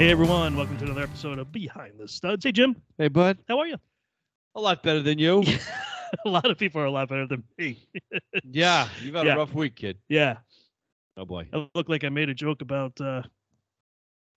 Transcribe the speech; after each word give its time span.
Hey 0.00 0.12
everyone, 0.12 0.56
welcome 0.56 0.78
to 0.78 0.84
another 0.84 1.02
episode 1.02 1.38
of 1.38 1.52
Behind 1.52 1.92
the 1.98 2.08
Studs. 2.08 2.46
Hey 2.46 2.52
Jim, 2.52 2.74
Hey, 2.96 3.08
bud. 3.08 3.36
how 3.46 3.58
are 3.58 3.66
you? 3.66 3.76
A 4.54 4.60
lot 4.62 4.82
better 4.82 5.02
than 5.02 5.18
you. 5.18 5.44
a 6.24 6.28
lot 6.28 6.50
of 6.50 6.56
people 6.56 6.80
are 6.80 6.86
a 6.86 6.90
lot 6.90 7.10
better 7.10 7.26
than 7.26 7.44
me. 7.58 7.86
yeah, 8.50 8.88
you've 9.02 9.14
had 9.14 9.26
Yeah. 9.26 9.34
a 9.34 9.36
rough 9.36 9.52
week, 9.52 9.76
kid. 9.76 9.98
yeah, 10.08 10.38
Oh 11.18 11.26
boy. 11.26 11.46
I 11.52 11.68
look 11.74 11.90
like 11.90 12.04
I 12.04 12.08
made 12.08 12.30
a 12.30 12.34
joke 12.34 12.62
about 12.62 12.98
uh, 12.98 13.24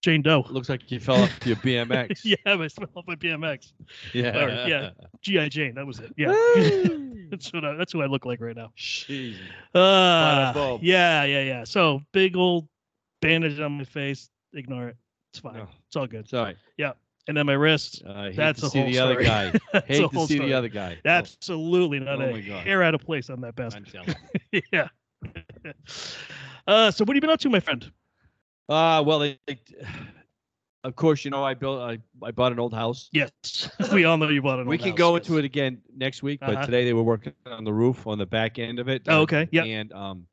Jane 0.02 0.22
Doe. 0.22 0.44
Looks 0.50 0.68
like 0.68 0.92
you 0.92 1.00
fell 1.00 1.24
off 1.24 1.46
your 1.46 1.56
BMX. 1.56 2.20
yeah, 2.26 2.36
I 2.46 2.68
smell 2.68 2.90
off 2.98 3.06
my 3.08 3.16
BMX. 3.16 3.72
yeah. 4.12 4.38
Or, 4.38 4.68
yeah. 4.68 4.90
GI 5.22 5.48
Jane, 5.48 5.76
that 5.76 5.88
was 5.88 6.02
it. 6.02 6.12
Yeah, 6.18 6.34
that's 7.32 7.54
what 7.54 7.64
I, 7.64 7.76
that's 7.76 7.94
who 7.94 8.02
I 8.02 8.08
look 8.08 8.26
like 8.26 8.42
right 8.42 8.58
now. 8.58 8.74
Jeez. 8.78 9.38
Uh, 9.74 10.78
yeah, 10.82 11.24
yeah, 11.24 11.42
yeah. 11.42 11.64
So 11.64 12.02
big 12.12 12.36
old 12.36 12.68
bandage 13.22 13.62
on 13.62 13.78
my 13.78 13.86
face. 13.86 14.30
Ignore 14.52 14.90
it. 14.90 14.98
It's 15.34 15.40
fine. 15.40 15.56
No. 15.56 15.68
It's 15.88 15.96
all 15.96 16.06
good. 16.06 16.30
Sorry. 16.30 16.56
Yeah. 16.78 16.92
And 17.28 17.36
then 17.36 17.48
my 17.48 17.54
wrist. 17.54 18.04
I 18.08 18.26
hate 18.26 18.36
That's 18.36 18.60
to 18.60 18.68
a 18.68 18.70
see 18.70 18.80
whole 18.82 18.88
the 18.92 19.00
other 19.00 19.24
guy. 19.24 19.46
Hate 19.88 20.12
to 20.12 20.28
see 20.28 20.36
story. 20.36 20.50
the 20.50 20.54
other 20.54 20.68
guy. 20.68 21.00
Absolutely 21.06 22.00
not 22.00 22.22
Oh 22.22 22.36
a 22.36 22.40
hair 22.40 22.84
out 22.84 22.94
of 22.94 23.02
place 23.02 23.32
on 23.32 23.42
that 23.42 23.56
bastard. 23.56 23.88
Yeah. 24.72 24.90
uh, 26.68 26.92
so 26.92 27.04
what 27.04 27.10
have 27.10 27.16
you 27.16 27.22
been 27.22 27.30
up 27.32 27.40
to, 27.40 27.50
my 27.50 27.60
friend? 27.60 27.90
Uh, 28.70 29.04
well, 29.06 29.24
it, 29.24 29.40
it- 29.48 29.74
of 30.84 30.98
course, 30.98 31.24
you 31.24 31.32
know, 31.32 31.44
I 31.46 31.54
built, 31.54 31.80
I, 31.80 31.98
I 32.22 32.32
bought 32.32 32.52
an 32.52 32.60
old 32.60 32.74
house. 32.74 33.10
Yes, 33.14 33.70
we 33.94 34.04
all 34.04 34.18
know 34.18 34.28
you 34.28 34.42
bought 34.42 34.60
an 34.60 34.68
old 34.68 34.68
house. 34.68 34.70
we 34.70 34.78
can 34.78 34.90
house, 34.90 34.98
go 34.98 35.16
yes. 35.16 35.26
into 35.26 35.40
it 35.40 35.46
again 35.46 35.82
next 35.96 36.24
week, 36.24 36.42
but 36.42 36.50
Uh-huh. 36.56 36.66
today 36.66 36.84
they 36.84 36.92
were 36.92 37.04
working 37.04 37.32
on 37.46 37.64
the 37.64 37.72
roof 37.72 38.06
on 38.06 38.18
the 38.18 38.26
back 38.26 38.60
end 38.60 38.80
of 38.80 38.90
it. 38.90 39.02
Oh, 39.08 39.20
uh, 39.20 39.22
okay. 39.22 39.48
Yeah. 39.54 39.64
And 39.64 39.94
um, 39.94 40.28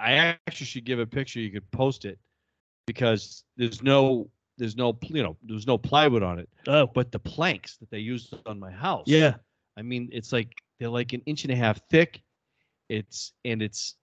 I 0.00 0.12
actually 0.14 0.66
should 0.66 0.86
give 0.86 1.00
a 1.00 1.06
picture. 1.06 1.38
You 1.38 1.50
could 1.50 1.70
post 1.70 2.06
it 2.06 2.18
because 2.86 3.44
there's 3.56 3.82
no, 3.82 4.28
there's 4.58 4.76
no, 4.76 4.96
you 5.02 5.22
know, 5.22 5.36
there's 5.42 5.66
no 5.66 5.78
plywood 5.78 6.22
on 6.22 6.38
it. 6.38 6.48
Oh, 6.68 6.86
But 6.86 7.10
the 7.12 7.18
planks 7.18 7.76
that 7.78 7.90
they 7.90 7.98
used 7.98 8.34
on 8.46 8.58
my 8.58 8.70
house, 8.70 9.04
yeah. 9.06 9.34
I 9.76 9.82
mean, 9.82 10.08
it's 10.12 10.32
like 10.32 10.52
they're 10.78 10.88
like 10.88 11.12
an 11.12 11.22
inch 11.26 11.44
and 11.44 11.52
a 11.52 11.56
half 11.56 11.80
thick. 11.90 12.22
It's 12.88 13.32
and 13.44 13.62
it's 13.62 13.96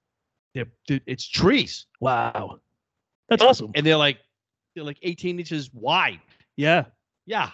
they're, 0.53 0.65
it's 0.87 1.27
trees, 1.27 1.85
Wow. 1.99 2.59
That's 3.29 3.41
awesome. 3.43 3.71
and 3.75 3.85
they're 3.85 3.95
like 3.95 4.17
they're 4.75 4.83
like 4.83 4.97
18 5.01 5.39
inches 5.39 5.69
wide. 5.73 6.19
Yeah. 6.57 6.85
Yeah, 7.25 7.51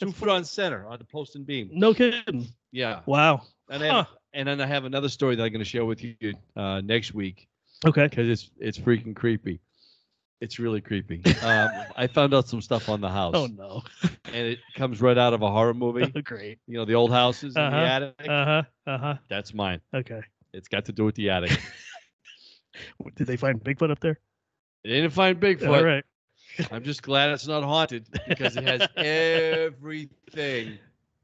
two 0.00 0.06
That's 0.06 0.18
foot 0.18 0.28
on 0.30 0.44
center 0.44 0.86
on 0.86 0.98
the 0.98 1.04
post 1.04 1.34
and 1.36 1.44
beam. 1.44 1.68
No 1.72 1.92
kidding. 1.92 2.46
Yeah, 2.70 3.00
Wow. 3.04 3.42
and 3.68 3.82
then 3.82 4.06
and 4.32 4.48
then 4.48 4.60
I 4.60 4.66
have 4.66 4.84
another 4.84 5.08
story 5.10 5.34
that 5.36 5.42
I'm 5.42 5.50
going 5.52 5.58
to 5.64 5.68
share 5.68 5.84
with 5.84 6.02
you 6.02 6.14
uh, 6.56 6.80
next 6.82 7.12
week 7.12 7.48
Okay. 7.84 8.06
because 8.06 8.28
it's 8.28 8.50
it's 8.58 8.78
freaking 8.78 9.14
creepy. 9.14 9.60
It's 10.42 10.58
really 10.58 10.80
creepy. 10.80 11.22
Um, 11.42 11.70
I 11.96 12.08
found 12.08 12.34
out 12.34 12.48
some 12.48 12.60
stuff 12.60 12.88
on 12.88 13.00
the 13.00 13.08
house, 13.20 13.34
Oh 13.36 13.46
no. 13.46 13.84
and 14.26 14.44
it 14.48 14.58
comes 14.74 15.00
right 15.00 15.16
out 15.16 15.32
of 15.34 15.42
a 15.42 15.48
horror 15.48 15.72
movie. 15.72 16.10
Great. 16.24 16.58
You 16.66 16.78
know, 16.78 16.84
the 16.84 16.94
old 16.96 17.12
houses 17.12 17.54
in 17.56 17.62
Uh-huh. 17.62 17.80
the 17.80 17.86
attic. 17.86 18.14
Uh 18.28 18.44
huh. 18.44 18.62
Uh 18.88 18.98
huh. 18.98 19.14
That's 19.28 19.54
mine. 19.54 19.80
Okay. 19.94 20.20
It's 20.52 20.66
got 20.66 20.86
to 20.86 20.92
do 20.92 21.04
with 21.04 21.14
the 21.14 21.30
attic. 21.30 21.52
Did 23.14 23.28
they 23.28 23.36
find 23.36 23.62
Bigfoot 23.62 23.92
up 23.92 24.00
there? 24.00 24.18
They 24.82 24.90
didn't 24.90 25.12
find 25.12 25.38
Bigfoot. 25.40 25.68
All 25.78 25.84
right. 25.84 26.04
I'm 26.72 26.82
just 26.82 27.02
glad 27.02 27.30
it's 27.30 27.46
not 27.46 27.62
haunted 27.62 28.08
because 28.26 28.56
it 28.56 28.64
has 28.64 28.88
everything 28.96 30.78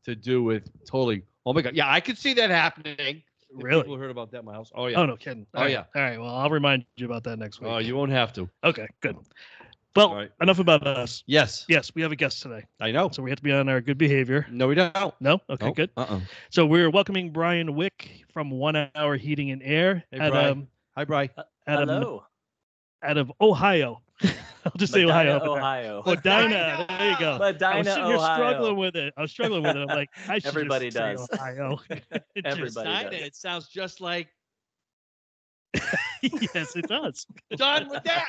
to 0.05 0.15
do 0.15 0.45
with 0.45 0.71
totally. 0.87 1.25
Oh 1.45 1.53
my 1.53 1.63
god! 1.63 1.75
Yeah, 1.75 1.91
I 1.93 1.99
could 2.01 2.19
see 2.19 2.35
that 2.35 2.51
happening. 2.51 3.23
If 3.51 3.63
Really? 3.65 3.83
People 3.83 3.97
heard 3.99 4.11
about 4.11 4.31
that 4.33 4.41
in 4.41 4.45
my 4.45 4.53
house. 4.55 4.71
Oh 4.75 4.87
yeah. 4.87 4.99
Oh 4.99 5.07
no, 5.07 5.17
kidding. 5.17 5.47
Oh, 5.55 5.59
All 5.59 5.65
right. 5.65 5.71
yeah. 5.73 5.85
All 5.95 6.03
right. 6.03 6.21
Well, 6.21 6.35
I'll 6.35 6.51
remind 6.51 6.85
you 6.97 7.07
about 7.07 7.25
that 7.25 7.39
next 7.39 7.61
week. 7.61 7.71
Oh, 7.71 7.79
you 7.79 7.97
won't 7.97 8.11
have 8.13 8.33
to. 8.35 8.49
Okay. 8.65 8.87
Good. 9.01 9.17
Well, 9.97 10.09
All 10.11 10.17
right. 10.17 10.31
enough 10.41 10.59
about 10.59 10.87
us. 10.87 11.25
Yes. 11.27 11.65
Yes, 11.69 11.91
we 11.95 12.03
have 12.03 12.13
a 12.13 12.17
guest 12.17 12.43
today, 12.43 12.63
I 12.79 12.91
know. 12.93 13.09
so 13.11 13.23
we 13.23 13.31
have 13.31 13.39
to 13.39 13.43
be 13.43 13.51
on 13.53 13.69
our 13.69 13.81
good 13.81 13.99
behavior. 13.99 14.47
No, 14.51 14.69
we 14.69 14.75
don't. 14.77 15.15
No. 15.21 15.41
Okay. 15.51 15.73
Good. 15.73 15.91
Uh. 15.97 16.03
uh 16.03 16.21
So 16.51 16.67
we're 16.67 16.91
welcoming 16.91 17.31
Brian 17.33 17.75
Wick 17.75 18.25
from 18.33 18.51
One 18.51 18.77
Hour 18.95 19.17
Heating 19.17 19.51
and 19.51 19.63
Air 19.63 20.05
Hey, 20.13 20.19
at 20.19 20.31
Brian. 20.31 20.51
um 20.51 20.69
Hi, 20.97 21.05
Bry. 21.05 21.31
at, 21.37 21.39
um, 21.83 21.89
Hello. 21.89 22.25
out 23.03 23.17
of 23.17 23.33
Ohio. 23.41 24.03
I'll 24.65 24.73
just 24.77 24.93
say 24.93 25.05
Medina, 25.05 25.37
Ohio. 25.43 26.01
Ohio. 26.01 26.03
Medina. 26.07 26.87
There 26.89 27.11
you 27.11 27.19
go. 27.19 27.33
I 27.33 27.39
was 27.39 27.41
Medina, 27.61 27.85
sitting 27.85 28.07
here 28.07 28.17
Ohio. 28.17 28.35
struggling 28.37 28.77
with 28.77 28.97
it. 28.97 29.15
I 29.17 29.23
was 29.23 29.31
struggling 29.31 29.63
with 29.63 29.77
it. 29.77 29.81
I'm 29.81 29.87
like, 29.97 30.09
I 30.29 30.39
should 30.39 30.49
Everybody 30.49 30.91
just 30.91 30.97
say 30.97 31.15
does. 31.15 31.29
Ohio. 31.33 31.79
Everybody 32.45 32.89
Kinda, 32.91 33.11
does. 33.11 33.21
It 33.21 33.37
sounds 33.37 33.69
just 33.69 34.01
like 34.01 34.29
yes, 36.23 36.75
it 36.77 36.89
does. 36.89 37.27
done 37.57 37.89
with 37.89 38.03
that. 38.05 38.29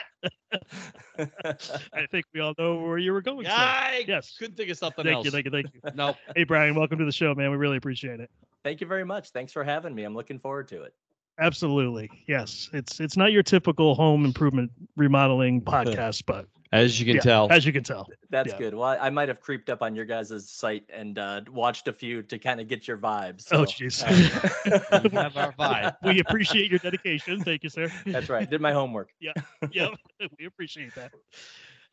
I 1.93 2.05
think 2.11 2.25
we 2.33 2.39
all 2.41 2.53
know 2.57 2.79
where 2.81 2.97
you 2.97 3.11
were 3.13 3.21
going. 3.21 3.45
sir. 3.45 3.51
I 3.53 4.03
Yes. 4.07 4.35
couldn't 4.37 4.55
think 4.57 4.69
of 4.69 4.77
something 4.77 5.07
else. 5.07 5.25
Thank 5.25 5.25
else. 5.25 5.25
you. 5.25 5.31
Thank 5.31 5.45
you. 5.45 5.51
Thank 5.51 5.67
you. 5.73 5.81
No. 5.95 6.15
Hey, 6.35 6.43
Brian, 6.43 6.75
welcome 6.75 6.99
to 6.99 7.05
the 7.05 7.11
show, 7.11 7.33
man. 7.33 7.49
We 7.51 7.57
really 7.57 7.77
appreciate 7.77 8.19
it. 8.19 8.29
Thank 8.63 8.81
you 8.81 8.87
very 8.87 9.05
much. 9.05 9.29
Thanks 9.31 9.53
for 9.53 9.63
having 9.63 9.95
me. 9.95 10.03
I'm 10.03 10.13
looking 10.15 10.37
forward 10.39 10.67
to 10.69 10.83
it. 10.83 10.93
Absolutely. 11.39 12.09
Yes. 12.27 12.69
It's 12.73 12.99
it's 12.99 13.15
not 13.17 13.31
your 13.31 13.43
typical 13.43 13.95
home 13.95 14.25
improvement 14.25 14.71
remodeling 14.97 15.61
podcast, 15.65 16.23
but 16.25 16.47
As 16.71 16.99
you 16.99 17.05
can 17.05 17.15
yeah, 17.15 17.21
tell. 17.21 17.47
as 17.51 17.65
you 17.65 17.73
can 17.73 17.83
tell. 17.83 18.07
That's 18.29 18.51
Yeah. 18.51 18.57
good. 18.57 18.73
Well, 18.75 18.83
I, 18.89 18.97
I 19.07 19.09
might 19.09 19.27
have 19.29 19.39
creeped 19.39 19.69
up 19.69 19.81
on 19.81 19.95
your 19.95 20.05
guys' 20.05 20.49
site 20.49 20.83
and 20.93 21.17
uh, 21.17 21.41
watched 21.51 21.87
a 21.87 21.93
few 21.93 22.21
to 22.23 22.37
kind 22.37 22.59
of 22.61 22.67
get 22.67 22.87
your 22.87 22.97
vibes. 22.97 23.47
Oh, 23.51 23.63
jeez. 23.63 24.03
uh, 24.03 24.99
We 25.09 25.09
have 25.17 25.35
our 25.37 25.53
vibe. 25.53 25.95
we 26.03 26.19
appreciate 26.19 26.69
your 26.69 26.79
dedication. 26.79 27.41
Thank 27.43 27.63
you, 27.63 27.69
sir. 27.69 27.91
That's 28.05 28.29
right. 28.29 28.47
Did 28.49 28.61
my 28.61 28.71
homework. 28.73 29.09
yeah. 29.19 29.33
Yeah. 29.71 29.89
We 30.37 30.45
appreciate 30.45 30.93
that. 30.95 31.11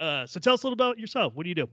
Uh, 0.01 0.27
so 0.27 0.41
tell 0.41 0.55
us 0.55 0.63
a 0.63 0.67
little 0.67 0.75
about 0.75 0.99
yourself. 0.99 1.33
What 1.35 1.45
do 1.45 1.49
you 1.49 1.55
do? 1.55 1.69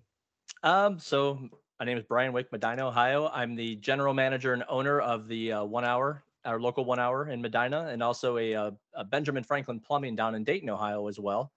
Um, 0.61 0.97
so 0.99 1.49
my 1.79 1.85
name 1.85 1.97
is 1.97 2.03
Brian 2.07 2.31
Wake, 2.31 2.51
Medina, 2.51 2.87
Ohio. 2.87 3.27
I'm 3.33 3.55
the 3.55 3.75
general 3.75 4.13
manager 4.13 4.53
and 4.53 4.63
owner 4.69 4.99
of 5.01 5.27
the 5.27 5.51
uh, 5.53 5.63
One 5.65 5.83
Hour, 5.83 6.23
our 6.45 6.59
local 6.59 6.85
One 6.85 6.99
Hour 6.99 7.29
in 7.29 7.41
Medina, 7.41 7.87
and 7.87 8.03
also 8.03 8.37
a, 8.37 8.53
uh, 8.55 8.71
a 8.95 9.03
Benjamin 9.03 9.43
Franklin 9.43 9.79
Plumbing 9.79 10.15
down 10.15 10.35
in 10.35 10.43
Dayton, 10.43 10.69
Ohio, 10.69 11.07
as 11.07 11.19
well. 11.19 11.51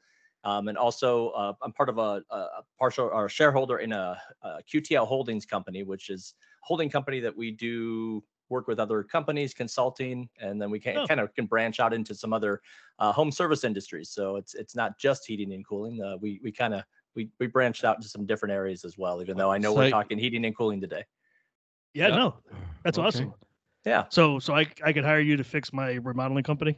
Um, 0.44 0.69
and 0.69 0.78
also, 0.78 1.30
uh, 1.30 1.54
I'm 1.62 1.72
part 1.72 1.88
of 1.88 1.98
a, 1.98 2.22
a 2.30 2.36
a 2.36 2.64
partial 2.78 3.06
or 3.12 3.28
shareholder 3.28 3.78
in 3.78 3.92
a, 3.92 4.20
a 4.42 4.58
QTL 4.72 5.06
Holdings 5.06 5.44
company, 5.44 5.82
which 5.82 6.08
is 6.08 6.34
holding 6.62 6.88
company 6.88 7.19
that 7.20 7.36
we 7.36 7.50
do 7.50 8.22
work 8.48 8.69
with 8.69 8.78
other 8.78 9.02
companies, 9.02 9.52
consulting, 9.52 10.28
and 10.41 10.62
then 10.62 10.70
we 10.70 10.78
can 10.78 10.98
Oh. 10.98 11.06
kind 11.06 11.18
of 11.18 11.34
can 11.34 11.47
branch 11.47 11.80
out 11.80 11.92
into 11.92 12.14
some 12.14 12.32
other 12.32 12.60
uh, 13.00 13.10
home 13.10 13.32
service 13.32 13.64
industries. 13.64 14.10
So 14.10 14.36
it's 14.36 14.54
it's 14.54 14.76
not 14.76 14.98
just 15.00 15.26
heating 15.26 15.53
and 15.53 15.66
cooling. 15.66 16.00
Uh, 16.00 16.16
we 16.18 16.38
we 16.44 16.53
kind 16.53 16.74
of 16.74 16.84
we 17.16 17.28
we 17.41 17.48
branched 17.48 17.82
out 17.84 17.97
into 17.97 18.08
some 18.08 18.24
different 18.24 18.53
areas 18.53 18.84
as 18.84 18.97
well. 18.97 19.20
Even 19.20 19.36
though 19.36 19.50
I 19.50 19.58
know 19.58 19.72
So- 19.74 19.80
we're 19.80 19.91
talking 19.91 20.16
heating 20.16 20.44
and 20.44 20.56
cooling 20.56 20.80
today. 20.80 21.04
Yeah, 21.92 22.08
Yep. 22.08 22.16
no, 22.16 22.36
that's 22.84 22.98
Okay. 22.98 23.06
awesome. 23.08 23.34
Yeah. 23.86 24.04
So, 24.10 24.38
so 24.41 24.54
I 24.54 24.66
I 24.84 24.92
could 24.92 25.04
hire 25.04 25.20
you 25.20 25.36
to 25.38 25.44
fix 25.44 25.72
my 25.72 25.92
remodeling 25.92 26.44
company. 26.44 26.76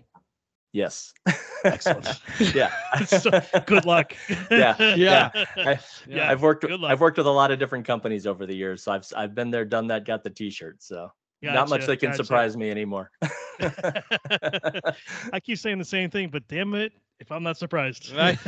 Yes. 0.73 1.15
Excellent. 1.65 2.21
yeah. 2.55 2.71
So, 3.07 3.31
good 3.67 3.87
luck. 3.87 4.13
Yeah, 4.51 4.77
Yeah. 4.97 5.31
I, 5.57 5.79
Yeah, 6.07 6.31
I've 6.31 6.43
worked. 6.43 6.63
good 6.67 6.79
luck. 6.79 6.91
I've 6.93 7.01
worked 7.01 7.17
with 7.17 7.27
a 7.27 7.31
lot 7.31 7.51
of 7.51 7.59
different 7.59 7.87
companies 7.87 8.27
over 8.27 8.45
the 8.45 8.55
years, 8.55 8.83
so 8.85 8.93
I've 8.93 9.01
s- 9.01 9.15
I've 9.17 9.35
been 9.35 9.51
there, 9.51 9.65
done 9.65 9.87
that, 9.89 10.05
got 10.05 10.23
the 10.23 10.31
T-shirt. 10.31 10.83
So 10.83 11.11
not 11.41 11.69
much 11.71 11.81
Gotcha, 11.81 11.87
that 11.93 11.97
can 12.01 12.11
gotcha. 12.11 12.25
surprise 12.25 12.57
me 12.57 12.71
anymore. 12.71 13.11
I 15.33 15.41
keep 15.43 15.59
saying 15.59 15.79
the 15.79 15.85
same 15.85 16.11
thing, 16.11 16.29
but 16.29 16.47
damn 16.49 16.75
it, 16.75 16.93
if 17.21 17.33
I'm 17.33 17.43
not 17.43 17.57
surprised. 17.57 18.13
Right. 18.15 18.39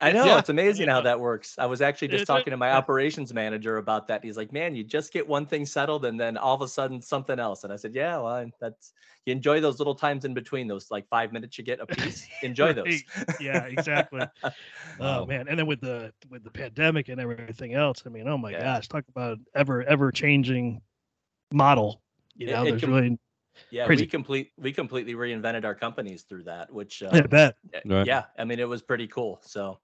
I 0.00 0.12
know 0.12 0.26
Yeah. 0.26 0.38
it's 0.38 0.50
amazing 0.50 0.88
how 0.88 1.00
that 1.02 1.18
works. 1.18 1.58
I 1.58 1.64
was 1.66 1.80
actually 1.80 2.08
just 2.08 2.22
Is 2.22 2.28
talking 2.28 2.48
it? 2.48 2.50
to 2.50 2.56
my 2.58 2.72
operations 2.72 3.32
manager 3.32 3.78
about 3.78 4.08
that. 4.08 4.22
He's 4.22 4.36
like, 4.36 4.52
"Man, 4.52 4.74
you 4.74 4.84
just 4.84 5.12
get 5.12 5.26
one 5.26 5.46
thing 5.46 5.64
settled, 5.64 6.04
and 6.04 6.20
then 6.20 6.36
all 6.36 6.54
of 6.54 6.60
a 6.60 6.68
sudden 6.68 7.00
something 7.00 7.38
else." 7.38 7.64
And 7.64 7.72
I 7.72 7.76
said, 7.76 7.94
"Yeah, 7.94 8.18
well, 8.18 8.50
that's 8.60 8.92
you 9.24 9.32
enjoy 9.32 9.60
those 9.60 9.78
little 9.78 9.94
times 9.94 10.24
in 10.26 10.34
between, 10.34 10.68
those 10.68 10.90
like 10.90 11.08
five 11.08 11.32
minutes 11.32 11.56
you 11.56 11.64
get 11.64 11.80
a 11.80 11.86
piece. 11.86 12.28
Enjoy 12.42 12.74
those." 12.74 13.04
Right. 13.16 13.26
yeah, 13.38 13.64
exactly. 13.64 14.26
Oh 14.98 15.20
Wow. 15.20 15.26
man, 15.26 15.48
and 15.48 15.58
then 15.58 15.66
with 15.66 15.80
the 15.80 16.12
with 16.30 16.42
the 16.44 16.50
pandemic 16.50 17.08
and 17.08 17.20
everything 17.20 17.74
else, 17.74 18.02
I 18.06 18.10
mean, 18.10 18.28
oh 18.28 18.38
my 18.38 18.52
Yeah. 18.52 18.64
gosh, 18.64 18.88
talk 18.88 19.04
about 19.08 19.38
ever 19.54 19.82
ever 19.82 20.12
changing 20.12 20.80
model. 21.52 22.02
You 22.36 22.48
know, 22.48 22.64
it 22.64 22.70
there's 22.70 22.82
com- 22.82 22.92
really 22.92 23.18
Yeah, 23.70 23.86
Crazy. 23.86 24.04
we 24.04 24.06
complete 24.06 24.52
we 24.58 24.72
completely 24.72 25.14
reinvented 25.14 25.64
our 25.64 25.74
companies 25.74 26.22
through 26.24 26.44
that, 26.44 26.72
which 26.72 27.02
uh, 27.02 27.10
I 27.12 27.20
bet. 27.22 27.56
Right. 27.84 28.06
yeah 28.06 28.24
i 28.38 28.44
mean 28.44 28.58
it 28.60 28.68
was 28.68 28.82
pretty 28.82 29.06
cool 29.08 29.40
so 29.42 29.78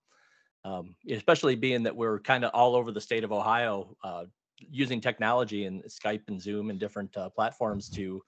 um, 0.64 0.94
especially 1.10 1.54
being 1.56 1.82
that 1.82 1.94
we're 1.94 2.20
kind 2.20 2.44
of 2.44 2.50
all 2.54 2.74
over 2.76 2.90
the 2.92 3.00
state 3.00 3.24
of 3.24 3.32
ohio 3.32 3.96
uh, 4.04 4.24
using 4.58 5.00
technology 5.00 5.64
and 5.66 5.82
skype 5.84 6.22
and 6.28 6.40
zoom 6.40 6.70
and 6.70 6.78
different 6.78 7.16
uh, 7.16 7.28
platforms 7.30 7.88
to 7.88 8.22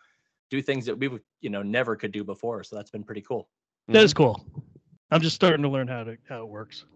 do 0.50 0.60
things 0.60 0.84
that 0.86 0.98
we 0.98 1.08
would 1.08 1.22
you 1.40 1.50
know 1.50 1.62
never 1.62 1.94
could 1.96 2.12
do 2.12 2.24
before 2.24 2.62
so 2.64 2.74
that's 2.76 2.90
been 2.90 3.04
pretty 3.04 3.20
cool 3.22 3.48
That 3.88 4.02
is 4.04 4.14
cool. 4.14 4.44
I'm 5.10 5.20
just 5.20 5.36
starting 5.36 5.62
to 5.62 5.68
learn 5.68 5.86
how 5.86 6.02
to 6.04 6.16
how 6.28 6.40
it 6.42 6.48
works. 6.48 6.86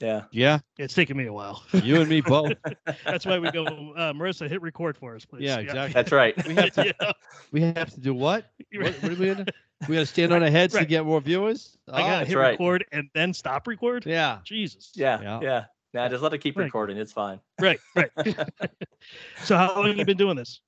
yeah 0.00 0.22
Yeah, 0.30 0.58
It's 0.78 0.94
taking 0.94 1.16
me 1.16 1.26
a 1.26 1.32
while. 1.32 1.62
you 1.82 2.00
and 2.00 2.08
me 2.08 2.20
both. 2.20 2.52
That's 3.04 3.24
why 3.26 3.38
we 3.38 3.50
go, 3.50 3.64
uh, 3.96 4.12
Marissa, 4.12 4.48
hit 4.48 4.60
record 4.62 4.96
for 4.96 5.16
us, 5.16 5.24
please. 5.24 5.42
Yeah, 5.44 5.58
exactly. 5.58 5.92
that's 5.94 6.12
right 6.12 6.34
We 6.46 6.54
have 6.54 6.72
to. 6.72 6.94
yeah. 7.00 7.12
We 7.50 7.62
have 7.62 7.90
to 7.94 8.00
do 8.00 8.14
what? 8.14 8.50
What, 8.74 8.94
what 9.02 9.12
are 9.12 9.14
we 9.16 9.26
gonna? 9.26 9.46
We 9.86 9.94
got 9.96 10.00
to 10.00 10.06
stand 10.06 10.32
on 10.32 10.42
our 10.42 10.50
heads 10.50 10.74
to 10.76 10.86
get 10.86 11.04
more 11.04 11.20
viewers. 11.20 11.76
I 11.92 12.02
gotta 12.02 12.24
Oh, 12.24 12.28
hit 12.28 12.34
right. 12.34 12.60
record 12.60 12.84
and 12.92 13.10
then 13.14 13.32
stop 13.34 13.66
record. 13.66 14.06
yeah. 14.06 14.40
Jesus. 14.44 14.92
yeah 14.94 15.20
Yeah. 15.20 15.40
yeah 15.40 15.66
Nah, 15.92 16.08
just 16.08 16.22
let 16.24 16.32
it 16.34 16.38
keep 16.38 16.56
Right. 16.56 16.64
recording. 16.64 16.96
It's 16.96 17.12
fine. 17.12 17.40
Right, 17.60 17.80
right. 17.94 18.10
so 19.44 19.56
how 19.56 19.74
long 19.76 19.86
have 19.86 19.96
you 19.96 20.04
been 20.04 20.16
doing 20.16 20.36
this? 20.36 20.60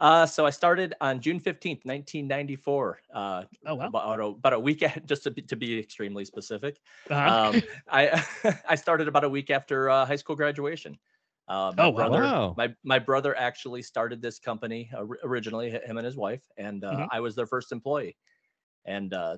Uh, 0.00 0.24
so 0.26 0.46
I 0.46 0.50
started 0.50 0.94
on 1.00 1.20
June 1.20 1.84
15th, 1.84 2.26
1994. 2.28 3.00
Uh, 3.12 3.44
Oh 3.66 3.74
wow. 3.74 3.86
about, 3.88 4.20
a, 4.20 4.24
about 4.24 4.52
a 4.54 4.60
week, 4.60 4.82
just 5.06 5.24
to 5.24 5.30
be, 5.30 5.42
to 5.42 5.56
be 5.56 5.78
extremely 5.78 6.24
specific. 6.24 6.80
Uh-huh. 7.10 7.36
Um, 7.50 7.62
I 7.88 8.24
I 8.68 8.74
started 8.76 9.08
about 9.08 9.24
a 9.24 9.28
week 9.28 9.50
after 9.50 9.90
uh, 9.90 10.06
high 10.06 10.16
school 10.16 10.36
graduation. 10.36 10.98
Uh, 11.48 11.72
my 11.76 11.86
Oh, 11.86 11.90
wow. 11.90 12.08
brother, 12.08 12.22
Wow. 12.22 12.54
my 12.56 12.74
my 12.84 12.98
brother 12.98 13.36
actually 13.36 13.82
started 13.82 14.22
this 14.22 14.38
company 14.38 14.90
uh, 14.96 15.04
originally, 15.24 15.70
him 15.70 15.98
and 15.98 16.04
his 16.04 16.16
wife, 16.16 16.46
and 16.56 16.84
uh, 16.84 16.96
Mhm. 16.96 17.08
I 17.10 17.20
was 17.20 17.34
their 17.34 17.46
first 17.46 17.72
employee, 17.72 18.16
and 18.84 19.12
uh, 19.14 19.36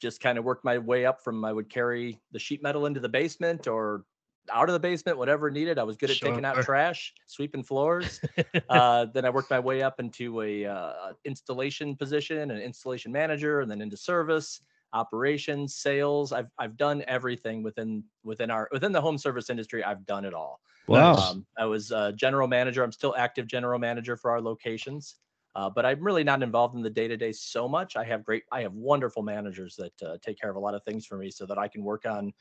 just 0.00 0.20
kind 0.20 0.38
of 0.38 0.44
worked 0.44 0.64
my 0.64 0.78
way 0.78 1.04
up 1.06 1.22
from 1.22 1.44
I 1.44 1.52
would 1.52 1.68
carry 1.68 2.20
the 2.32 2.38
sheet 2.38 2.62
metal 2.62 2.86
into 2.86 3.00
the 3.00 3.08
basement 3.08 3.66
or 3.66 4.04
out 4.52 4.68
of 4.68 4.72
the 4.72 4.80
basement, 4.80 5.18
whatever 5.18 5.50
needed. 5.50 5.78
I 5.78 5.82
was 5.82 5.96
good 5.96 6.10
at 6.10 6.16
taking 6.16 6.44
out 6.44 6.56
trash, 6.64 7.12
sweeping 7.26 7.62
floors. 7.62 8.20
uh, 8.68 9.06
then 9.12 9.24
I 9.24 9.30
worked 9.30 9.50
my 9.50 9.60
way 9.60 9.82
up 9.82 10.00
into 10.00 10.42
a 10.42 10.66
uh, 10.66 11.12
installation 11.24 11.96
position, 11.96 12.50
an 12.50 12.58
installation 12.58 13.12
manager, 13.12 13.60
and 13.60 13.70
then 13.70 13.80
into 13.80 13.96
service, 13.96 14.60
operations, 14.92 15.76
sales. 15.76 16.32
I've 16.32 16.50
I've 16.58 16.76
done 16.76 17.04
everything 17.06 17.62
within 17.62 18.04
within 18.24 18.50
our 18.50 18.68
within 18.72 18.92
the 18.92 19.00
home 19.00 19.18
service 19.18 19.50
industry. 19.50 19.84
I've 19.84 20.04
done 20.06 20.24
it 20.24 20.34
all. 20.34 20.60
Wow. 20.86 21.14
Um, 21.14 21.46
I 21.58 21.66
was 21.66 21.92
uh, 21.92 22.12
general 22.12 22.48
manager. 22.48 22.82
I'm 22.82 22.92
still 22.92 23.14
active 23.16 23.46
general 23.46 23.78
manager 23.78 24.16
for 24.16 24.30
our 24.30 24.40
locations, 24.40 25.16
uh, 25.54 25.68
but 25.70 25.84
I'm 25.84 26.00
really 26.00 26.24
not 26.24 26.42
involved 26.42 26.76
in 26.76 26.82
the 26.82 26.90
day 26.90 27.08
to 27.08 27.16
day 27.16 27.32
so 27.32 27.68
much. 27.68 27.96
I 27.96 28.04
have 28.04 28.24
great, 28.24 28.44
I 28.52 28.62
have 28.62 28.72
wonderful 28.74 29.22
managers 29.22 29.76
that 29.76 30.02
uh, 30.02 30.16
take 30.22 30.40
care 30.40 30.50
of 30.50 30.56
a 30.56 30.60
lot 30.60 30.74
of 30.74 30.82
things 30.84 31.06
for 31.06 31.16
me, 31.16 31.30
so 31.30 31.46
that 31.46 31.58
I 31.58 31.68
can 31.68 31.82
work 31.82 32.06
on 32.06 32.32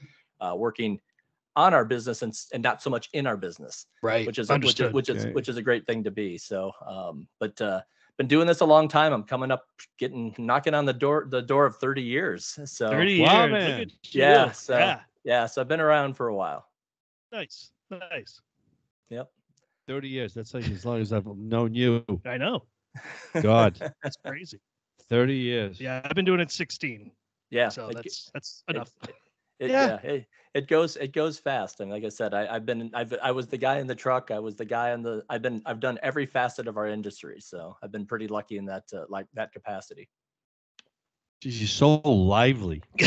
uh, 0.42 0.54
working 0.56 1.00
on 1.56 1.74
our 1.74 1.84
business 1.84 2.22
and, 2.22 2.34
and 2.54 2.64
not 2.64 2.82
so 2.82 2.90
much 2.90 3.10
in 3.14 3.28
our 3.28 3.36
business, 3.36 3.88
right. 4.02 4.26
which 4.26 4.38
is 4.38 4.50
a, 4.50 4.58
which 4.58 4.80
is 4.80 4.94
which 4.94 5.10
is 5.10 5.24
Okay. 5.26 5.34
which 5.34 5.50
is 5.50 5.58
a 5.58 5.62
great 5.62 5.86
thing 5.88 6.04
to 6.04 6.12
be. 6.12 6.38
So, 6.38 6.72
um, 6.86 7.28
but 7.40 7.60
uh, 7.60 7.82
been 8.18 8.28
doing 8.28 8.46
this 8.48 8.60
a 8.62 8.66
long 8.66 8.88
time. 8.88 9.14
I'm 9.14 9.24
coming 9.24 9.50
up, 9.50 9.66
getting 9.98 10.36
knocking 10.38 10.74
on 10.74 10.86
the 10.86 10.94
door 10.94 11.26
the 11.30 11.42
door 11.42 11.66
of 11.66 11.78
30 11.78 12.02
years. 12.02 12.60
So 12.66 12.90
30 12.90 13.22
Wow, 13.22 13.46
years. 13.46 13.52
Look 13.52 13.62
man. 13.62 13.92
Yeah, 14.12 14.52
so- 14.52 14.78
yeah. 14.78 15.00
yeah, 15.24 15.46
so 15.48 15.62
I've 15.62 15.68
been 15.68 15.80
around 15.80 16.14
for 16.16 16.28
a 16.28 16.36
while. 16.36 16.68
Nice. 17.32 17.72
Nice. 17.90 18.42
Yep. 19.10 19.32
30 19.88 20.08
years. 20.08 20.34
That's 20.34 20.54
like 20.54 20.70
as 20.70 20.86
long 20.86 21.02
as 21.02 21.12
I've 21.12 21.26
known 21.26 21.74
you. 21.74 22.06
I 22.26 22.38
know. 22.38 22.64
God, 23.42 23.78
That's 24.04 24.18
crazy. 24.26 24.60
30 25.10 25.36
years. 25.36 25.80
Yeah, 25.82 26.02
I've 26.04 26.16
been 26.16 26.26
doing 26.26 26.40
it 26.40 26.52
16. 26.52 27.12
Yeah, 27.52 27.70
So 27.70 27.88
it 27.90 27.96
that's 27.96 28.30
that's 28.34 28.64
enough. 28.70 28.92
It, 29.60 29.72
Yeah. 29.72 29.98
yeah, 30.04 30.12
it, 30.12 30.28
it 30.54 30.68
goes 30.68 30.96
it 30.96 31.14
goes 31.14 31.38
fast, 31.40 31.80
and 31.80 31.92
like 31.92 32.04
I 32.06 32.10
said, 32.10 32.34
I, 32.34 32.48
I've 32.54 32.66
been 32.66 32.92
I've 32.94 33.14
I 33.22 33.32
was 33.32 33.48
the 33.48 33.58
guy 33.58 33.80
in 33.80 33.88
the 33.88 33.96
truck. 33.96 34.32
I 34.32 34.40
was 34.40 34.56
the 34.56 34.66
guy 34.66 34.92
in 34.92 35.02
the 35.02 35.24
I've 35.30 35.42
been 35.42 35.62
I've 35.66 35.80
done 35.80 36.00
every 36.02 36.26
facet 36.26 36.68
of 36.68 36.78
our 36.78 36.88
industry, 36.88 37.40
so 37.40 37.76
I've 37.84 37.92
been 37.92 38.06
pretty 38.06 38.28
lucky 38.28 38.58
in 38.58 38.66
that 38.66 38.84
uh, 38.94 39.06
like 39.10 39.26
that 39.34 39.52
capacity. 39.52 40.08
Jeez, 41.44 41.52
he's 41.52 41.72
so 41.72 41.98
lively. 41.98 42.84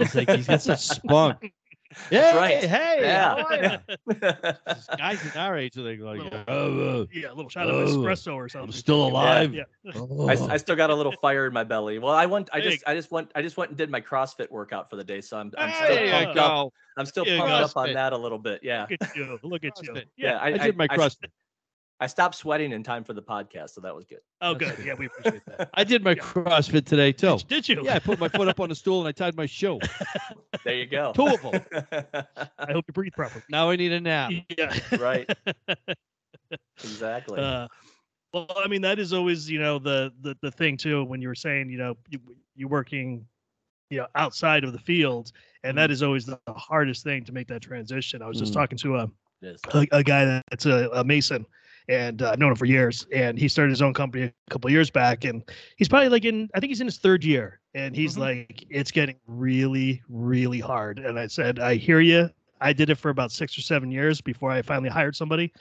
It's 0.00 0.14
like 0.14 0.30
he's 0.30 0.46
got 0.46 0.62
such 0.62 0.78
spunk. 0.78 1.52
Yeah, 2.10 2.36
right. 2.36 2.62
Hey, 2.64 2.98
Yeah. 3.00 3.34
how 3.36 3.44
are 3.46 3.62
ya? 3.62 4.52
Guys 4.98 5.24
in 5.24 5.40
our 5.40 5.56
age 5.56 5.76
are 5.78 5.80
like, 5.82 5.98
like 6.00 6.18
Little- 6.22 6.44
oh, 6.48 7.00
uh, 7.02 7.06
yeah, 7.12 7.28
a 7.30 7.34
little 7.34 7.48
shot 7.48 7.68
of 7.68 7.74
Oh, 7.74 7.86
espresso 7.86 8.34
or 8.34 8.48
something. 8.48 8.68
I'm 8.68 8.72
still 8.72 9.06
alive. 9.06 9.54
Yeah. 9.54 9.62
oh. 9.94 10.28
I, 10.28 10.32
s- 10.34 10.42
I 10.42 10.56
still 10.58 10.76
got 10.76 10.90
a 10.90 10.94
little 10.94 11.14
fire 11.22 11.46
in 11.46 11.52
my 11.52 11.64
belly. 11.64 11.98
Well, 11.98 12.12
I 12.14 12.26
went 12.26 12.50
I 12.52 12.60
just 12.60 12.82
I 12.86 12.94
just 12.94 13.10
went 13.10 13.30
I 13.34 13.42
just 13.42 13.56
went 13.56 13.70
and 13.70 13.78
did 13.78 13.90
my 13.90 14.00
CrossFit 14.02 14.50
workout 14.50 14.90
for 14.90 14.96
the 14.96 15.04
day, 15.04 15.20
so 15.22 15.38
I'm 15.38 15.50
I'm 15.56 15.70
There 15.70 15.84
still 15.86 16.04
you 16.06 16.12
pumped 16.12 16.38
up. 16.38 16.72
I'm 16.98 17.06
still 17.06 17.24
There 17.24 17.38
pumped 17.38 17.50
go. 17.52 17.64
up 17.64 17.76
on 17.88 17.92
that 17.94 18.12
a 18.12 18.18
little 18.18 18.38
bit. 18.38 18.60
Yeah, 18.62 18.86
Look 18.90 19.00
at 19.00 19.16
you. 19.16 19.38
Look 19.42 19.64
at 19.64 19.82
you. 19.82 19.92
CrossFit. 19.92 20.04
Yeah. 20.16 20.32
yeah. 20.32 20.38
I, 20.42 20.66
did 20.66 20.76
my 20.76 20.86
I, 20.90 20.94
cross. 20.96 21.16
I 22.00 22.06
stopped 22.06 22.36
sweating 22.36 22.70
in 22.72 22.82
time 22.84 23.02
for 23.02 23.12
the 23.12 23.22
podcast, 23.22 23.70
so 23.70 23.80
that 23.80 23.94
was 23.94 24.04
good. 24.04 24.20
Oh, 24.40 24.54
good. 24.54 24.78
Yeah, 24.84 24.94
we 24.94 25.06
appreciate 25.06 25.42
that. 25.46 25.70
I 25.74 25.82
did 25.82 26.04
my 26.04 26.12
Yeah. 26.12 26.22
CrossFit 26.22 26.84
today 26.86 27.10
too. 27.12 27.38
Did, 27.38 27.48
did 27.48 27.68
you? 27.68 27.82
Yeah, 27.84 27.96
I 27.96 27.98
put 27.98 28.20
my 28.20 28.28
foot 28.28 28.46
up 28.46 28.60
on 28.60 28.68
the 28.68 28.74
stool 28.76 29.00
and 29.00 29.08
I 29.08 29.12
tied 29.12 29.36
my 29.36 29.46
shoe. 29.46 29.78
There 30.64 30.74
you 30.74 30.86
go. 30.86 31.12
Two 31.12 31.26
of 31.26 31.40
them. 31.42 31.60
I 32.58 32.72
hope 32.72 32.84
you 32.88 32.92
breathe 32.92 33.12
properly. 33.14 33.42
Now 33.48 33.70
I 33.70 33.76
need 33.76 33.92
a 33.92 34.00
nap. 34.00 34.32
Yeah. 34.56 34.76
right. 34.98 35.28
Exactly. 36.82 37.40
Uh, 37.40 37.68
well, 38.32 38.46
I 38.56 38.68
mean, 38.68 38.82
that 38.82 38.98
is 38.98 39.12
always, 39.12 39.48
you 39.50 39.58
know, 39.58 39.78
the 39.78 40.12
the 40.22 40.36
the 40.42 40.50
thing 40.50 40.76
too. 40.76 41.04
When 41.04 41.20
you 41.22 41.28
were 41.28 41.34
saying, 41.34 41.70
you 41.70 41.78
know, 41.78 41.96
you, 42.08 42.18
you're 42.54 42.68
working, 42.68 43.26
you 43.90 43.98
know, 43.98 44.06
outside 44.14 44.64
of 44.64 44.72
the 44.72 44.78
field, 44.78 45.32
and 45.64 45.76
that 45.78 45.90
is 45.90 46.02
always 46.02 46.26
the 46.26 46.38
hardest 46.48 47.04
thing 47.04 47.24
to 47.24 47.32
make 47.32 47.46
that 47.48 47.62
transition. 47.62 48.20
I 48.22 48.28
was 48.28 48.38
just 48.38 48.52
Mm. 48.52 48.56
talking 48.56 48.78
to 48.78 48.96
a 48.96 49.10
a, 49.74 49.86
a 49.92 50.02
guy 50.02 50.42
that's 50.50 50.66
a, 50.66 50.88
a 50.92 51.04
mason, 51.04 51.46
and 51.88 52.22
uh, 52.22 52.30
I've 52.32 52.38
known 52.38 52.50
him 52.50 52.56
for 52.56 52.66
years. 52.66 53.06
And 53.12 53.38
he 53.38 53.48
started 53.48 53.70
his 53.70 53.82
own 53.82 53.94
company 53.94 54.24
a 54.24 54.50
couple 54.50 54.68
of 54.68 54.72
years 54.72 54.90
back, 54.90 55.24
and 55.24 55.42
he's 55.76 55.88
probably 55.88 56.08
like 56.08 56.24
in, 56.24 56.48
I 56.54 56.60
think 56.60 56.70
he's 56.70 56.80
in 56.80 56.86
his 56.86 56.98
third 56.98 57.24
year, 57.24 57.60
and 57.74 57.96
he's 57.96 58.16
Mhm. 58.16 58.20
like, 58.20 58.64
it's 58.70 58.90
getting 58.90 59.16
really, 59.26 60.02
really 60.08 60.60
hard. 60.60 60.98
And 60.98 61.18
I 61.18 61.26
said, 61.26 61.58
I 61.58 61.76
hear 61.76 62.00
you. 62.00 62.30
I 62.60 62.72
did 62.72 62.90
it 62.90 62.96
for 62.96 63.10
about 63.10 63.30
six 63.30 63.56
or 63.56 63.62
seven 63.62 63.90
years 63.90 64.20
before 64.20 64.50
I 64.50 64.62
finally 64.62 64.88
hired 64.88 65.14
somebody, 65.14 65.52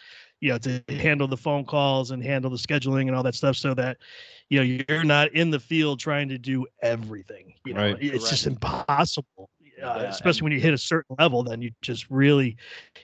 you 0.42 0.50
know, 0.50 0.58
to 0.58 0.84
handle 0.90 1.28
the 1.28 1.38
phone 1.38 1.64
calls 1.64 2.10
and 2.12 2.24
handle 2.24 2.50
the 2.50 2.58
scheduling 2.58 3.08
and 3.08 3.16
all 3.16 3.24
that 3.24 3.36
stuff, 3.36 3.56
so 3.56 3.74
that, 3.76 3.98
you 4.50 4.58
know, 4.58 4.84
you're 4.90 5.04
not 5.04 5.32
in 5.34 5.52
the 5.52 5.60
field 5.60 6.00
trying 6.00 6.28
to 6.30 6.40
do 6.40 6.66
everything. 6.82 7.54
You 7.66 7.76
know, 7.76 7.92
Right. 7.94 7.98
it's 8.02 8.30
just 8.30 8.48
impossible. 8.48 9.50
Uh, 9.82 10.04
Yeah, 10.04 10.10
especially 10.10 10.40
and- 10.40 10.44
when 10.46 10.52
you 10.54 10.60
hit 10.60 10.74
a 10.74 10.78
certain 10.78 11.16
level, 11.20 11.44
then 11.44 11.62
you 11.62 11.72
just 11.82 12.10
really 12.10 12.58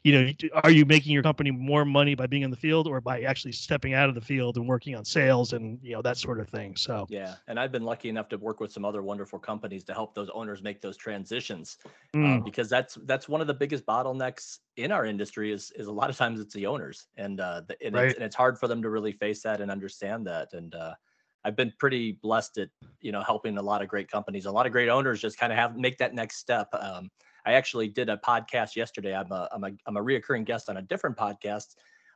you 0.03 0.11
know, 0.13 0.31
are 0.63 0.71
you 0.71 0.85
making 0.85 1.11
your 1.13 1.23
company 1.23 1.51
more 1.51 1.85
money 1.85 2.15
by 2.15 2.27
being 2.27 2.43
in 2.43 2.49
the 2.51 2.57
field 2.57 2.87
or 2.87 3.01
by 3.01 3.21
actually 3.21 3.51
stepping 3.51 3.93
out 3.93 4.09
of 4.09 4.15
the 4.15 4.21
field 4.21 4.57
and 4.57 4.67
working 4.67 4.95
on 4.95 5.05
sales 5.05 5.53
and 5.53 5.79
you 5.81 5.93
know 5.93 6.01
that 6.01 6.17
sort 6.17 6.39
of 6.39 6.49
thing? 6.49 6.75
So 6.75 7.09
Yeah, 7.09 7.35
and 7.47 7.59
I've 7.59 7.71
been 7.71 7.83
lucky 7.83 8.09
enough 8.09 8.29
to 8.29 8.37
work 8.37 8.59
with 8.59 8.71
some 8.71 8.85
other 8.85 9.01
wonderful 9.03 9.37
companies 9.39 9.83
to 9.85 9.93
help 9.93 10.15
those 10.15 10.29
owners 10.29 10.63
make 10.63 10.81
those 10.81 10.97
transitions 10.97 11.77
uh, 12.21 12.39
mm, 12.39 12.43
because 12.45 12.69
that's 12.69 12.95
that's 13.03 13.27
one 13.27 13.41
of 13.41 13.47
the 13.47 13.53
biggest 13.53 13.85
bottlenecks 13.85 14.59
in 14.77 14.91
our 14.91 15.05
industry 15.05 15.51
is 15.51 15.71
is 15.71 15.87
a 15.87 15.91
lot 15.91 16.09
of 16.09 16.17
times 16.17 16.39
it's 16.39 16.53
the 16.53 16.65
owners 16.65 17.07
and 17.17 17.39
uh 17.39 17.61
the, 17.67 17.75
and, 17.85 17.95
Right. 17.95 18.05
it's, 18.05 18.13
and 18.15 18.23
it's 18.23 18.35
hard 18.35 18.57
for 18.57 18.67
them 18.67 18.81
to 18.81 18.89
really 18.89 19.11
face 19.11 19.41
that 19.43 19.61
and 19.61 19.69
understand 19.69 20.25
that 20.27 20.53
and 20.53 20.73
uh 20.75 20.95
I've 21.45 21.55
been 21.55 21.73
pretty 21.79 22.13
blessed 22.21 22.57
at 22.57 22.69
you 23.01 23.11
know 23.11 23.21
helping 23.21 23.57
a 23.57 23.61
lot 23.61 23.81
of 23.81 23.87
great 23.87 24.09
companies. 24.09 24.45
A 24.45 24.51
lot 24.51 24.65
of 24.65 24.71
great 24.71 24.89
owners 24.89 25.21
just 25.21 25.37
kind 25.37 25.51
of 25.51 25.57
have 25.57 25.75
make 25.77 25.97
that 25.97 26.13
next 26.13 26.37
step 26.37 26.69
um 26.79 27.09
I 27.45 27.53
actually 27.53 27.89
did 27.89 28.09
a 28.09 28.17
podcast 28.17 28.75
yesterday. 28.75 29.15
I'm 29.15 29.31
a 29.31 29.49
I'm 29.51 29.63
a 29.63 29.71
I'm 29.85 29.97
a 29.97 30.03
reoccurring 30.03 30.45
guest 30.45 30.69
on 30.69 30.77
a 30.77 30.81
different 30.81 31.17
podcast 31.17 31.75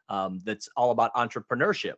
um 0.10 0.40
that's 0.46 0.70
all 0.76 0.92
about 0.92 1.14
entrepreneurship. 1.16 1.96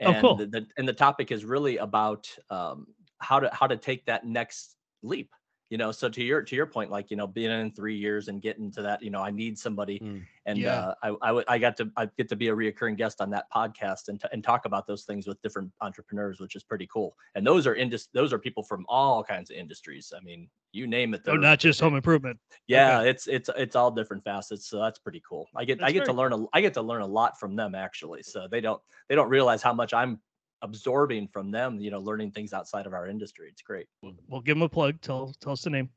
Oh, 0.00 0.12
and 0.12 0.20
cool. 0.20 0.36
the, 0.36 0.46
the 0.46 0.66
and 0.76 0.86
the 0.86 0.92
topic 0.92 1.32
is 1.32 1.44
really 1.44 1.78
about 1.78 2.28
um 2.50 2.86
how 3.18 3.40
to 3.40 3.50
how 3.52 3.66
to 3.66 3.76
take 3.76 4.04
that 4.06 4.24
next 4.24 4.76
leap 5.02 5.30
you 5.70 5.76
know 5.78 5.92
so 5.92 6.08
to 6.08 6.22
your 6.24 6.42
to 6.42 6.56
your 6.56 6.66
point 6.66 6.90
like 6.90 7.10
you 7.10 7.16
know 7.16 7.26
being 7.26 7.50
in 7.50 7.70
three 7.72 7.96
years 7.96 8.28
and 8.28 8.40
getting 8.40 8.70
to 8.72 8.80
that 8.82 9.02
you 9.02 9.10
know 9.10 9.20
i 9.22 9.30
need 9.30 9.58
somebody 9.58 9.98
Mm. 10.00 10.22
and 10.46 10.58
Yeah. 10.58 10.80
uh, 10.80 10.94
I, 11.02 11.08
I 11.22 11.26
w- 11.28 11.44
I 11.48 11.58
got 11.58 11.76
to 11.78 11.90
i 11.96 12.06
get 12.16 12.28
to 12.30 12.36
be 12.36 12.48
a 12.48 12.54
reoccurring 12.56 12.96
guest 12.96 13.20
on 13.20 13.30
that 13.30 13.46
podcast 13.54 14.08
and, 14.08 14.20
t- 14.20 14.28
and 14.32 14.42
talk 14.42 14.64
about 14.64 14.86
those 14.86 15.04
things 15.04 15.26
with 15.26 15.40
different 15.42 15.70
entrepreneurs 15.80 16.40
which 16.40 16.54
is 16.56 16.62
pretty 16.64 16.88
cool 16.92 17.14
and 17.34 17.46
those 17.46 17.66
are 17.66 17.74
indus- 17.74 18.08
those 18.14 18.32
are 18.32 18.38
people 18.38 18.62
from 18.62 18.86
all 18.88 19.22
kinds 19.22 19.50
of 19.50 19.56
industries 19.56 20.12
i 20.16 20.20
mean 20.24 20.48
you 20.72 20.86
name 20.86 21.12
it 21.14 21.20
oh, 21.26 21.32
they're- 21.32 21.40
not 21.40 21.58
just 21.58 21.80
home 21.80 21.96
improvement. 21.96 22.38
yeah 22.66 23.00
it's 23.02 23.26
it's 23.26 23.50
it's 23.56 23.76
all 23.76 23.90
different 23.90 24.22
facets 24.24 24.68
so 24.68 24.78
that's 24.80 24.98
pretty 24.98 25.22
cool 25.28 25.46
i 25.56 25.64
get 25.64 25.82
i 25.82 25.90
get 25.92 26.00
to 26.04 26.12
very 26.12 26.30
learn 26.30 26.32
a 26.32 26.46
i 26.54 26.60
get 26.60 26.72
to 26.74 26.82
learn 26.82 27.02
a 27.02 27.06
lot 27.06 27.38
from 27.38 27.54
them 27.56 27.74
actually 27.74 28.22
so 28.22 28.46
they 28.50 28.60
don't 28.60 28.80
they 29.08 29.14
don't 29.14 29.28
realize 29.28 29.60
how 29.62 29.72
much 29.74 29.92
i'm 29.92 30.18
absorbing 30.62 31.28
from 31.28 31.50
them 31.50 31.78
you 31.80 31.90
know 31.90 32.00
learning 32.00 32.30
things 32.30 32.52
outside 32.52 32.86
of 32.86 32.92
our 32.94 33.06
industry 33.06 33.48
it's 33.50 33.62
great 33.62 33.86
We'll 34.28 34.40
give 34.40 34.56
them 34.56 34.62
a 34.62 34.68
plug. 34.68 35.00
Tell 35.00 35.32
tell 35.40 35.52
us 35.52 35.62
the 35.62 35.70
name. 35.70 35.88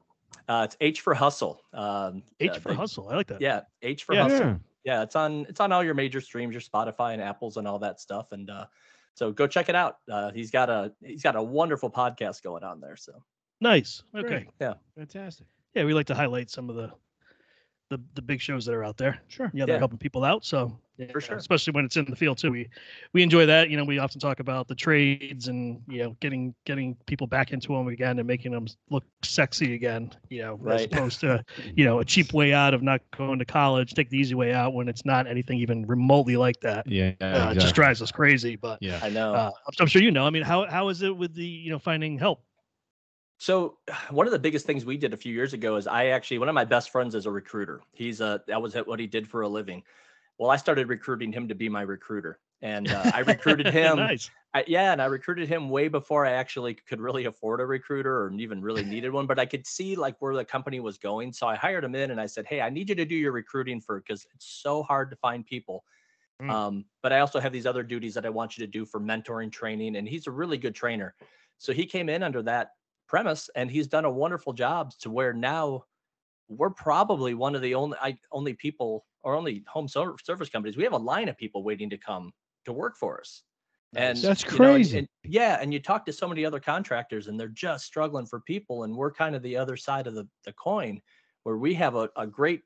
uh 0.48 0.64
it's 0.66 0.78
h 0.82 1.02
for 1.02 1.14
hustle 1.14 1.62
um 1.74 2.24
H 2.40 2.52
uh, 2.52 2.60
for 2.60 2.70
they- 2.70 2.76
hustle. 2.76 3.10
I 3.10 3.16
like 3.16 3.28
that. 3.28 3.42
yeah 3.42 3.62
h 3.82 4.04
for 4.04 4.14
Yeah. 4.16 4.24
hustle 4.24 4.40
Yeah. 4.48 4.56
yeah 4.84 5.02
it's 5.04 5.16
on 5.16 5.46
it's 5.50 5.60
on 5.60 5.72
all 5.72 5.84
your 5.84 5.94
major 5.96 6.22
streams 6.22 6.54
your 6.54 6.62
spotify 6.62 7.14
and 7.14 7.22
apples 7.22 7.58
and 7.58 7.68
all 7.68 7.80
that 7.80 8.00
stuff 8.00 8.32
and 8.32 8.50
uh 8.50 8.66
so 9.14 9.32
go 9.32 9.46
check 9.48 9.68
it 9.70 9.76
out 9.76 9.98
uh 10.12 10.32
he's 10.32 10.52
got 10.52 10.70
a 10.70 10.94
he's 11.04 11.24
got 11.24 11.36
a 11.36 11.42
wonderful 11.44 11.90
podcast 11.90 12.44
going 12.44 12.64
on 12.64 12.80
there 12.80 12.96
so 12.96 13.14
Nice. 13.64 14.04
Okay. 14.16 14.28
Great. 14.28 14.48
yeah 14.60 14.74
Fantastic. 14.98 15.46
Yeah, 15.76 15.86
we 15.86 15.94
like 15.94 16.08
to 16.08 16.16
highlight 16.16 16.50
some 16.50 16.68
of 16.70 16.76
the 16.76 16.92
the 17.90 18.02
the 18.16 18.22
big 18.22 18.42
shows 18.42 18.66
that 18.66 18.74
are 18.74 18.84
out 18.84 18.98
there. 18.98 19.20
Sure. 19.28 19.52
Yeah, 19.54 19.66
they're 19.66 19.76
Yeah. 19.76 19.80
helping 19.80 19.98
people 20.00 20.24
out. 20.24 20.44
So 20.46 20.76
yeah, 21.02 21.20
sure. 21.20 21.38
especially 21.38 21.72
when 21.72 21.86
it's 21.86 21.98
in 21.98 22.06
the 22.06 22.16
field 22.16 22.38
too. 22.38 22.52
We 22.52 22.70
we 23.14 23.24
enjoy 23.24 23.46
that. 23.46 23.70
You 23.70 23.78
know, 23.78 23.84
we 23.84 24.00
often 24.00 24.20
talk 24.20 24.40
about 24.40 24.68
the 24.68 24.76
trades 24.76 25.48
and 25.48 25.82
you 25.88 26.04
know 26.04 26.16
getting 26.20 26.54
getting 26.66 26.96
people 27.06 27.28
back 27.28 27.52
into 27.52 27.70
them 27.70 27.88
again 27.88 28.20
and 28.20 28.28
making 28.28 28.52
them 28.52 28.68
look 28.90 29.04
sexy 29.24 29.74
again. 29.74 30.12
You 30.30 30.42
know, 30.44 30.56
Right. 30.62 30.82
as 30.82 30.86
opposed 30.86 31.20
to 31.22 31.44
you 31.76 31.86
know 31.86 32.00
a 32.00 32.06
cheap 32.06 32.34
way 32.34 32.54
out 32.54 32.74
of 32.74 32.82
not 32.82 33.02
going 33.16 33.40
to 33.40 33.46
college, 33.46 33.94
take 33.94 34.10
the 34.10 34.18
easy 34.18 34.36
way 34.36 34.54
out 34.54 34.74
when 34.74 34.88
it's 34.88 35.06
not 35.06 35.28
anything 35.28 35.60
even 35.60 35.86
remotely 35.86 36.38
like 36.38 36.60
that. 36.62 36.88
Yeah. 36.88 37.14
Uh, 37.22 37.54
It 37.56 37.60
just 37.60 37.76
drives 37.76 38.02
us 38.02 38.12
crazy. 38.12 38.56
But 38.56 38.80
yeah. 38.82 39.00
i 39.02 39.10
know 39.10 39.34
uh, 39.34 39.52
I'm, 39.68 39.74
I'm 39.82 39.88
sure 39.88 40.02
you 40.02 40.12
know. 40.12 40.26
I 40.26 40.30
mean, 40.30 40.44
how 40.44 40.68
how 40.68 40.90
is 40.90 41.02
it 41.02 41.16
with 41.16 41.34
the 41.34 41.46
you 41.46 41.72
know 41.72 41.80
finding 41.80 42.18
help? 42.18 42.44
So 43.42 43.78
one 44.12 44.28
of 44.28 44.32
the 44.32 44.40
biggest 44.40 44.66
things 44.66 44.86
we 44.86 44.98
did 44.98 45.14
a 45.14 45.18
few 45.18 45.34
years 45.34 45.54
ago 45.54 45.76
is 45.76 45.88
I 45.88 46.08
actually 46.08 46.38
one 46.38 46.48
of 46.48 46.56
my 46.56 46.66
best 46.66 46.92
friends 46.92 47.16
is 47.16 47.26
a 47.26 47.32
recruiter. 47.32 47.82
He's 47.92 48.22
a 48.22 48.42
that 48.48 48.62
was 48.62 48.76
what 48.76 49.00
he 49.00 49.08
did 49.08 49.28
for 49.28 49.42
a 49.42 49.48
living. 49.48 49.84
Well, 50.42 50.50
I 50.50 50.56
started 50.56 50.90
recruiting 50.90 51.32
him 51.32 51.48
to 51.50 51.54
be 51.54 51.70
my 51.70 51.84
recruiter, 51.84 52.40
and 52.64 52.92
uh, 52.92 53.12
I 53.14 53.20
recruited 53.20 53.68
him. 53.72 53.98
nice. 53.98 54.28
I, 54.56 54.64
yeah, 54.66 54.92
and 54.92 55.00
I 55.00 55.06
recruited 55.06 55.48
him 55.48 55.70
way 55.70 55.88
before 55.88 56.26
I 56.26 56.32
actually 56.32 56.74
could 56.74 57.00
really 57.00 57.26
afford 57.26 57.62
a 57.62 57.66
recruiter 57.68 58.24
or 58.24 58.34
even 58.34 58.60
really 58.60 58.84
needed 58.84 59.12
one. 59.12 59.28
But 59.28 59.38
I 59.38 59.46
could 59.46 59.68
see 59.68 59.96
like 59.96 60.20
where 60.20 60.36
the 60.36 60.44
company 60.44 60.80
was 60.80 60.98
going, 60.98 61.32
so 61.32 61.46
I 61.46 61.56
hired 61.56 61.84
him 61.84 61.94
in, 61.94 62.10
and 62.10 62.20
I 62.20 62.26
said, 62.26 62.48
"Hey, 62.48 62.60
I 62.60 62.72
need 62.72 62.90
you 62.90 62.96
to 62.96 63.06
do 63.06 63.14
your 63.14 63.34
recruiting 63.34 63.80
for 63.80 64.00
because 64.00 64.26
it's 64.34 64.48
so 64.64 64.82
hard 64.82 65.12
to 65.12 65.16
find 65.18 65.46
people." 65.46 65.84
Mm. 66.42 66.50
Um, 66.50 66.86
but 67.04 67.14
I 67.14 67.20
also 67.20 67.40
have 67.40 67.54
these 67.54 67.68
other 67.68 67.84
duties 67.84 68.16
that 68.16 68.26
I 68.26 68.30
want 68.30 68.58
you 68.58 68.66
to 68.66 68.72
do 68.72 68.84
for 68.84 69.00
mentoring, 69.00 69.52
training, 69.52 69.96
and 69.96 70.10
he's 70.10 70.26
a 70.26 70.32
really 70.32 70.58
good 70.58 70.74
trainer. 70.74 71.14
So 71.60 71.72
he 71.72 71.86
came 71.86 72.10
in 72.10 72.24
under 72.24 72.42
that 72.42 72.72
premise, 73.08 73.48
and 73.56 73.70
he's 73.70 73.86
done 73.86 74.06
a 74.06 74.12
wonderful 74.12 74.54
job 74.54 74.92
to 75.02 75.12
where 75.12 75.34
now 75.34 75.84
we're 76.48 76.72
probably 76.72 77.36
one 77.36 77.54
of 77.54 77.62
the 77.62 77.76
only 77.76 77.96
I, 78.02 78.18
only 78.32 78.56
people 78.56 79.06
or 79.24 79.36
only 79.36 79.64
home 79.68 79.88
ser- 79.88 80.16
service 80.24 80.50
companies. 80.50 80.78
We 80.78 80.84
have 80.84 80.94
a 80.94 80.98
line 80.98 81.30
of 81.30 81.38
people 81.38 81.64
waiting 81.64 81.90
to 81.90 81.98
come 81.98 82.32
to 82.66 82.74
work 82.74 82.98
for 82.98 83.20
us. 83.20 83.44
And 83.96 84.18
That's 84.18 84.44
you 84.44 84.50
know, 84.58 84.66
and- 84.66 84.76
crazy. 84.76 85.00
and- 85.00 85.08
yeah, 85.24 85.58
and 85.62 85.74
you 85.74 85.80
talk 85.80 86.06
to 86.06 86.14
so 86.14 86.28
many 86.28 86.46
other 86.46 86.60
contractors, 86.60 87.28
and 87.28 87.40
they're 87.40 87.48
just 87.50 87.86
struggling 87.86 88.26
for 88.26 88.40
people, 88.42 88.84
and 88.84 88.96
we're 88.96 89.12
kind 89.12 89.36
of 89.36 89.42
the 89.44 89.58
other 89.58 89.76
side 89.76 90.08
of 90.08 90.16
the, 90.16 90.28
the 90.46 90.54
coin, 90.54 91.02
where 91.44 91.58
we 91.58 91.74
have 91.74 91.96
a, 91.96 92.10
a 92.16 92.26
great 92.26 92.62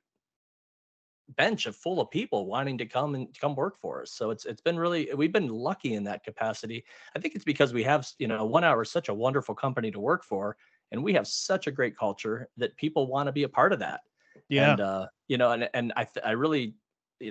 bench 1.38 1.66
of 1.66 1.76
full 1.76 2.00
of 2.00 2.12
people 2.12 2.46
wanting 2.46 2.78
to 2.78 2.86
come 2.86 3.16
and 3.16 3.28
come 3.40 3.56
work 3.56 3.80
for 3.80 4.04
us. 4.04 4.12
So 4.12 4.30
it's 4.30 4.46
it's 4.46 4.62
been 4.62 4.78
really 4.78 5.10
we've 5.16 5.34
been 5.34 5.48
lucky 5.48 5.96
in 5.96 6.04
that 6.04 6.24
capacity. 6.24 6.86
I 7.16 7.20
think 7.20 7.34
it's 7.34 7.44
because 7.44 7.74
we 7.74 7.82
have 7.84 8.08
you 8.20 8.28
know 8.28 8.46
one 8.46 8.64
hour 8.64 8.84
is 8.84 8.92
such 8.92 9.10
a 9.10 9.14
wonderful 9.14 9.56
company 9.56 9.90
to 9.90 10.00
work 10.00 10.24
for, 10.24 10.56
and 10.92 11.04
we 11.04 11.14
have 11.14 11.26
such 11.26 11.66
a 11.66 11.72
great 11.72 11.98
culture 11.98 12.48
that 12.58 12.78
people 12.78 13.08
want 13.08 13.26
to 13.26 13.32
be 13.34 13.42
a 13.44 13.50
part 13.50 13.74
of 13.74 13.80
that. 13.80 14.02
Yeah. 14.50 14.72
And 14.72 14.82
uh, 14.82 15.08
you 15.28 15.38
know, 15.38 15.52
and 15.52 15.70
and 15.74 15.94
I 15.96 16.04
th- 16.06 16.26
I 16.26 16.32
really 16.32 16.76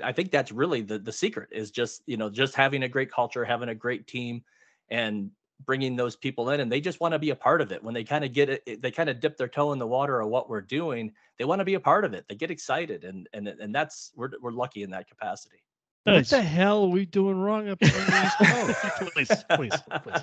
I 0.03 0.13
think 0.13 0.31
that's 0.31 0.51
really 0.53 0.81
the 0.83 0.99
the 0.99 1.13
secret 1.13 1.49
is 1.53 1.71
just 1.71 2.03
you 2.07 2.17
know 2.17 2.31
just 2.31 2.55
having 2.55 2.83
a 2.83 2.89
great 2.89 3.11
culture, 3.13 3.45
having 3.45 3.69
a 3.69 3.75
great 3.75 4.07
team, 4.07 4.43
and 4.91 5.31
bringing 5.67 5.95
those 5.95 6.17
people 6.17 6.51
in, 6.51 6.61
and 6.61 6.71
they 6.73 6.81
just 6.81 7.01
want 7.01 7.13
to 7.13 7.19
be 7.19 7.31
a 7.31 7.37
part 7.37 7.61
of 7.61 7.71
it. 7.71 7.83
When 7.83 7.95
they 7.95 8.03
kind 8.05 8.25
of 8.25 8.33
get 8.33 8.49
it, 8.51 8.83
they 8.83 8.91
kind 8.91 9.09
of 9.09 9.21
dip 9.21 9.37
their 9.37 9.49
toe 9.49 9.73
in 9.73 9.79
the 9.79 9.87
water 9.87 10.21
of 10.21 10.29
what 10.29 10.49
we're 10.51 10.61
doing. 10.61 11.13
They 11.39 11.45
want 11.45 11.61
to 11.61 11.65
be 11.65 11.75
a 11.75 11.81
part 11.81 12.05
of 12.05 12.15
it. 12.15 12.25
They 12.29 12.35
get 12.35 12.51
excited, 12.51 13.05
and 13.05 13.29
and 13.33 13.47
and 13.49 13.75
that's 13.75 14.11
we're 14.17 14.31
we're 14.41 14.51
lucky 14.53 14.83
in 14.83 14.91
that 14.91 15.07
capacity. 15.09 15.63
What 16.05 16.15
Nice. 16.15 16.31
the 16.31 16.43
hell 16.43 16.85
are 16.85 16.89
we 16.89 17.07
doing 17.07 17.39
wrong 17.41 17.69
up 17.71 17.79
here 17.83 17.91
on 17.99 18.07
the 18.07 18.71
East 18.71 19.13
please, 19.15 19.45
please, 19.57 20.03
please. 20.03 20.23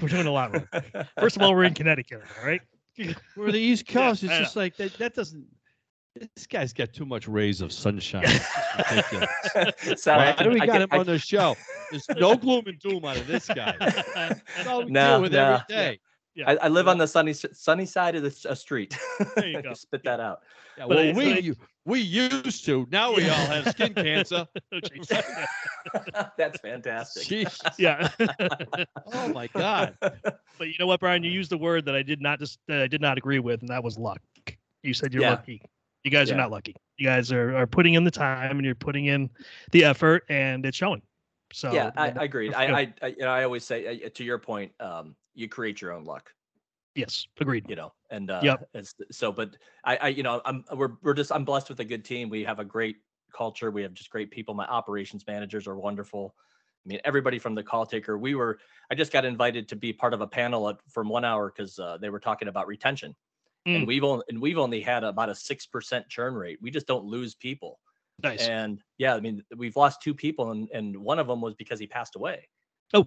We're 0.00 0.08
doing 0.08 0.26
a 0.26 0.32
lot 0.32 0.52
wrong. 0.52 1.04
First 1.16 1.36
of 1.36 1.42
all, 1.42 1.54
we're 1.54 1.62
in 1.62 1.74
Connecticut, 1.74 2.22
all 2.40 2.44
right? 2.46 2.60
We're 3.36 3.52
the 3.52 3.58
East 3.60 3.84
Yeah, 3.88 4.08
Coast. 4.08 4.24
it's 4.24 4.32
I 4.32 4.36
know. 4.38 4.42
just 4.42 4.56
like 4.56 4.76
that. 4.78 4.94
That 4.94 5.14
doesn't. 5.14 5.46
This 6.14 6.46
guy's 6.46 6.72
got 6.72 6.92
too 6.92 7.06
much 7.06 7.26
rays 7.26 7.60
of 7.62 7.72
sunshine. 7.72 8.24
It's 8.24 8.44
just 8.52 9.12
ridiculous. 9.12 10.02
so 10.02 10.12
I 10.12 10.16
Why 10.26 10.32
can- 10.32 10.44
do 10.44 10.50
we 10.52 10.60
I 10.60 10.66
got 10.66 10.72
can- 10.74 10.82
him 10.82 10.88
I 10.92 10.98
on 10.98 11.06
the 11.06 11.18
show? 11.18 11.56
There's 11.90 12.06
no 12.16 12.36
gloom 12.36 12.64
and 12.66 12.78
doom 12.78 13.04
out 13.04 13.16
of 13.16 13.26
this 13.26 13.46
guy. 13.48 13.74
That's 13.80 14.66
all 14.66 14.84
we 14.84 14.90
No, 14.90 15.14
deal 15.14 15.22
with 15.22 15.32
no. 15.32 15.44
every 15.54 15.64
day. 15.68 16.00
Yeah. 16.34 16.50
I, 16.50 16.56
I 16.62 16.68
live 16.68 16.86
yeah. 16.86 16.92
on 16.92 16.98
the 16.98 17.06
sunny 17.06 17.32
sunny 17.34 17.84
side 17.86 18.14
of 18.14 18.22
the 18.22 18.48
uh, 18.50 18.54
street. 18.54 18.96
There 19.36 19.46
you 19.48 19.60
go. 19.62 19.74
Spit 19.74 20.02
that 20.04 20.18
out. 20.20 20.40
Yeah, 20.78 20.86
well, 20.86 20.98
I- 20.98 21.12
we 21.12 21.24
but 21.30 21.36
I- 21.36 21.38
u- 21.40 21.56
we 21.84 22.00
used 22.00 22.64
to. 22.66 22.86
Now 22.90 23.12
we 23.14 23.28
all 23.28 23.34
have 23.46 23.68
skin 23.70 23.92
cancer. 23.94 24.46
Oh. 24.72 24.80
That's 26.38 26.60
fantastic. 26.60 27.24
Jeez. 27.26 27.58
yeah. 27.78 28.08
Oh 29.12 29.28
my 29.28 29.46
God. 29.48 29.96
but 30.00 30.20
you 30.60 30.74
know 30.78 30.86
what, 30.86 31.00
Brian? 31.00 31.22
You 31.22 31.30
used 31.30 31.50
the 31.50 31.58
word 31.58 31.84
that 31.86 31.94
I 31.96 32.02
did 32.02 32.20
not 32.20 32.38
just 32.38 32.58
that 32.68 32.80
I 32.82 32.86
did 32.86 33.00
not 33.00 33.18
agree 33.18 33.38
with, 33.40 33.60
and 33.60 33.68
that 33.70 33.82
was 33.82 33.98
luck. 33.98 34.20
You 34.82 34.94
said 34.94 35.12
you're 35.12 35.22
Yeah. 35.22 35.30
lucky. 35.30 35.62
You 36.04 36.10
guys 36.10 36.28
Yeah. 36.28 36.34
are 36.34 36.38
not 36.38 36.50
lucky. 36.50 36.74
You 36.96 37.06
guys 37.06 37.32
are, 37.32 37.56
are 37.56 37.66
putting 37.66 37.94
in 37.94 38.04
the 38.04 38.10
time 38.10 38.58
and 38.58 38.64
you're 38.64 38.74
putting 38.74 39.06
in 39.06 39.30
the 39.70 39.84
effort, 39.84 40.24
and 40.28 40.64
it's 40.66 40.76
showing. 40.76 41.02
So 41.52 41.72
yeah, 41.72 41.90
I, 41.96 42.12
I 42.16 42.24
agreed. 42.24 42.54
I. 42.54 42.64
I, 42.66 42.94
I, 43.02 43.06
you 43.08 43.16
know, 43.20 43.28
I 43.28 43.44
always 43.44 43.64
say, 43.64 44.02
uh, 44.04 44.08
to 44.14 44.24
your 44.24 44.38
point, 44.38 44.72
um, 44.80 45.14
you 45.34 45.48
create 45.48 45.80
your 45.80 45.92
own 45.92 46.04
luck. 46.04 46.32
yes, 46.94 47.26
agreed. 47.40 47.64
you 47.68 47.76
know 47.76 47.92
and 48.10 48.30
uh 48.30 48.40
Yep. 48.42 48.84
so 49.10 49.32
but 49.32 49.56
i 49.84 49.96
i 49.96 50.08
you 50.08 50.22
know 50.22 50.40
i'm 50.44 50.64
we're, 50.74 50.92
we're 51.02 51.14
just 51.14 51.32
i'm 51.32 51.44
blessed 51.44 51.68
with 51.70 51.80
a 51.80 51.84
good 51.84 52.04
team 52.04 52.28
we 52.28 52.44
have 52.44 52.58
a 52.58 52.64
great 52.64 52.96
culture 53.32 53.70
we 53.70 53.82
have 53.82 53.94
just 53.94 54.10
great 54.10 54.30
people 54.30 54.54
my 54.54 54.66
operations 54.66 55.24
managers 55.26 55.66
are 55.66 55.76
wonderful 55.76 56.34
i 56.84 56.88
mean 56.88 57.00
everybody 57.04 57.38
from 57.38 57.54
the 57.54 57.62
call 57.62 57.86
taker 57.86 58.18
we 58.18 58.34
were 58.34 58.58
i 58.90 58.94
just 58.94 59.12
got 59.12 59.24
invited 59.24 59.66
to 59.68 59.76
be 59.76 59.92
part 59.92 60.12
of 60.12 60.20
a 60.20 60.26
panel 60.26 60.68
at, 60.68 60.76
from 60.90 61.08
one 61.08 61.24
hour 61.24 61.50
because 61.54 61.78
uh, 61.78 61.96
they 61.98 62.10
were 62.10 62.20
talking 62.20 62.48
about 62.48 62.66
retention 62.66 63.14
Mm. 63.66 63.76
and 63.76 63.86
we've 63.86 64.02
only 64.02 64.24
and 64.28 64.40
we've 64.42 64.58
only 64.58 64.80
had 64.80 65.04
about 65.04 65.28
a 65.28 65.34
six 65.36 65.66
percent 65.66 66.08
churn 66.08 66.34
rate 66.34 66.58
we 66.60 66.68
just 66.70 66.86
don't 66.88 67.04
lose 67.04 67.34
people 67.36 67.78
Nice. 68.22 68.48
and 68.48 68.82
yeah 68.98 69.14
i 69.14 69.20
mean 69.20 69.44
we've 69.56 69.76
lost 69.76 70.02
two 70.02 70.14
people 70.14 70.50
and 70.50 70.68
and 70.72 70.96
one 70.96 71.20
of 71.20 71.28
them 71.28 71.40
was 71.40 71.54
because 71.54 71.78
he 71.78 71.86
passed 71.86 72.16
away 72.16 72.48
oh, 72.92 73.06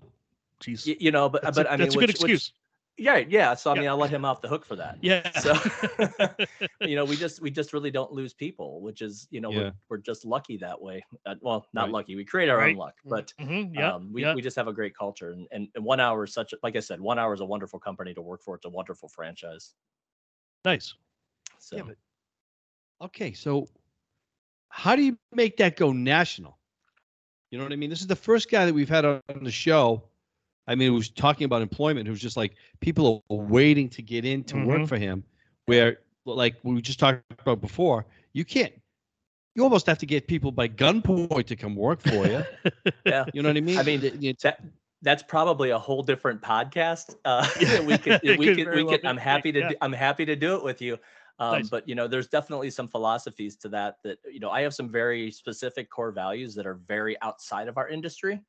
jeez. 0.63 0.88
Y- 0.88 0.95
you 1.00 1.12
know 1.12 1.27
but 1.27 1.41
That's, 1.41 1.57
but 1.57 1.65
a, 1.65 1.71
i 1.71 1.74
mean 1.74 1.79
that's 1.81 1.95
a 1.95 2.00
good 2.00 2.07
which- 2.07 2.21
which- 2.21 2.31
excuse. 2.31 2.53
yeah 2.97 3.17
yeah 3.17 3.53
so 3.53 3.71
i 3.71 3.74
Yeah. 3.75 3.79
mean 3.81 3.89
i'll 3.89 3.97
let 3.97 4.09
him 4.12 4.24
off 4.24 4.41
the 4.41 4.47
hook 4.47 4.65
for 4.65 4.77
that 4.77 4.97
yeah. 5.01 5.29
so 5.41 5.53
you 6.81 6.95
know 6.95 7.03
we 7.03 7.17
just 7.17 7.41
we 7.41 7.51
just 7.51 7.74
really 7.74 7.91
don't 7.91 8.13
lose 8.13 8.33
people 8.33 8.79
which 8.79 9.01
is 9.01 9.27
you 9.31 9.41
know 9.41 9.51
Yeah. 9.51 9.57
we're, 9.59 9.74
we're 9.89 9.97
just 9.97 10.24
lucky 10.24 10.55
that 10.59 10.81
way 10.81 11.03
uh, 11.25 11.35
well 11.41 11.67
not 11.74 11.83
Right. 11.83 11.91
lucky 11.91 12.15
we 12.15 12.24
create 12.24 12.47
our 12.47 12.57
Right. 12.59 12.71
own 12.71 12.77
luck 12.77 12.95
but 13.03 13.33
hmm 13.41 13.65
yeah. 13.74 13.93
um, 13.95 14.13
we, 14.13 14.21
yeah. 14.21 14.33
we 14.33 14.41
just 14.41 14.55
have 14.55 14.69
a 14.69 14.74
great 14.74 14.95
culture 14.97 15.31
and, 15.31 15.47
and, 15.51 15.67
and 15.75 15.83
one 15.83 16.00
hour 16.00 16.24
is 16.24 16.33
such 16.33 16.53
a, 16.53 16.57
like 16.63 16.77
i 16.77 16.79
said 16.79 17.01
one 17.01 17.19
hour 17.19 17.33
is 17.33 17.41
a 17.41 17.45
wonderful 17.45 17.77
company 17.79 18.13
to 18.13 18.21
work 18.21 18.41
for 18.41 18.55
it's 18.55 18.63
a 18.65 18.69
wonderful 18.69 19.09
franchise 19.09 19.74
nice. 20.65 20.93
so 21.60 21.77
Yeah, 21.77 21.84
but 21.84 21.95
okay, 23.05 23.34
so 23.34 23.67
how 24.69 24.95
do 24.95 25.03
you 25.03 25.17
make 25.31 25.57
that 25.57 25.77
go 25.77 25.91
national? 25.93 26.57
You 27.51 27.57
know 27.60 27.63
what 27.63 27.72
I 27.74 27.77
mean? 27.77 27.89
This 27.89 28.01
is 28.01 28.07
the 28.07 28.15
first 28.15 28.50
guy 28.50 28.65
that 28.65 28.74
we've 28.74 28.89
had 28.89 29.05
on 29.05 29.22
the 29.43 29.51
show. 29.51 30.03
I 30.67 30.75
mean, 30.75 30.88
who 30.89 30.95
was 30.95 31.10
talking 31.10 31.45
about 31.45 31.62
employment, 31.62 32.07
who's 32.07 32.19
just 32.19 32.36
like 32.36 32.55
people 32.81 33.24
are 33.29 33.36
waiting 33.38 33.88
to 33.89 34.01
get 34.01 34.25
in 34.25 34.43
to 34.45 34.55
work 34.65 34.81
Mhm. 34.81 34.88
for 34.89 34.98
him. 34.98 35.24
Where, 35.67 36.00
like 36.25 36.55
we 36.63 36.81
just 36.81 37.00
talked 37.00 37.22
about 37.39 37.62
before, 37.62 38.05
you 38.34 38.43
can't. 38.43 38.74
You 39.55 39.63
almost 39.63 39.86
have 39.86 40.00
to 40.00 40.05
get 40.05 40.27
people 40.27 40.51
by 40.51 40.67
gunpoint 40.67 41.45
to 41.48 41.55
come 41.55 41.75
work 41.75 42.01
for 42.01 42.25
you. 42.27 42.41
yeah 43.05 43.25
You 43.34 43.41
know 43.41 43.50
what 43.50 43.57
I 43.57 43.62
mean? 43.62 43.77
I 43.77 43.84
mean, 43.84 44.03
It- 44.03 44.15
it's- 44.15 44.41
that 44.43 44.60
that's 45.05 45.24
probably 45.24 45.71
a 45.71 45.79
whole 45.79 46.03
different 46.03 46.41
podcast 46.41 47.15
uh 47.25 47.47
Yeah, 47.59 47.79
we 47.81 47.97
could 48.00 48.19
we 48.35 48.50
could 48.50 48.67
could 48.67 48.71
we 48.71 48.83
well 48.83 49.00
could 49.00 49.05
i'm 49.05 49.17
happy 49.17 49.51
to 49.53 49.62
Yeah. 49.62 49.69
do, 49.69 49.75
i'm 49.81 49.93
happy 49.93 50.25
to 50.25 50.35
do 50.35 50.55
it 50.57 50.63
with 50.63 50.81
you 50.81 51.00
um, 51.39 51.67
Nice. 51.67 51.69
but 51.69 51.88
you 51.88 51.95
know 51.95 52.07
there's 52.07 52.27
definitely 52.29 52.71
some 52.71 52.88
philosophies 52.89 53.57
to 53.57 53.69
that 53.69 53.97
that 54.03 54.19
you 54.31 54.39
know 54.39 54.51
i 54.51 54.62
have 54.62 54.74
some 54.74 54.89
very 54.91 55.31
specific 55.31 55.89
core 55.89 56.12
values 56.12 56.55
that 56.55 56.67
are 56.67 56.75
very 56.75 57.21
outside 57.21 57.69
of 57.69 57.77
our 57.77 57.89
industry 57.89 58.41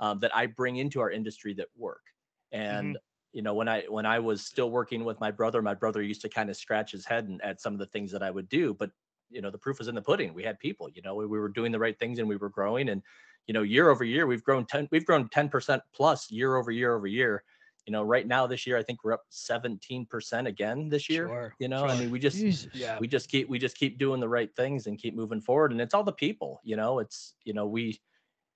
um, 0.00 0.20
that 0.20 0.34
i 0.36 0.46
bring 0.46 0.76
into 0.76 1.00
our 1.00 1.10
industry 1.10 1.54
that 1.54 1.68
work 1.76 2.04
and 2.52 2.98
you 3.32 3.42
know 3.42 3.54
when 3.54 3.68
i 3.68 3.82
when 3.88 4.06
i 4.06 4.18
was 4.18 4.46
still 4.46 4.70
working 4.70 5.04
with 5.04 5.20
my 5.20 5.30
brother 5.30 5.62
my 5.62 5.74
brother 5.74 6.02
used 6.02 6.22
to 6.22 6.30
kind 6.30 6.50
of 6.50 6.56
scratch 6.56 6.92
his 6.92 7.06
head 7.06 7.28
and 7.28 7.42
at 7.42 7.60
some 7.60 7.72
of 7.74 7.78
the 7.80 7.86
things 7.86 8.12
that 8.12 8.22
i 8.22 8.30
would 8.30 8.48
do 8.48 8.74
but 8.74 8.90
you 9.30 9.40
know 9.42 9.50
the 9.50 9.58
proof 9.58 9.78
was 9.78 9.88
in 9.88 9.94
the 9.94 10.02
pudding 10.02 10.34
we 10.34 10.42
had 10.44 10.58
people 10.58 10.88
you 10.90 11.02
know 11.02 11.14
we, 11.14 11.26
we 11.26 11.38
were 11.40 11.48
doing 11.48 11.72
the 11.72 11.78
right 11.78 11.98
things 11.98 12.18
and 12.18 12.28
we 12.28 12.36
were 12.36 12.50
growing 12.50 12.88
and 12.90 13.02
you 13.46 13.54
know 13.54 13.62
year 13.62 13.90
over 13.90 14.04
year 14.04 14.26
we've 14.26 14.42
grown 14.44 14.64
10 14.66 14.88
we've 14.92 15.06
grown 15.06 15.28
10% 15.28 15.80
plus 15.94 16.30
year 16.30 16.56
over 16.56 16.70
year 16.70 16.94
over 16.94 17.06
year. 17.06 17.42
You 17.86 17.92
know 17.92 18.04
right 18.04 18.26
now 18.28 18.46
this 18.46 18.64
year 18.64 18.78
i 18.78 18.82
think 18.84 19.02
we're 19.02 19.12
up 19.12 19.24
17% 19.32 20.46
again 20.46 20.88
this 20.88 21.08
year 21.10 21.26
Sure, 21.26 21.54
you 21.58 21.66
know? 21.66 21.84
I 21.84 21.98
mean 21.98 22.12
we 22.12 22.20
just 22.20 22.36
Jesus. 22.36 22.68
Yeah. 22.74 22.96
we 23.00 23.08
just 23.08 23.28
keep 23.28 23.48
we 23.48 23.58
just 23.58 23.76
keep 23.76 23.98
doing 23.98 24.20
the 24.20 24.28
right 24.28 24.54
things 24.54 24.86
and 24.86 24.96
keep 24.96 25.16
moving 25.16 25.40
forward 25.40 25.72
and 25.72 25.80
it's 25.80 25.92
all 25.92 26.04
the 26.04 26.12
people 26.12 26.60
you 26.62 26.76
know? 26.76 27.00
It's 27.00 27.34
you 27.44 27.52
know 27.54 27.66
we 27.66 28.00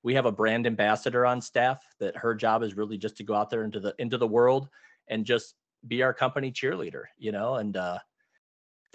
we 0.05 0.15
have 0.15 0.27
a 0.27 0.31
brand 0.33 0.65
ambassador 0.65 1.27
on 1.27 1.41
staff 1.41 1.83
that 1.99 2.17
her 2.17 2.37
job 2.37 2.63
is 2.63 2.77
really 2.77 2.97
just 2.97 3.17
to 3.17 3.25
go 3.25 3.35
out 3.35 3.51
there 3.51 3.65
into 3.65 3.81
the 3.81 3.93
into 3.99 4.17
the 4.17 4.29
world 4.29 4.69
and 5.09 5.27
just 5.27 5.57
be 5.89 6.05
our 6.05 6.15
company 6.15 6.53
cheerleader 6.53 7.07
you 7.19 7.33
know? 7.33 7.57
And 7.57 7.77
uh 7.77 7.99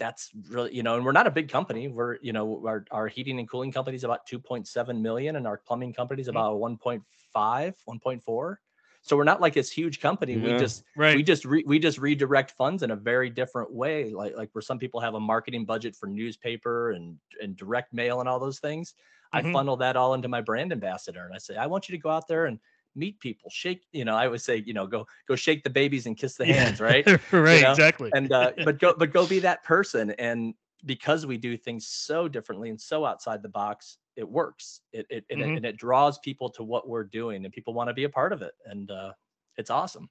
that's 0.02 0.30
really 0.50 0.74
you 0.74 0.82
know 0.82 0.96
and 0.96 1.04
we're 1.04 1.12
not 1.20 1.28
a 1.28 1.30
big 1.30 1.48
company 1.48 1.86
we're 1.86 2.16
you 2.22 2.32
know 2.32 2.46
our, 2.66 2.84
our 2.90 3.06
heating 3.06 3.38
and 3.38 3.48
cooling 3.48 3.70
company 3.70 3.94
is 3.96 4.02
about 4.04 4.26
2.7 4.26 5.00
million 5.00 5.36
and 5.36 5.46
our 5.46 5.58
plumbing 5.58 5.92
company 5.92 6.20
is 6.20 6.28
Mhm. 6.28 6.30
about 6.30 6.58
1.5 6.58 7.74
1.4 7.84 8.58
so 9.02 9.16
we're 9.16 9.24
not 9.32 9.40
like 9.40 9.54
this 9.54 9.70
huge 9.70 10.00
company 10.00 10.36
we 10.38 10.52
just 10.54 10.82
Right. 10.96 11.16
we 11.16 11.22
just 11.22 11.44
re- 11.44 11.64
we 11.66 11.78
just 11.78 11.98
redirect 11.98 12.50
funds 12.52 12.82
in 12.82 12.90
a 12.90 12.96
very 12.96 13.30
different 13.30 13.72
way 13.72 14.10
like 14.10 14.34
like 14.36 14.50
where 14.54 14.62
some 14.62 14.78
people 14.78 14.98
have 15.00 15.14
a 15.14 15.20
marketing 15.20 15.64
budget 15.64 15.94
for 15.94 16.08
newspaper 16.08 16.90
and 16.92 17.18
and 17.40 17.56
direct 17.56 17.92
mail 17.92 18.18
and 18.20 18.28
all 18.28 18.40
those 18.40 18.58
things 18.58 18.94
i 19.32 19.42
Mhm. 19.42 19.52
funnel 19.52 19.76
that 19.76 19.96
all 19.96 20.14
into 20.14 20.28
my 20.28 20.40
brand 20.40 20.72
ambassador 20.72 21.24
and 21.26 21.34
i 21.34 21.38
say 21.38 21.56
i 21.56 21.66
want 21.66 21.88
you 21.88 21.96
to 21.96 22.02
go 22.02 22.10
out 22.10 22.26
there 22.26 22.46
and 22.46 22.58
meet 22.94 23.18
people 23.20 23.48
shake 23.50 23.82
you 23.92 24.04
know 24.04 24.14
i 24.14 24.26
always 24.26 24.44
say 24.44 24.62
you 24.66 24.72
know 24.74 24.86
go 24.86 25.06
go 25.26 25.34
shake 25.34 25.62
the 25.64 25.70
babies 25.70 26.06
and 26.06 26.16
kiss 26.16 26.34
the 26.34 26.46
Yeah. 26.46 26.54
hands 26.64 26.80
right 26.80 27.06
right. 27.32 27.62
know, 27.62 27.70
Exactly. 27.70 28.10
and 28.14 28.32
uh 28.32 28.52
but 28.64 28.78
go 28.78 28.94
but 28.96 29.12
go 29.12 29.26
be 29.26 29.38
that 29.40 29.62
person 29.64 30.10
and 30.12 30.54
because 30.84 31.24
we 31.26 31.36
do 31.36 31.56
things 31.56 31.86
so 31.86 32.28
differently 32.28 32.68
and 32.70 32.80
so 32.80 33.04
outside 33.06 33.42
the 33.42 33.48
box 33.48 33.98
it 34.16 34.28
works 34.28 34.80
it 34.92 35.06
it, 35.10 35.24
and, 35.30 35.40
Mhm. 35.40 35.52
it 35.52 35.56
and 35.56 35.66
it 35.66 35.76
draws 35.76 36.18
people 36.18 36.50
to 36.50 36.62
what 36.62 36.88
we're 36.88 37.04
doing 37.04 37.44
and 37.44 37.52
people 37.54 37.72
want 37.72 37.88
to 37.88 37.94
be 37.94 38.04
a 38.04 38.10
part 38.10 38.32
of 38.32 38.42
it 38.42 38.52
and 38.66 38.90
uh 38.90 39.12
it's 39.56 39.70
awesome 39.70 40.08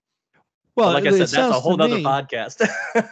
But 0.76 0.84
Well, 0.86 0.94
like 0.94 1.06
I 1.06 1.12
said, 1.12 1.28
that's 1.28 1.56
a 1.56 1.60
whole 1.60 1.76
nother 1.78 1.98
me- 1.98 2.04
podcast. 2.04 2.62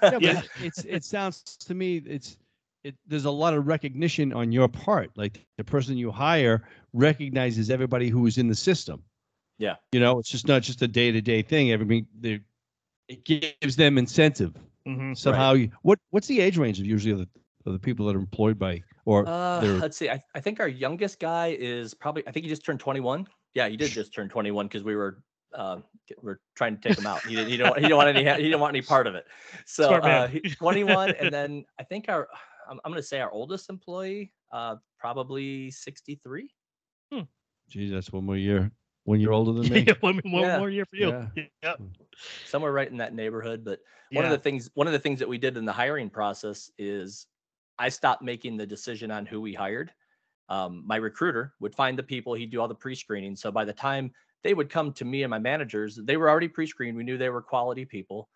Yeah, 0.01 0.17
Yeah. 0.21 0.41
it's 0.61 0.85
it 0.85 1.03
sounds 1.03 1.43
to 1.67 1.75
me 1.75 1.97
it's 2.07 2.38
it 2.85 2.95
there's 3.05 3.25
a 3.25 3.31
lot 3.43 3.53
of 3.53 3.67
recognition 3.67 4.31
on 4.31 4.53
your 4.53 4.69
part. 4.69 5.11
Like 5.17 5.45
the 5.57 5.63
person 5.65 5.97
you 5.97 6.09
hire 6.11 6.63
recognizes 6.93 7.69
everybody 7.69 8.07
who 8.07 8.25
is 8.25 8.38
in 8.38 8.47
the 8.47 8.55
system. 8.55 9.03
Yeah. 9.59 9.75
You 9.91 9.99
know, 9.99 10.17
it's 10.17 10.29
just 10.29 10.47
not 10.47 10.63
just 10.63 10.81
a 10.81 10.87
day 10.87 11.11
to 11.11 11.21
day 11.21 11.41
thing. 11.43 11.71
Everybody 11.71 12.05
they 12.19 12.39
it 13.07 13.25
gives 13.25 13.75
them 13.75 13.97
incentive 13.97 14.55
Mhm. 14.87 15.15
somehow. 15.17 15.53
You, 15.53 15.69
what 15.83 15.99
what's 16.09 16.27
the 16.27 16.39
age 16.39 16.57
range 16.57 16.79
of 16.79 16.85
usually 16.85 17.11
of 17.11 17.19
the, 17.19 17.27
of 17.65 17.73
the 17.73 17.79
people 17.79 18.07
that 18.07 18.15
are 18.15 18.19
employed 18.19 18.57
by 18.57 18.81
or 19.05 19.27
Uh, 19.27 19.61
let's 19.81 19.97
see. 19.97 20.09
I, 20.09 20.23
I 20.33 20.39
think 20.39 20.59
our 20.59 20.67
youngest 20.67 21.19
guy 21.19 21.57
is 21.59 21.93
probably. 21.93 22.25
I 22.27 22.31
think 22.31 22.45
he 22.45 22.49
just 22.49 22.63
turned 22.63 22.79
21. 22.79 23.27
Yeah, 23.53 23.67
he 23.67 23.75
did 23.75 23.91
just 23.91 24.13
turn 24.13 24.29
21 24.29 24.67
because 24.67 24.83
we 24.83 24.95
were 24.95 25.23
uh, 25.53 25.79
we're 26.21 26.39
trying 26.55 26.77
to 26.77 26.87
take 26.87 26.97
him 26.97 27.07
out. 27.07 27.21
He 27.25 27.35
didn't. 27.35 27.49
He 27.49 27.57
don't. 27.57 27.77
He 27.79 27.87
don't 27.87 27.97
want 27.97 28.15
any. 28.15 28.19
He 28.19 28.43
didn't 28.43 28.59
want 28.59 28.75
any 28.75 28.81
part 28.81 29.07
of 29.07 29.15
it. 29.15 29.25
So 29.65 29.95
uh, 29.95 30.27
he, 30.27 30.41
21, 30.41 31.11
and 31.19 31.33
then 31.33 31.65
I 31.79 31.83
think 31.83 32.05
our. 32.07 32.27
I'm, 32.69 32.79
I'm 32.85 32.91
going 32.91 33.01
to 33.01 33.07
say 33.07 33.19
our 33.19 33.31
oldest 33.31 33.67
employee, 33.69 34.31
uh, 34.51 34.75
probably 34.99 35.71
63. 35.71 36.53
geez, 37.67 37.91
that's 37.91 38.11
one 38.11 38.25
more 38.25 38.37
year 38.37 38.71
one 39.09 39.19
year 39.19 39.31
older 39.31 39.51
than 39.59 39.69
me. 39.73 39.83
Yeah, 39.87 39.93
one, 40.01 40.21
one 40.23 40.43
Yeah. 40.43 40.57
more 40.59 40.69
year 40.69 40.85
for 40.85 40.95
you. 40.95 41.09
Yeah. 41.35 41.45
Yeah. 41.63 41.75
somewhere 42.45 42.71
right 42.71 42.89
in 42.89 42.97
that 42.97 43.13
neighborhood. 43.15 43.65
But 43.65 43.79
one 44.11 44.23
of 44.23 44.31
the 44.31 44.37
things 44.37 44.69
one 44.75 44.85
of 44.87 44.93
the 44.93 44.99
things 44.99 45.19
that 45.19 45.27
we 45.27 45.37
did 45.39 45.57
in 45.57 45.65
the 45.65 45.73
hiring 45.73 46.09
process 46.09 46.69
is 46.77 47.25
I 47.79 47.89
stopped 47.89 48.21
making 48.21 48.57
the 48.57 48.67
decision 48.67 49.09
on 49.09 49.25
who 49.25 49.41
we 49.41 49.53
hired. 49.53 49.91
Um, 50.47 50.83
my 50.85 50.97
recruiter 50.97 51.53
would 51.59 51.73
find 51.75 51.97
the 51.97 52.03
people, 52.03 52.33
he'd 52.33 52.51
do 52.51 52.59
all 52.61 52.67
the 52.67 52.75
pre-screening. 52.75 53.35
So 53.35 53.51
by 53.51 53.65
the 53.65 53.73
time 53.73 54.11
they 54.43 54.53
would 54.53 54.69
come 54.69 54.93
to 54.93 55.05
me 55.05 55.23
and 55.23 55.29
my 55.29 55.39
managers, 55.39 55.95
they 55.95 56.17
were 56.17 56.29
already 56.29 56.47
pre-screened. 56.47 56.97
We 56.97 57.03
knew 57.03 57.17
they 57.17 57.29
were 57.29 57.41
quality 57.41 57.85
people. 57.85 58.29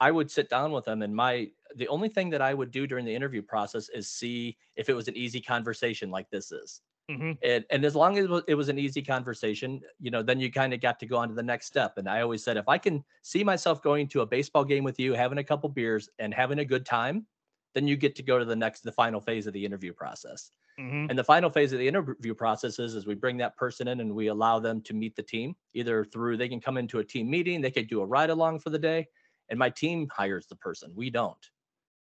I 0.00 0.10
would 0.10 0.30
sit 0.30 0.48
down 0.50 0.72
with 0.72 0.84
them 0.84 1.02
and 1.02 1.14
my 1.14 1.50
the 1.76 1.88
only 1.88 2.08
thing 2.08 2.30
that 2.30 2.42
I 2.42 2.54
would 2.54 2.70
do 2.72 2.86
during 2.86 3.04
the 3.04 3.14
interview 3.14 3.42
process 3.42 3.88
is 3.90 4.08
see 4.08 4.58
if 4.76 4.88
it 4.88 4.94
was 4.94 5.08
an 5.08 5.16
easy 5.16 5.40
conversation 5.40 6.10
like 6.10 6.30
this 6.30 6.52
is. 6.52 6.82
Mhm. 7.08 7.38
And, 7.42 7.64
and 7.70 7.84
as 7.84 7.94
long 7.94 8.16
as 8.16 8.24
it 8.48 8.54
was, 8.54 8.68
an 8.68 8.78
easy 8.78 9.02
conversation, 9.02 9.82
you 10.00 10.10
know, 10.10 10.22
then 10.22 10.40
you 10.40 10.50
kind 10.50 10.72
of 10.72 10.80
got 10.80 10.98
to 11.00 11.06
go 11.06 11.16
on 11.18 11.28
to 11.28 11.34
the 11.34 11.42
next 11.42 11.66
step. 11.66 11.98
And 11.98 12.08
I 12.08 12.22
always 12.22 12.42
said, 12.42 12.56
if 12.56 12.68
I 12.68 12.78
can 12.78 13.04
see 13.22 13.44
myself 13.44 13.82
going 13.82 14.08
to 14.08 14.22
a 14.22 14.26
baseball 14.26 14.64
game 14.64 14.82
with 14.84 14.98
you, 14.98 15.12
having 15.12 15.38
a 15.38 15.44
couple 15.44 15.68
beers 15.68 16.08
and 16.18 16.32
having 16.32 16.60
a 16.60 16.64
good 16.64 16.86
time, 16.86 17.26
then 17.74 17.86
you 17.86 17.96
get 17.96 18.16
to 18.16 18.22
go 18.22 18.38
to 18.38 18.44
the 18.46 18.56
next, 18.56 18.80
the 18.80 18.92
final 18.92 19.20
phase 19.20 19.46
of 19.46 19.52
the 19.52 19.64
interview 19.64 19.92
process. 19.92 20.52
Mhm. 20.78 21.10
And 21.10 21.18
the 21.18 21.24
final 21.24 21.50
phase 21.50 21.72
of 21.72 21.78
the 21.80 21.88
interview 21.88 22.34
process 22.34 22.78
is, 22.78 22.94
is 22.94 23.06
we 23.06 23.14
bring 23.14 23.36
that 23.38 23.56
person 23.56 23.88
in 23.88 24.00
and 24.00 24.14
we 24.14 24.28
allow 24.28 24.58
them 24.60 24.80
to 24.82 24.94
meet 24.94 25.16
the 25.16 25.22
team 25.22 25.56
either 25.74 26.04
through, 26.04 26.36
they 26.38 26.48
can 26.48 26.60
come 26.60 26.78
into 26.78 27.00
a 27.00 27.04
team 27.04 27.30
meeting, 27.30 27.60
they 27.60 27.70
could 27.70 27.88
do 27.88 28.02
a 28.02 28.06
ride 28.06 28.30
along 28.30 28.60
for 28.60 28.70
the 28.70 28.78
day. 28.78 29.08
And 29.50 29.58
my 29.58 29.70
team 29.70 30.08
hires 30.10 30.46
the 30.46 30.56
person. 30.56 30.94
We 30.94 31.10
don't. 31.10 31.50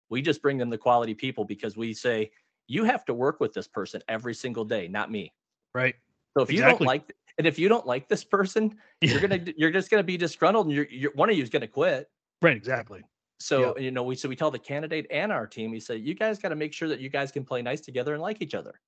We 0.08 0.22
just 0.22 0.42
bring 0.42 0.58
them 0.58 0.70
the 0.70 0.78
quality 0.78 1.14
people 1.14 1.44
because 1.44 1.76
we 1.76 1.92
say, 1.94 2.30
you 2.68 2.84
have 2.84 3.04
to 3.06 3.14
work 3.14 3.40
with 3.40 3.52
this 3.52 3.68
person 3.68 4.02
every 4.08 4.34
single 4.34 4.64
day, 4.64 4.88
not 4.88 5.10
me. 5.10 5.32
Right. 5.74 5.94
So 6.36 6.42
if 6.42 6.52
you 6.52 6.62
don't 6.62 6.82
like, 6.82 7.14
and 7.38 7.46
if 7.46 7.58
you 7.58 7.68
don't 7.68 7.86
like 7.86 8.08
this 8.08 8.24
person, 8.24 8.78
you're 9.00 9.20
gonna, 9.20 9.44
you're 9.56 9.70
just 9.70 9.90
gonna 9.90 10.02
be 10.02 10.16
disgruntled, 10.16 10.66
and 10.66 10.74
you're, 10.74 10.86
you're 10.88 11.12
one 11.12 11.30
of 11.30 11.36
you 11.36 11.42
is 11.42 11.50
gonna 11.50 11.68
quit. 11.68 12.10
Right. 12.42 12.56
Exactly. 12.56 13.04
So 13.38 13.76
you 13.78 13.90
know, 13.90 14.02
we 14.02 14.14
so 14.16 14.28
we 14.28 14.36
tell 14.36 14.50
the 14.50 14.58
candidate 14.58 15.06
and 15.10 15.30
our 15.30 15.46
team, 15.46 15.70
we 15.70 15.80
say, 15.80 15.96
you 15.96 16.14
guys 16.14 16.38
got 16.38 16.48
to 16.50 16.56
make 16.56 16.72
sure 16.72 16.88
that 16.88 17.00
you 17.00 17.08
guys 17.08 17.30
can 17.30 17.44
play 17.44 17.62
nice 17.62 17.80
together 17.80 18.14
and 18.14 18.22
like 18.22 18.40
each 18.40 18.54
other. 18.54 18.80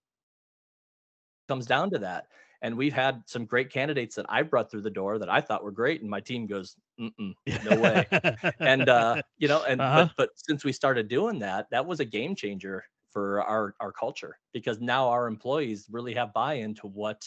Comes 1.49 1.67
down 1.67 1.91
to 1.91 1.99
that, 2.01 2.29
and 2.63 2.77
we've 2.77 2.93
had 2.93 3.23
some 3.27 3.47
great 3.47 3.71
candidates 3.71 4.15
that 4.17 4.27
I 4.29 4.43
brought 4.43 4.71
through 4.71 4.83
the 4.83 4.91
door 4.91 5.19
that 5.19 5.31
I 5.31 5.41
thought 5.41 5.65
were 5.65 5.71
great, 5.71 6.01
and 6.03 6.11
my 6.11 6.21
team 6.21 6.47
goes, 6.47 6.77
Mm-mm, 7.01 7.35
no 7.65 7.77
way. 7.77 8.07
and 8.61 8.89
uh, 8.89 9.23
you 9.39 9.49
know, 9.49 9.63
and 9.65 9.81
Uh-huh. 9.81 10.09
but, 10.09 10.17
but 10.17 10.31
since 10.35 10.65
we 10.65 10.73
started 10.73 11.09
doing 11.09 11.39
that, 11.41 11.69
that 11.71 11.87
was 11.87 12.01
a 12.01 12.05
game 12.05 12.35
changer 12.35 12.85
for 13.19 13.43
our 13.43 13.75
our 13.81 13.91
culture 13.91 14.39
because 14.53 14.81
now 14.81 15.09
our 15.09 15.27
employees 15.27 15.87
really 15.91 16.15
have 16.15 16.33
buy-in 16.33 16.73
to 16.75 16.87
what 16.87 17.21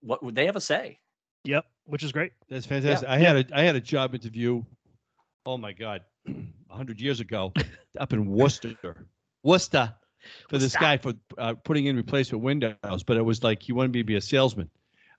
what 0.00 0.22
would 0.24 0.34
they 0.34 0.46
have 0.46 0.56
a 0.56 0.60
say. 0.60 0.98
yep. 1.44 1.64
Which 1.84 2.02
is 2.02 2.10
great. 2.12 2.32
That's 2.48 2.66
fantastic. 2.66 3.08
I 3.08 3.18
had 3.18 3.36
a 3.36 3.56
I 3.56 3.62
had 3.62 3.76
a 3.76 3.80
job 3.80 4.14
interview. 4.14 4.62
Oh 5.46 5.56
my 5.56 5.72
God, 5.72 6.02
a 6.70 6.76
hundred 6.76 7.00
years 7.00 7.20
ago, 7.20 7.52
up 7.98 8.12
in 8.12 8.26
Worcester, 8.26 8.74
Worcester, 9.44 9.94
for 10.50 10.58
this 10.58 10.74
Worcester. 10.74 10.78
guy 10.80 10.96
for 10.98 11.12
uh, 11.38 11.54
putting 11.64 11.86
in 11.86 11.96
replacement 11.96 12.42
windows. 12.42 13.02
But 13.06 13.16
it 13.16 13.22
was 13.24 13.42
like 13.44 13.62
he 13.62 13.72
wanted 13.72 13.92
me 13.92 14.00
to 14.00 14.04
be 14.04 14.16
a 14.16 14.20
salesman. 14.20 14.68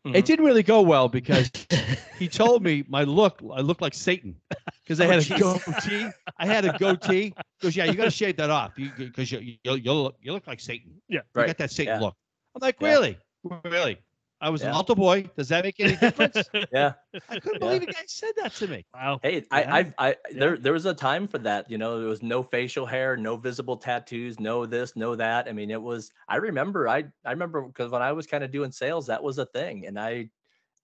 Mhm. 0.05 0.15
It 0.15 0.25
didn't 0.25 0.45
really 0.45 0.63
go 0.63 0.81
well 0.81 1.07
because 1.07 1.49
he 2.19 2.27
told 2.27 2.61
me 2.61 2.83
my 2.89 3.03
look 3.03 3.41
I 3.55 3.61
looked 3.61 3.81
like 3.81 3.93
Satan 3.95 4.35
because 4.83 4.99
I 5.01 5.05
Oh, 5.05 5.09
had 5.11 5.19
a 5.19 5.23
jeez. 5.23 5.39
goatee. 5.39 6.11
I 6.37 6.45
had 6.45 6.65
a 6.65 6.77
goatee. 6.77 7.33
He 7.59 7.67
goes, 7.67 7.75
yeah, 7.75 7.85
you 7.85 7.95
got 7.95 8.05
to 8.05 8.11
shave 8.11 8.37
that 8.37 8.49
off 8.49 8.73
because 8.75 9.31
you, 9.31 9.57
you 9.63 9.75
you 9.75 9.93
look 9.93 10.15
you 10.21 10.31
look 10.31 10.47
like 10.47 10.61
Satan. 10.61 11.01
Yeah. 11.09 11.19
You 11.19 11.23
Right. 11.33 11.47
got 11.47 11.57
that 11.57 11.71
Satan 11.71 11.95
Yeah. 11.95 11.99
look. 12.07 12.15
I'm 12.55 12.61
like, 12.61 12.77
Yeah. 12.79 12.87
really, 12.87 13.17
really. 13.65 13.97
I 14.41 14.49
was 14.49 14.61
an 14.61 14.69
altar 14.69 14.95
boy. 14.95 15.23
Does 15.35 15.49
that 15.49 15.65
make 15.65 15.77
any 15.81 15.97
difference? 15.97 16.37
Yeah. 16.71 16.93
I 17.29 17.39
couldn't 17.41 17.55
Yeah. 17.61 17.67
believe 17.67 17.81
a 17.81 17.87
guy 17.87 18.03
said 18.07 18.31
that 18.37 18.53
to 18.55 18.67
me. 18.67 18.85
Wow. 18.93 19.19
Hey, 19.21 19.39
Yeah. 19.39 19.41
I, 19.51 19.79
I've, 19.79 19.93
I, 19.97 20.07
Yeah. 20.31 20.39
there, 20.39 20.57
there 20.57 20.71
was 20.71 20.85
a 20.85 20.93
time 20.93 21.27
for 21.27 21.39
that. 21.39 21.69
You 21.69 21.77
know, 21.77 21.99
there 21.99 22.07
was 22.07 22.23
no 22.23 22.41
facial 22.41 22.85
hair, 22.85 23.17
no 23.17 23.35
visible 23.35 23.75
tattoos, 23.75 24.39
no 24.39 24.65
this, 24.65 24.95
no 24.95 25.15
that. 25.17 25.49
I 25.49 25.51
mean, 25.51 25.69
it 25.69 25.81
was. 25.81 26.13
I 26.29 26.37
remember. 26.37 26.87
I, 26.87 27.03
I 27.25 27.31
remember 27.31 27.63
because 27.63 27.91
when 27.91 28.01
I 28.01 28.13
was 28.13 28.25
kind 28.25 28.45
of 28.45 28.51
doing 28.51 28.71
sales, 28.71 29.05
that 29.07 29.21
was 29.21 29.37
a 29.37 29.47
thing, 29.47 29.85
and 29.87 29.99
I 29.99 30.29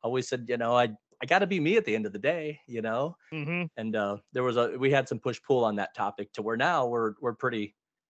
always 0.03 0.27
said, 0.27 0.45
you 0.49 0.57
know, 0.57 0.75
I, 0.75 0.89
I 1.25 1.27
got 1.27 1.39
to 1.39 1.47
be 1.47 1.59
me 1.59 1.75
at 1.75 1.85
the 1.85 1.95
end 1.95 2.05
of 2.05 2.13
the 2.13 2.19
day. 2.19 2.59
You 2.67 2.83
know, 2.83 3.17
hmm 3.31 3.63
and 3.77 3.95
uh, 3.95 4.17
there 4.31 4.43
was 4.43 4.57
a, 4.57 4.77
we 4.77 4.91
had 4.91 5.09
some 5.09 5.17
push 5.17 5.41
pull 5.41 5.65
on 5.65 5.75
that 5.77 5.95
topic 5.95 6.31
to 6.33 6.43
where 6.43 6.55
now 6.55 6.85
we're, 6.85 7.13
we're 7.19 7.33
pretty, 7.33 7.75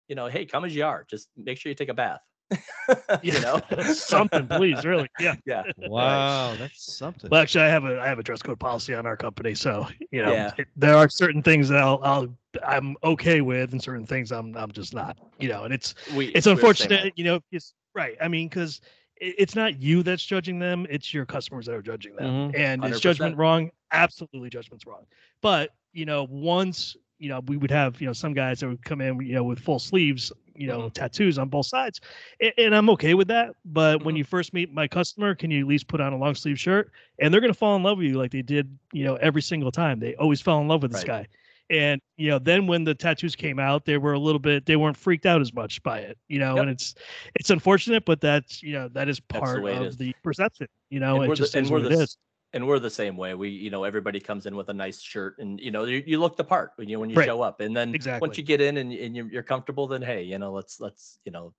you 0.09 0.15
know, 0.15 0.27
hey, 0.27 0.45
come 0.45 0.67
as 0.67 0.75
you 0.77 0.85
are. 0.85 1.07
Just 1.09 1.31
make 1.35 1.59
sure 1.59 1.71
you 1.71 1.75
take 1.75 1.89
a 1.89 1.95
bath. 1.95 2.21
you 3.23 3.41
know, 3.41 3.63
something, 3.95 4.47
please. 4.47 4.85
Really. 4.85 5.09
Yeah. 5.19 5.37
yeah. 5.47 5.65
Wow, 5.79 6.57
that's 6.57 6.99
something. 6.99 7.31
Well, 7.31 7.41
actually, 7.41 7.65
I 7.65 7.69
have 7.69 7.85
a 7.85 7.99
I 7.99 8.07
have 8.09 8.19
a 8.19 8.23
dress 8.23 8.43
code 8.43 8.61
policy 8.61 8.93
on 8.95 9.07
our 9.07 9.17
company, 9.17 9.55
so 9.55 9.87
you 10.11 10.23
know, 10.23 10.33
Yeah. 10.33 10.53
it- 10.59 10.69
there 10.77 10.97
are 10.97 11.09
certain 11.09 11.43
things 11.43 11.69
that 11.71 11.79
I'll, 11.79 12.01
I'll 12.03 12.29
I'm 12.67 12.95
okay 13.05 13.41
with, 13.41 13.73
and 13.73 13.83
certain 13.83 14.05
things 14.07 14.33
I'm 14.33 14.55
I'm 14.55 14.71
just 14.71 14.93
not. 14.95 15.17
You 15.39 15.49
know, 15.49 15.65
and 15.65 15.73
it's 15.73 15.95
We, 16.13 16.27
it's 16.27 16.47
we're 16.47 16.57
the 16.57 16.77
same 16.77 16.91
way. 16.91 16.97
unfortunate. 16.99 17.13
You 17.17 17.25
know, 17.25 17.41
it's 17.53 17.73
right. 17.95 18.17
I 18.21 18.29
mean, 18.29 18.49
because 18.49 18.81
it's 19.21 19.55
not 19.55 19.81
you 19.81 20.03
that's 20.03 20.25
judging 20.25 20.59
them; 20.59 20.87
it's 20.91 21.13
your 21.15 21.27
customers 21.27 21.67
that 21.67 21.75
are 21.75 21.83
judging 21.83 22.17
them. 22.17 22.37
Mhm. 22.37 22.55
And 22.55 22.85
is 22.85 23.01
100%. 23.01 23.01
judgment 23.01 23.37
wrong? 23.37 23.71
Absolutely, 23.93 24.51
judgment's 24.51 24.87
wrong. 24.87 25.05
But 25.41 25.71
you 25.93 26.05
know, 26.05 26.27
once 26.31 26.97
you 27.19 27.29
know, 27.29 27.41
we 27.47 27.57
would 27.57 27.71
have 27.71 28.01
you 28.01 28.07
know 28.07 28.13
some 28.13 28.33
guys 28.35 28.61
that 28.61 28.69
would 28.69 28.83
come 28.85 29.01
in, 29.01 29.21
you 29.21 29.35
know, 29.35 29.45
with 29.45 29.59
full 29.59 29.79
sleeves, 29.79 30.33
you 30.55 30.67
know, 30.69 30.89
tattoos 30.91 31.39
on 31.39 31.49
both 31.49 31.67
sides, 31.67 32.01
and, 32.41 32.53
and 32.59 32.75
I'm 32.75 32.89
okay 32.91 33.15
with 33.15 33.29
that. 33.29 33.55
But 33.65 34.03
when 34.05 34.15
Mhm. 34.15 34.17
you 34.17 34.25
first 34.25 34.53
meet 34.55 34.73
my 34.73 34.87
customer, 34.89 35.35
can 35.35 35.51
you 35.51 35.61
at 35.61 35.67
least 35.69 35.89
put 35.89 36.01
on 36.01 36.13
a 36.13 36.17
long 36.19 36.35
sleeve 36.35 36.59
shirt? 36.59 36.91
And 37.19 37.33
they're 37.33 37.41
gonna 37.41 37.55
fall 37.55 37.77
in 37.77 37.83
love 37.83 37.99
with 37.99 38.07
you 38.07 38.19
like 38.19 38.31
they 38.33 38.43
did, 38.43 38.79
you 38.93 39.05
know, 39.05 39.17
every 39.17 39.43
single 39.43 39.71
time. 39.73 39.99
They 40.01 40.15
always 40.17 40.41
fell 40.41 40.61
in 40.61 40.69
love 40.69 40.83
with 40.83 40.91
this 40.91 41.03
Right. 41.03 41.05
guy. 41.05 41.27
And 41.71 42.01
you 42.17 42.31
know, 42.31 42.39
then 42.39 42.67
when 42.67 42.85
the 42.85 42.95
tattoos 42.95 43.37
came 43.37 43.59
out, 43.59 43.85
they 43.85 43.99
were 43.99 44.15
a 44.15 44.19
little 44.19 44.39
bit 44.39 44.65
they 44.67 44.77
weren't 44.77 44.97
freaked 44.97 45.27
out 45.27 45.41
as 45.41 45.53
much 45.53 45.83
by 45.83 45.99
it, 46.01 46.19
you 46.29 46.39
know, 46.39 46.57
Yep. 46.57 46.63
and 46.63 46.71
it's 46.71 46.95
it's 47.35 47.51
unfortunate, 47.51 48.05
but 48.05 48.21
that's 48.21 48.63
you 48.63 48.73
know, 48.73 48.89
that 48.89 49.09
is 49.09 49.21
part 49.21 49.65
it 49.65 49.71
of 49.73 49.87
is. 49.89 49.97
the 49.97 50.15
perception, 50.23 50.67
you 50.91 51.01
know, 51.01 51.21
and 51.21 51.29
we're 51.29 51.37
the, 51.37 51.51
and 51.55 51.69
we're 51.69 51.81
what 51.81 51.91
the 51.91 52.03
it 52.03 52.17
and 52.55 52.67
we're 52.67 52.79
the 52.79 52.91
same 52.91 53.17
way. 53.17 53.35
We, 53.35 53.51
you 53.51 53.71
know, 53.71 53.85
everybody 53.85 54.21
comes 54.21 54.47
in 54.47 54.57
with 54.57 54.69
a 54.71 54.75
nice 54.75 55.01
shirt, 55.01 55.39
and 55.39 55.61
you 55.61 55.71
know, 55.71 55.85
you, 55.85 56.03
you 56.07 56.19
look 56.19 56.37
the 56.37 56.45
part 56.45 56.73
when 56.77 56.89
you 56.89 56.99
when 56.99 57.11
you 57.11 57.17
Right. 57.17 57.27
show 57.27 57.43
up, 57.43 57.61
and 57.61 57.77
then 57.77 57.95
Exactly. 57.95 58.27
once 58.27 58.39
you 58.39 58.45
get 58.45 58.61
in 58.61 58.79
and, 58.79 58.93
and 58.93 59.15
you're, 59.17 59.29
you're 59.29 59.43
comfortable, 59.43 59.87
then 59.87 60.03
hey, 60.03 60.23
you 60.23 60.39
know, 60.39 60.53
let's 60.53 60.81
let's 60.81 61.19
you 61.25 61.33
know, 61.33 61.53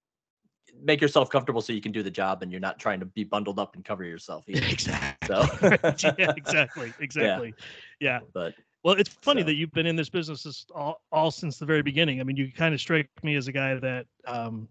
make 0.81 1.01
yourself 1.01 1.29
comfortable 1.29 1.61
so 1.61 1.73
you 1.73 1.81
can 1.81 1.91
do 1.91 2.01
the 2.01 2.11
job, 2.11 2.41
and 2.41 2.51
you're 2.51 2.61
not 2.61 2.79
trying 2.79 2.99
to 2.99 3.05
be 3.05 3.23
bundled 3.23 3.59
up 3.59 3.75
and 3.75 3.85
cover 3.85 4.03
yourself. 4.03 4.45
Either. 4.47 4.65
exactly. 4.65 5.27
So, 5.27 6.11
yeah, 6.17 6.33
exactly. 6.35 6.93
Exactly. 6.99 7.53
Yeah. 7.99 8.19
but 8.33 8.55
Well, 8.83 8.95
it's 8.95 9.09
funny 9.09 9.41
So- 9.41 9.45
that 9.47 9.55
you've 9.55 9.71
been 9.71 9.85
in 9.85 9.95
this 9.95 10.09
business 10.09 10.65
all, 10.73 11.01
all 11.11 11.31
since 11.31 11.57
the 11.57 11.65
very 11.65 11.81
beginning. 11.81 12.21
I 12.21 12.23
mean, 12.23 12.37
you 12.37 12.51
kind 12.51 12.73
of 12.73 12.79
strike 12.79 13.09
me 13.23 13.35
as 13.35 13.47
a 13.47 13.51
guy 13.51 13.75
that 13.75 14.05
um, 14.25 14.67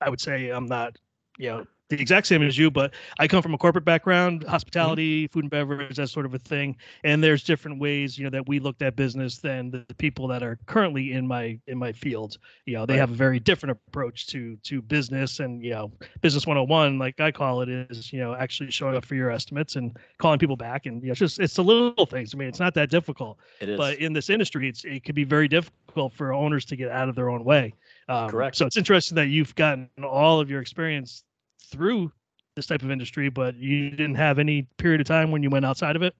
I 0.00 0.08
would 0.08 0.20
say 0.20 0.48
I'm 0.50 0.66
not, 0.66 0.96
you 1.38 1.48
know, 1.50 1.66
the 1.96 2.00
exact 2.00 2.26
same 2.26 2.42
as 2.42 2.56
you, 2.56 2.70
but 2.70 2.94
I 3.18 3.28
come 3.28 3.42
from 3.42 3.54
a 3.54 3.58
corporate 3.58 3.84
background, 3.84 4.44
hospitality, 4.44 5.26
food 5.28 5.44
and 5.44 5.50
beverage, 5.50 5.96
that 5.96 6.08
sort 6.08 6.24
of 6.26 6.34
a 6.34 6.38
thing. 6.38 6.76
And 7.04 7.22
there's 7.22 7.42
different 7.44 7.78
ways, 7.80 8.16
you 8.18 8.24
know, 8.24 8.30
that 8.30 8.48
we 8.48 8.58
looked 8.60 8.82
at 8.82 8.96
business 8.96 9.38
than 9.38 9.70
the, 9.70 9.84
the 9.88 9.94
people 9.94 10.26
that 10.28 10.42
are 10.42 10.58
currently 10.66 11.12
in 11.12 11.26
my 11.26 11.58
in 11.66 11.78
my 11.78 11.92
field. 11.92 12.38
You 12.66 12.74
know, 12.74 12.86
they 12.86 12.94
Right. 12.94 13.00
have 13.00 13.10
a 13.10 13.14
very 13.14 13.38
different 13.40 13.78
approach 13.88 14.26
to 14.28 14.56
to 14.56 14.80
business 14.82 15.40
and 15.40 15.62
you 15.62 15.70
know, 15.70 15.92
business 16.22 16.46
101, 16.46 16.98
like 16.98 17.20
I 17.20 17.30
call 17.30 17.60
it, 17.60 17.68
is 17.68 18.12
you 18.12 18.18
know 18.20 18.34
actually 18.34 18.70
showing 18.70 18.96
up 18.96 19.04
for 19.04 19.14
your 19.14 19.30
estimates 19.30 19.76
and 19.76 19.96
calling 20.18 20.38
people 20.38 20.56
back, 20.56 20.86
and 20.86 21.02
you 21.02 21.08
know, 21.08 21.12
it's 21.12 21.20
just 21.20 21.40
it's 21.40 21.54
the 21.54 21.64
little 21.64 22.06
things. 22.06 22.34
I 22.34 22.38
mean, 22.38 22.48
it's 22.48 22.60
not 22.60 22.74
that 22.74 22.88
difficult 22.90 23.38
it 23.60 23.68
is. 23.68 23.76
but 23.76 23.98
in 23.98 24.12
this 24.12 24.30
industry 24.30 24.68
it's 24.68 24.84
it 24.84 25.04
could 25.04 25.14
be 25.14 25.24
very 25.24 25.48
difficult 25.48 26.12
for 26.12 26.32
owners 26.32 26.64
to 26.66 26.76
get 26.76 26.90
out 26.90 27.08
of 27.08 27.14
their 27.14 27.28
own 27.30 27.44
way 27.44 27.72
um, 28.08 28.28
Correct. 28.30 28.56
so 28.56 28.66
it's 28.66 28.76
interesting 28.76 29.14
that 29.16 29.28
you've 29.28 29.54
gotten 29.54 29.88
all 30.02 30.40
of 30.40 30.50
your 30.50 30.60
experience 30.60 31.24
through 31.66 32.12
this 32.56 32.66
type 32.66 32.82
of 32.82 32.90
industry 32.90 33.28
but 33.30 33.56
you 33.56 33.90
didn't 33.90 34.16
have 34.16 34.38
any 34.38 34.62
period 34.78 35.00
of 35.00 35.06
time 35.06 35.30
when 35.30 35.42
you 35.42 35.50
went 35.50 35.64
outside 35.64 35.96
of 35.96 36.02
it 36.02 36.14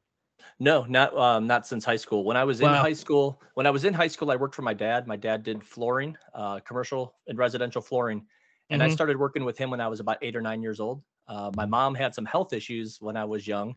No, 0.59 0.85
not 0.85 1.17
um, 1.17 1.47
not 1.47 1.67
since 1.67 1.85
high 1.85 1.97
school. 1.97 2.25
When 2.25 2.37
I 2.37 2.45
was 2.45 2.61
in 2.61 2.73
high 2.75 2.93
school, 2.93 3.43
when 3.55 3.67
I 3.67 3.71
was 3.71 3.85
in 3.85 3.95
high 3.95 4.09
school, 4.09 4.31
I 4.31 4.37
worked 4.37 4.55
for 4.55 4.63
my 4.63 4.75
dad. 4.75 5.07
My 5.07 5.17
dad 5.17 5.43
did 5.43 5.63
flooring, 5.65 6.17
uh, 6.35 6.61
commercial 6.61 7.17
and 7.27 7.39
residential 7.39 7.83
flooring, 7.83 8.27
and 8.71 8.83
I 8.83 8.87
Mhm. 8.87 8.89
started 8.89 9.19
working 9.19 9.45
with 9.45 9.59
him 9.59 9.71
when 9.71 9.81
I 9.81 9.89
was 9.89 10.01
about 10.01 10.19
eight 10.23 10.37
or 10.37 10.41
nine 10.43 10.63
years 10.63 10.81
old. 10.81 11.03
Uh, 11.27 11.51
my 11.55 11.67
mom 11.67 11.95
had 11.95 12.15
some 12.15 12.25
health 12.25 12.53
issues 12.53 13.01
when 13.01 13.17
I 13.17 13.25
was 13.25 13.47
young, 13.47 13.77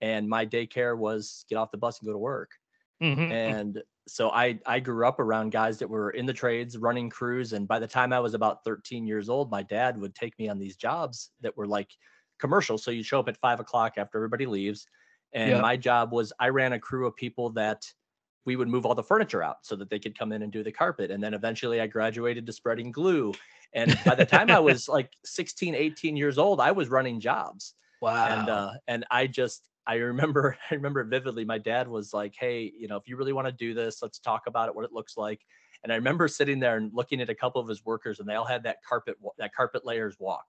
and 0.00 0.28
my 0.28 0.46
daycare 0.46 0.96
was 0.96 1.44
get 1.48 1.56
off 1.56 1.70
the 1.70 1.78
bus 1.78 1.98
and 2.00 2.06
go 2.06 2.12
to 2.12 2.18
work. 2.18 2.52
Mhm. 3.00 3.36
And 3.44 3.82
so 4.08 4.30
I 4.30 4.58
I 4.66 4.80
grew 4.80 5.06
up 5.06 5.18
around 5.20 5.50
guys 5.50 5.78
that 5.78 5.88
were 5.88 6.10
in 6.10 6.26
the 6.26 6.32
trades, 6.32 6.78
running 6.78 7.10
crews, 7.10 7.52
and 7.52 7.66
by 7.66 7.78
the 7.78 7.86
time 7.86 8.12
I 8.12 8.20
was 8.20 8.34
about 8.34 8.64
13 8.64 9.06
years 9.06 9.28
old, 9.28 9.50
my 9.50 9.62
dad 9.62 9.98
would 10.00 10.14
take 10.14 10.38
me 10.38 10.48
on 10.48 10.58
these 10.58 10.76
jobs 10.76 11.30
that 11.40 11.56
were 11.56 11.66
like 11.66 11.90
commercial. 12.38 12.78
So 12.78 12.90
you 12.90 13.02
show 13.02 13.20
up 13.20 13.28
at 13.28 13.36
five 13.38 13.60
o'clock 13.60 13.94
after 13.96 14.18
everybody 14.18 14.46
leaves, 14.46 14.86
and 15.32 15.50
Yeah. 15.50 15.60
my 15.60 15.76
job 15.76 16.12
was 16.12 16.32
I 16.38 16.48
ran 16.50 16.72
a 16.72 16.78
crew 16.80 17.06
of 17.06 17.16
people 17.16 17.50
that 17.50 17.84
we 18.44 18.54
would 18.56 18.68
move 18.68 18.86
all 18.86 18.94
the 18.94 19.02
furniture 19.02 19.42
out 19.42 19.56
so 19.62 19.74
that 19.76 19.90
they 19.90 19.98
could 19.98 20.16
come 20.16 20.32
in 20.32 20.42
and 20.42 20.52
do 20.52 20.62
the 20.62 20.70
carpet. 20.72 21.10
And 21.10 21.22
then 21.22 21.34
eventually 21.34 21.80
I 21.80 21.88
graduated 21.88 22.46
to 22.46 22.52
spreading 22.52 22.92
glue. 22.92 23.32
And 23.72 23.98
by 24.04 24.14
the 24.14 24.24
time 24.24 24.52
I 24.52 24.60
was 24.60 24.88
like 24.88 25.10
16, 25.24 25.74
18 25.74 26.16
years 26.16 26.38
old, 26.38 26.60
I 26.60 26.70
was 26.70 26.88
running 26.88 27.18
jobs 27.20 27.74
wow. 28.00 28.26
and 28.28 28.48
uh 28.48 28.70
and 28.86 29.04
i 29.10 29.26
just 29.26 29.68
i 29.86 29.94
remember 29.94 30.56
i 30.70 30.74
remember 30.74 31.00
it 31.00 31.06
vividly 31.06 31.44
my 31.44 31.58
dad 31.58 31.88
was 31.88 32.12
like 32.12 32.34
hey 32.38 32.72
you 32.78 32.88
know 32.88 32.96
if 32.96 33.08
you 33.08 33.16
really 33.16 33.32
want 33.32 33.46
to 33.46 33.52
do 33.52 33.74
this 33.74 34.02
let's 34.02 34.18
talk 34.18 34.46
about 34.46 34.68
it 34.68 34.74
what 34.74 34.84
it 34.84 34.92
looks 34.92 35.16
like. 35.16 35.44
And 35.82 35.92
i 35.92 35.96
remember 35.96 36.26
sitting 36.26 36.58
there 36.58 36.76
and 36.76 36.90
looking 36.92 37.20
at 37.20 37.30
a 37.30 37.34
couple 37.34 37.60
of 37.60 37.68
his 37.68 37.84
workers 37.84 38.18
and 38.18 38.28
they 38.28 38.34
all 38.34 38.44
had 38.44 38.62
that 38.64 38.78
carpet 38.82 39.16
that 39.38 39.54
carpet 39.54 39.84
layers 39.84 40.16
walk 40.18 40.44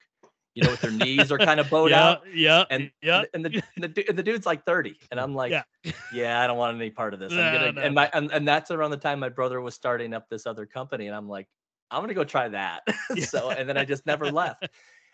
you 0.56 0.64
know 0.64 0.72
with 0.72 0.82
their 0.82 0.92
knees 0.92 1.32
are 1.32 1.38
kind 1.38 1.60
of 1.60 1.70
bowed 1.70 1.92
yeah, 1.92 2.04
out 2.04 2.24
yeah, 2.34 2.64
and 2.72 2.90
yeah. 3.04 3.24
and 3.36 3.46
the, 3.46 3.62
and 3.76 3.84
the, 3.84 4.10
and 4.10 4.18
the 4.18 4.24
dude's 4.24 4.46
like 4.46 4.66
30 4.66 4.98
and 5.12 5.20
i'm 5.20 5.36
like 5.36 5.52
Yeah. 5.52 5.64
yeah, 6.12 6.42
i 6.42 6.48
don't 6.48 6.58
want 6.58 6.76
any 6.76 6.90
part 6.90 7.14
of 7.14 7.20
this 7.22 7.32
No, 7.32 7.42
i'm 7.42 7.54
gonna 7.54 7.72
no, 7.74 7.82
and 7.82 7.94
my 7.94 8.10
and, 8.14 8.32
and 8.32 8.48
that's 8.48 8.72
around 8.72 8.92
the 8.92 8.98
time 8.98 9.20
my 9.20 9.30
brother 9.30 9.62
was 9.62 9.76
starting 9.76 10.14
up 10.14 10.28
this 10.30 10.48
other 10.48 10.66
company 10.66 11.06
and 11.08 11.16
i'm 11.16 11.30
like 11.30 11.48
i'm 11.92 12.02
gonna 12.02 12.14
go 12.14 12.24
try 12.24 12.48
that. 12.50 12.82
So 13.24 13.52
and 13.52 13.70
then 13.70 13.78
i 13.78 13.86
just 13.86 14.06
never 14.06 14.32
left 14.32 14.68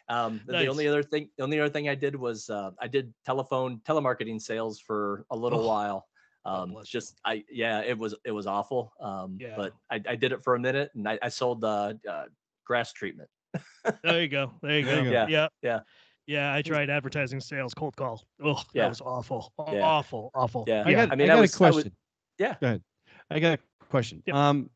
um, 0.09 0.41
the- 0.45 0.53
the 0.53 0.67
only 0.67 0.87
other 0.87 1.03
thing, 1.03 1.29
the 1.37 1.43
only 1.43 1.59
other 1.59 1.69
thing 1.71 1.89
I 1.89 1.95
did 1.95 2.15
was 2.15 2.49
uh, 2.49 2.71
I 2.79 2.87
did 2.87 3.13
telephone 3.25 3.79
telemarketing 3.87 4.41
sales 4.41 4.79
for 4.79 5.25
a 5.31 5.35
little 5.35 5.61
Oh, 5.61 5.67
while. 5.67 6.07
Um, 6.45 6.71
bless 6.73 6.93
you. 6.93 6.99
just 6.99 7.19
I 7.23 7.43
yeah, 7.49 7.79
it 7.81 7.97
was 7.97 8.13
it 8.25 8.31
was 8.31 8.47
awful. 8.47 8.91
Um, 8.99 9.37
Yeah. 9.39 9.53
but 9.55 9.73
I, 9.89 10.01
I 10.09 10.15
did 10.15 10.33
it 10.33 10.43
for 10.43 10.55
a 10.55 10.59
minute 10.59 10.91
and 10.93 11.07
I, 11.07 11.17
I 11.21 11.29
sold 11.29 11.63
uh, 11.63 11.93
uh, 12.09 12.25
grass 12.65 12.91
treatment. 12.93 13.29
There 14.03 14.21
you 14.21 14.27
go. 14.27 14.51
There 14.61 14.79
you 14.79 14.85
There 14.85 14.95
go. 14.97 15.01
you 15.03 15.09
go. 15.09 15.11
Yeah, 15.11 15.27
Yeah. 15.29 15.47
yeah. 15.61 15.79
Yeah. 16.27 16.53
I 16.53 16.61
tried 16.61 16.89
advertising 16.89 17.39
sales 17.39 17.73
cold 17.73 17.95
call. 17.95 18.23
Oh, 18.43 18.61
Yeah. 18.73 18.83
that 18.83 18.89
was 18.89 19.01
awful. 19.01 19.53
Yeah. 19.71 19.81
Awful. 19.81 20.31
Awful. 20.35 20.63
Yeah. 20.67 20.83
I 20.85 20.91
got, 20.93 21.11
I 21.11 21.15
mean, 21.15 21.29
I 21.29 21.33
I 21.33 21.35
got 21.37 21.41
was- 21.41 21.61
a 21.61 21.63
I 21.63 21.67
was- 21.67 21.75
question. 21.75 21.95
yeah. 22.39 22.55
Go 22.59 22.67
ahead. 22.67 22.83
I 23.31 23.39
got 23.39 23.59
a 23.59 23.85
question. 23.85 24.21
Yep. 24.25 24.35
Um, 24.35 24.69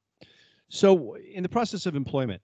so 0.69 1.15
in 1.17 1.43
the 1.43 1.49
process 1.49 1.85
of 1.85 1.95
employment, 1.95 2.41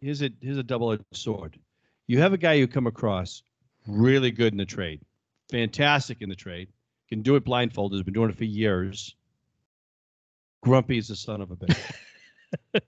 here's 0.00 0.22
a 0.22 0.30
here's 0.40 0.58
a 0.58 0.62
double-edged 0.62 1.04
sword. 1.12 1.58
You 2.06 2.18
have 2.20 2.32
a 2.32 2.38
guy 2.38 2.54
you 2.54 2.66
come 2.68 2.86
across 2.86 3.42
really 3.86 4.30
good 4.30 4.52
in 4.52 4.58
the 4.58 4.64
trade, 4.66 5.00
fantastic 5.50 6.20
in 6.22 6.28
the 6.28 6.34
trade, 6.34 6.68
can 7.08 7.22
do 7.22 7.36
it 7.36 7.44
blindfolded, 7.44 7.96
has 7.96 8.02
been 8.04 8.14
doing 8.14 8.30
it 8.30 8.36
for 8.36 8.44
years. 8.44 9.14
Grumpy 10.62 10.98
is 10.98 11.08
the 11.08 11.16
son 11.16 11.40
of 11.40 11.50
a 11.50 11.56
bitch. 11.56 11.92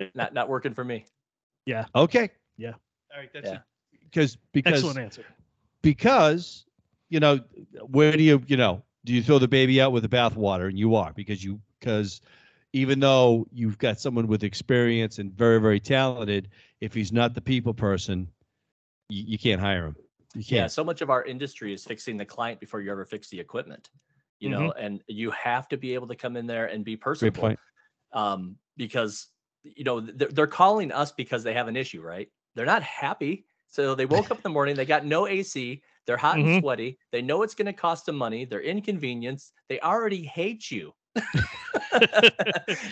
N- 0.00 0.10
not 0.14 0.34
not 0.34 0.48
working 0.48 0.74
for 0.74 0.84
me. 0.84 1.04
Yeah. 1.66 1.86
Okay. 1.94 2.30
Yeah. 2.56 2.72
All 3.14 3.20
right. 3.20 3.30
That's 3.32 3.46
Yeah. 3.46 3.54
it. 3.56 3.60
Because 4.04 4.36
because 4.52 4.74
Excellent 4.74 4.98
answer. 4.98 5.24
because 5.82 6.64
you 7.08 7.20
know 7.20 7.40
where 7.88 8.12
do 8.16 8.22
you 8.22 8.42
you 8.46 8.56
know 8.56 8.82
do 9.04 9.12
you 9.14 9.22
throw 9.22 9.38
the 9.38 9.48
baby 9.48 9.80
out 9.80 9.92
with 9.92 10.02
the 10.02 10.08
bathwater 10.08 10.68
and 10.68 10.78
you 10.78 10.94
are 10.94 11.12
because 11.12 11.42
you 11.44 11.60
because 11.78 12.20
even 12.72 12.98
though 13.00 13.46
you've 13.52 13.78
got 13.78 14.00
someone 14.00 14.26
with 14.26 14.42
experience 14.44 15.18
and 15.18 15.32
very 15.32 15.60
very 15.60 15.78
talented 15.80 16.48
if 16.80 16.92
he's 16.94 17.12
not 17.12 17.34
the 17.34 17.40
people 17.40 17.72
person 17.74 18.28
you, 19.10 19.24
you 19.26 19.38
can't 19.38 19.60
hire 19.60 19.82
them. 19.82 19.96
you 20.34 20.44
Yeah, 20.48 20.62
can't 20.62 20.72
so 20.72 20.84
much 20.84 21.02
of 21.02 21.10
our 21.10 21.24
industry 21.24 21.72
is 21.72 21.84
fixing 21.84 22.16
the 22.16 22.24
client 22.24 22.60
before 22.60 22.80
you 22.80 22.90
ever 22.90 23.04
fix 23.04 23.28
the 23.28 23.40
equipment. 23.40 23.90
You 24.38 24.48
know, 24.48 24.72
and 24.72 25.02
you 25.06 25.30
have 25.32 25.68
to 25.68 25.76
be 25.76 25.94
able 25.94 26.08
to 26.08 26.16
come 26.16 26.36
in 26.36 26.46
there 26.46 26.66
and 26.66 26.84
be 26.84 26.96
great 27.18 27.34
personable. 27.34 27.42
point 27.42 27.60
um, 28.12 28.56
because 28.76 29.28
you 29.62 29.84
know 29.84 30.00
they're, 30.00 30.28
they're 30.28 30.46
calling 30.46 30.92
us 30.92 31.12
because 31.12 31.44
they 31.44 31.54
have 31.54 31.68
an 31.68 31.76
issue, 31.76 32.02
right? 32.02 32.28
They're 32.54 32.66
not 32.66 32.82
happy, 32.82 33.46
so 33.68 33.94
they 33.94 34.06
woke 34.06 34.30
up 34.30 34.38
in 34.38 34.42
the 34.44 34.50
morning, 34.50 34.76
they 34.76 34.86
got 34.86 35.04
no 35.04 35.26
AC, 35.26 35.82
they're 36.06 36.16
hot 36.16 36.40
and 36.40 36.48
Mhm. 36.48 36.60
sweaty, 36.60 36.98
they 37.12 37.22
know 37.22 37.42
it's 37.42 37.54
going 37.54 37.66
to 37.66 37.72
cost 37.74 38.06
them 38.06 38.16
money, 38.16 38.46
they're 38.46 38.62
inconvenienced, 38.62 39.52
they 39.68 39.80
already 39.80 40.22
hate 40.24 40.70
you. 40.70 40.94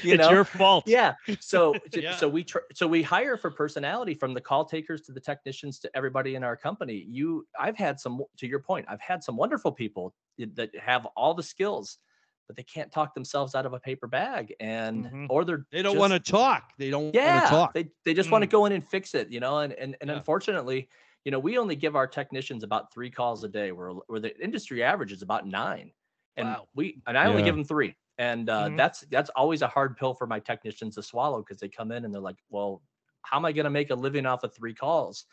you 0.03 0.15
it's 0.15 0.17
know, 0.19 0.31
your 0.31 0.45
fault. 0.45 0.85
yeah. 0.87 1.15
So 1.41 1.75
Yeah. 1.95 2.17
so 2.17 2.29
we 2.29 2.45
tr- 2.45 2.59
so 2.73 2.87
we 2.87 3.03
hire 3.03 3.37
for 3.37 3.51
personality 3.51 4.15
from 4.15 4.35
the 4.35 4.41
call 4.41 4.65
takers 4.65 5.03
to 5.03 5.13
the 5.13 5.21
technicians 5.21 5.79
to 5.81 5.91
everybody 5.97 6.35
in 6.35 6.43
our 6.45 6.57
company. 6.57 7.05
You, 7.09 7.47
I've 7.59 7.77
had 7.77 8.01
some 8.01 8.23
to 8.39 8.47
your 8.47 8.61
point. 8.61 8.87
I've 8.89 9.01
had 9.01 9.23
some 9.23 9.37
wonderful 9.37 9.73
people 9.73 10.15
that 10.39 10.75
have 10.77 11.07
all 11.17 11.35
the 11.35 11.43
skills, 11.43 11.99
but 12.47 12.57
they 12.57 12.63
can't 12.63 12.91
talk 12.93 13.15
themselves 13.15 13.55
out 13.55 13.67
of 13.67 13.73
a 13.73 13.81
paper 13.81 14.07
bag, 14.07 14.55
and 14.61 15.07
Mhm. 15.07 15.27
or 15.31 15.45
they're 15.45 15.67
they 15.71 15.83
don't 15.83 15.99
want 15.99 16.13
to 16.13 16.21
talk 16.21 16.73
they 16.79 16.91
don't 16.91 17.05
want 17.05 17.15
yeah 17.15 17.41
to 17.45 17.49
talk 17.51 17.75
they, 17.75 17.91
they 18.05 18.15
just 18.15 18.31
want 18.31 18.43
to 18.43 18.47
go 18.47 18.67
in 18.67 18.73
and 18.73 18.87
fix 18.87 19.15
it 19.15 19.31
you 19.31 19.41
know 19.41 19.59
and 19.59 19.73
and, 19.75 19.97
and 20.01 20.11
Yeah. 20.11 20.17
unfortunately 20.17 20.89
you 21.25 21.31
know 21.31 21.39
we 21.39 21.59
only 21.59 21.77
give 21.77 21.97
our 21.97 22.07
technicians 22.07 22.63
about 22.63 22.93
three 22.93 23.11
calls 23.11 23.45
a 23.45 23.49
day 23.49 23.73
where 23.73 23.91
where 23.91 24.21
the 24.21 24.37
industry 24.43 24.83
average 24.83 25.13
is 25.13 25.23
about 25.23 25.47
nine 25.47 25.93
and 26.37 26.47
Wow. 26.47 26.69
we 26.75 27.03
and 27.07 27.19
i 27.19 27.27
only 27.27 27.43
give 27.43 27.55
them 27.55 27.65
three 27.65 27.95
and 28.19 28.49
uh, 28.51 28.71
Mhm. 28.71 28.77
that's 28.77 29.01
that's 29.11 29.31
always 29.31 29.63
a 29.63 29.69
hard 29.69 29.97
pill 29.97 30.15
for 30.15 30.27
my 30.27 30.41
technicians 30.41 30.95
to 30.97 31.03
swallow 31.03 31.43
because 31.43 31.59
they 31.61 31.69
come 31.69 31.93
in 31.93 32.05
and 32.05 32.13
they're 32.15 32.21
like 32.21 32.39
well 32.51 32.83
how 33.23 33.37
am 33.37 33.45
i 33.45 33.53
going 33.53 33.65
to 33.65 33.71
make 33.71 33.91
a 33.91 33.95
living 33.95 34.27
off 34.27 34.45
of 34.45 34.55
three 34.55 34.75
calls 34.75 35.27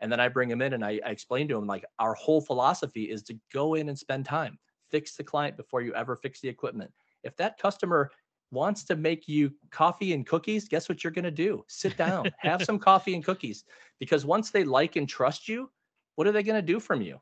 and 0.00 0.10
then 0.10 0.20
i 0.20 0.28
bring 0.28 0.48
them 0.48 0.62
in 0.62 0.72
and 0.72 0.84
I, 0.84 1.00
I 1.04 1.10
explain 1.10 1.48
to 1.48 1.54
them 1.54 1.66
like 1.66 1.84
our 1.98 2.14
whole 2.14 2.40
philosophy 2.40 3.10
is 3.10 3.22
to 3.24 3.38
go 3.52 3.74
in 3.74 3.88
and 3.88 3.98
spend 3.98 4.24
time 4.24 4.58
fix 4.90 5.16
the 5.16 5.24
client 5.24 5.56
before 5.56 5.80
you 5.82 5.94
ever 5.94 6.16
fix 6.16 6.40
the 6.40 6.48
equipment 6.48 6.92
if 7.22 7.36
that 7.36 7.58
customer 7.58 8.10
wants 8.50 8.84
to 8.84 8.96
make 8.96 9.26
you 9.28 9.50
coffee 9.70 10.12
and 10.12 10.26
cookies, 10.26 10.68
guess 10.68 10.86
what 10.86 11.02
you're 11.02 11.10
going 11.10 11.24
to 11.24 11.30
do? 11.30 11.64
Sit 11.68 11.96
down, 11.96 12.34
have 12.36 12.62
some 12.62 12.78
coffee 12.78 13.14
and 13.14 13.24
cookies. 13.24 13.64
Because 13.98 14.26
once 14.26 14.50
they 14.50 14.62
like 14.62 14.96
and 14.96 15.08
trust 15.08 15.48
you, 15.48 15.70
what 16.16 16.26
are 16.26 16.32
they 16.32 16.42
going 16.42 16.56
to 16.60 16.60
do 16.60 16.78
from 16.78 17.00
you? 17.00 17.18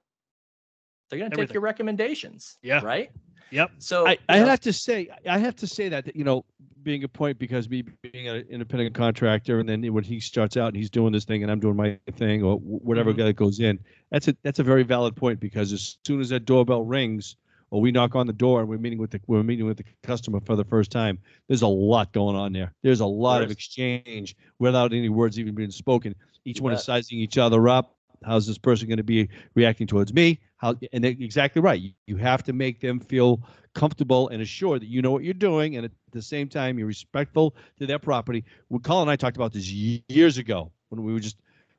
They're 1.11 1.19
going 1.19 1.31
to 1.31 1.37
take 1.37 1.53
your 1.53 1.63
recommendations. 1.63 2.57
Yeah. 2.63 2.81
Right. 2.83 3.11
Yep. 3.51 3.73
So 3.79 4.07
I, 4.07 4.17
I 4.29 4.37
have 4.39 4.61
to 4.61 4.73
say, 4.73 5.09
I 5.29 5.39
have 5.39 5.57
to 5.57 5.67
say 5.67 5.89
that 5.89 6.15
you 6.15 6.23
know, 6.23 6.45
being 6.85 7.03
a 7.03 7.09
point 7.09 7.37
because 7.39 7.69
me 7.69 7.83
being 8.01 8.29
an 8.29 8.45
independent 8.49 8.95
contractor, 8.95 9.59
and 9.59 9.69
then 9.69 9.93
when 9.93 10.05
he 10.05 10.21
starts 10.21 10.57
out 10.57 10.69
and 10.69 10.77
he's 10.77 10.89
doing 10.89 11.13
this 11.13 11.25
thing, 11.25 11.43
and 11.43 11.51
I'm 11.51 11.59
doing 11.59 11.75
my 11.77 11.99
thing, 12.15 12.45
or 12.45 12.57
wh- 12.59 12.85
whatever 12.85 13.13
Mhm. 13.13 13.17
guy 13.19 13.25
that 13.25 13.33
goes 13.37 13.59
in, 13.59 13.81
that's 14.13 14.29
a 14.29 14.37
that's 14.45 14.61
a 14.61 14.63
very 14.63 14.85
valid 14.85 15.17
point 15.17 15.41
because 15.41 15.73
as 15.73 15.99
soon 16.07 16.21
as 16.21 16.29
that 16.29 16.45
doorbell 16.45 16.85
rings, 16.85 17.35
or 17.71 17.81
we 17.81 17.91
knock 17.91 18.15
on 18.15 18.29
the 18.29 18.33
door 18.33 18.61
and 18.61 18.69
we're 18.69 18.79
meeting 18.79 19.01
with 19.01 19.11
the 19.11 19.21
we're 19.27 19.43
meeting 19.43 19.67
with 19.67 19.79
the 19.79 19.85
customer 20.05 20.39
for 20.41 20.55
the 20.55 20.65
first 20.65 20.93
time, 20.93 21.19
there's 21.49 21.63
a 21.63 21.67
lot 21.67 22.13
going 22.13 22.37
on 22.37 22.53
there. 22.53 22.73
There's 22.83 23.01
a 23.01 23.07
lot 23.07 23.39
There 23.39 23.47
of 23.47 23.51
exchange 23.51 24.37
without 24.61 24.93
any 24.93 25.09
words 25.09 25.41
even 25.41 25.57
being 25.57 25.73
spoken. 25.73 26.15
Each 26.45 26.59
You 26.59 26.63
one 26.63 26.73
is 26.75 26.85
sizing 26.85 27.19
each 27.19 27.37
other 27.37 27.69
up. 27.69 27.97
How's 28.25 28.47
this 28.47 28.59
person 28.59 28.89
going 28.89 28.99
to 28.99 29.03
be 29.05 29.29
reacting 29.55 29.87
towards 29.87 30.13
me? 30.13 30.41
How 30.59 30.75
and 30.93 31.03
they- 31.03 31.09
exactly 31.09 31.63
right. 31.63 31.81
You, 31.81 31.93
you 32.07 32.17
have 32.17 32.43
to 32.45 32.53
make 32.53 32.81
them 32.81 33.01
feel 33.01 33.43
comfortable 33.75 34.29
and 34.29 34.43
assured 34.43 34.83
that 34.83 34.89
you 34.89 35.01
know 35.01 35.11
what 35.11 35.25
you're 35.25 35.33
doing, 35.33 35.77
and 35.77 35.85
at 35.87 35.93
the 36.13 36.21
same 36.21 36.49
time 36.49 36.79
you're 36.79 36.89
respectful 36.89 37.55
to 37.79 37.87
their 37.87 37.99
property. 37.99 38.45
When 38.69 38.83
Colin 38.83 39.03
and 39.03 39.11
I 39.11 39.17
talked 39.17 39.37
about 39.37 39.53
this 39.53 39.71
years 39.71 40.39
ago 40.39 40.71
when 40.91 41.03
we 41.03 41.13
were 41.13 41.21
just 41.21 41.37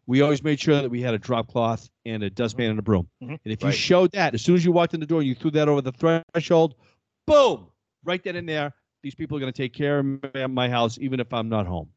we 0.08 0.22
always 0.22 0.44
made 0.44 0.60
sure 0.60 0.82
that 0.82 0.90
we 0.90 1.00
had 1.02 1.14
a 1.14 1.20
drop 1.20 1.48
cloth 1.48 1.88
and 2.06 2.24
a 2.24 2.30
dustpan 2.30 2.72
and 2.72 2.80
a 2.80 2.82
broom. 2.82 3.08
Mhm. 3.22 3.30
And 3.30 3.40
if 3.46 3.62
you 3.62 3.68
Right. 3.70 3.78
showed 3.78 4.12
that 4.14 4.34
as 4.34 4.42
soon 4.42 4.56
as 4.56 4.66
you 4.66 4.72
walked 4.72 4.94
in 4.96 5.00
the 5.00 5.06
door 5.06 5.20
and 5.20 5.28
you 5.28 5.36
threw 5.36 5.52
that 5.52 5.70
over 5.70 5.80
the 5.82 5.92
threshold, 5.92 6.74
boom, 7.28 7.68
right 8.04 8.22
then 8.24 8.36
and 8.36 8.50
there, 8.50 8.74
these 9.04 9.14
people 9.14 9.38
are 9.38 9.40
going 9.40 9.54
to 9.54 9.56
take 9.58 9.74
care 9.74 10.00
of 10.00 10.06
my- 10.34 10.48
my 10.48 10.70
house 10.70 10.98
even 11.00 11.20
if 11.20 11.32
I'm 11.34 11.50
not 11.50 11.68
home. 11.68 11.88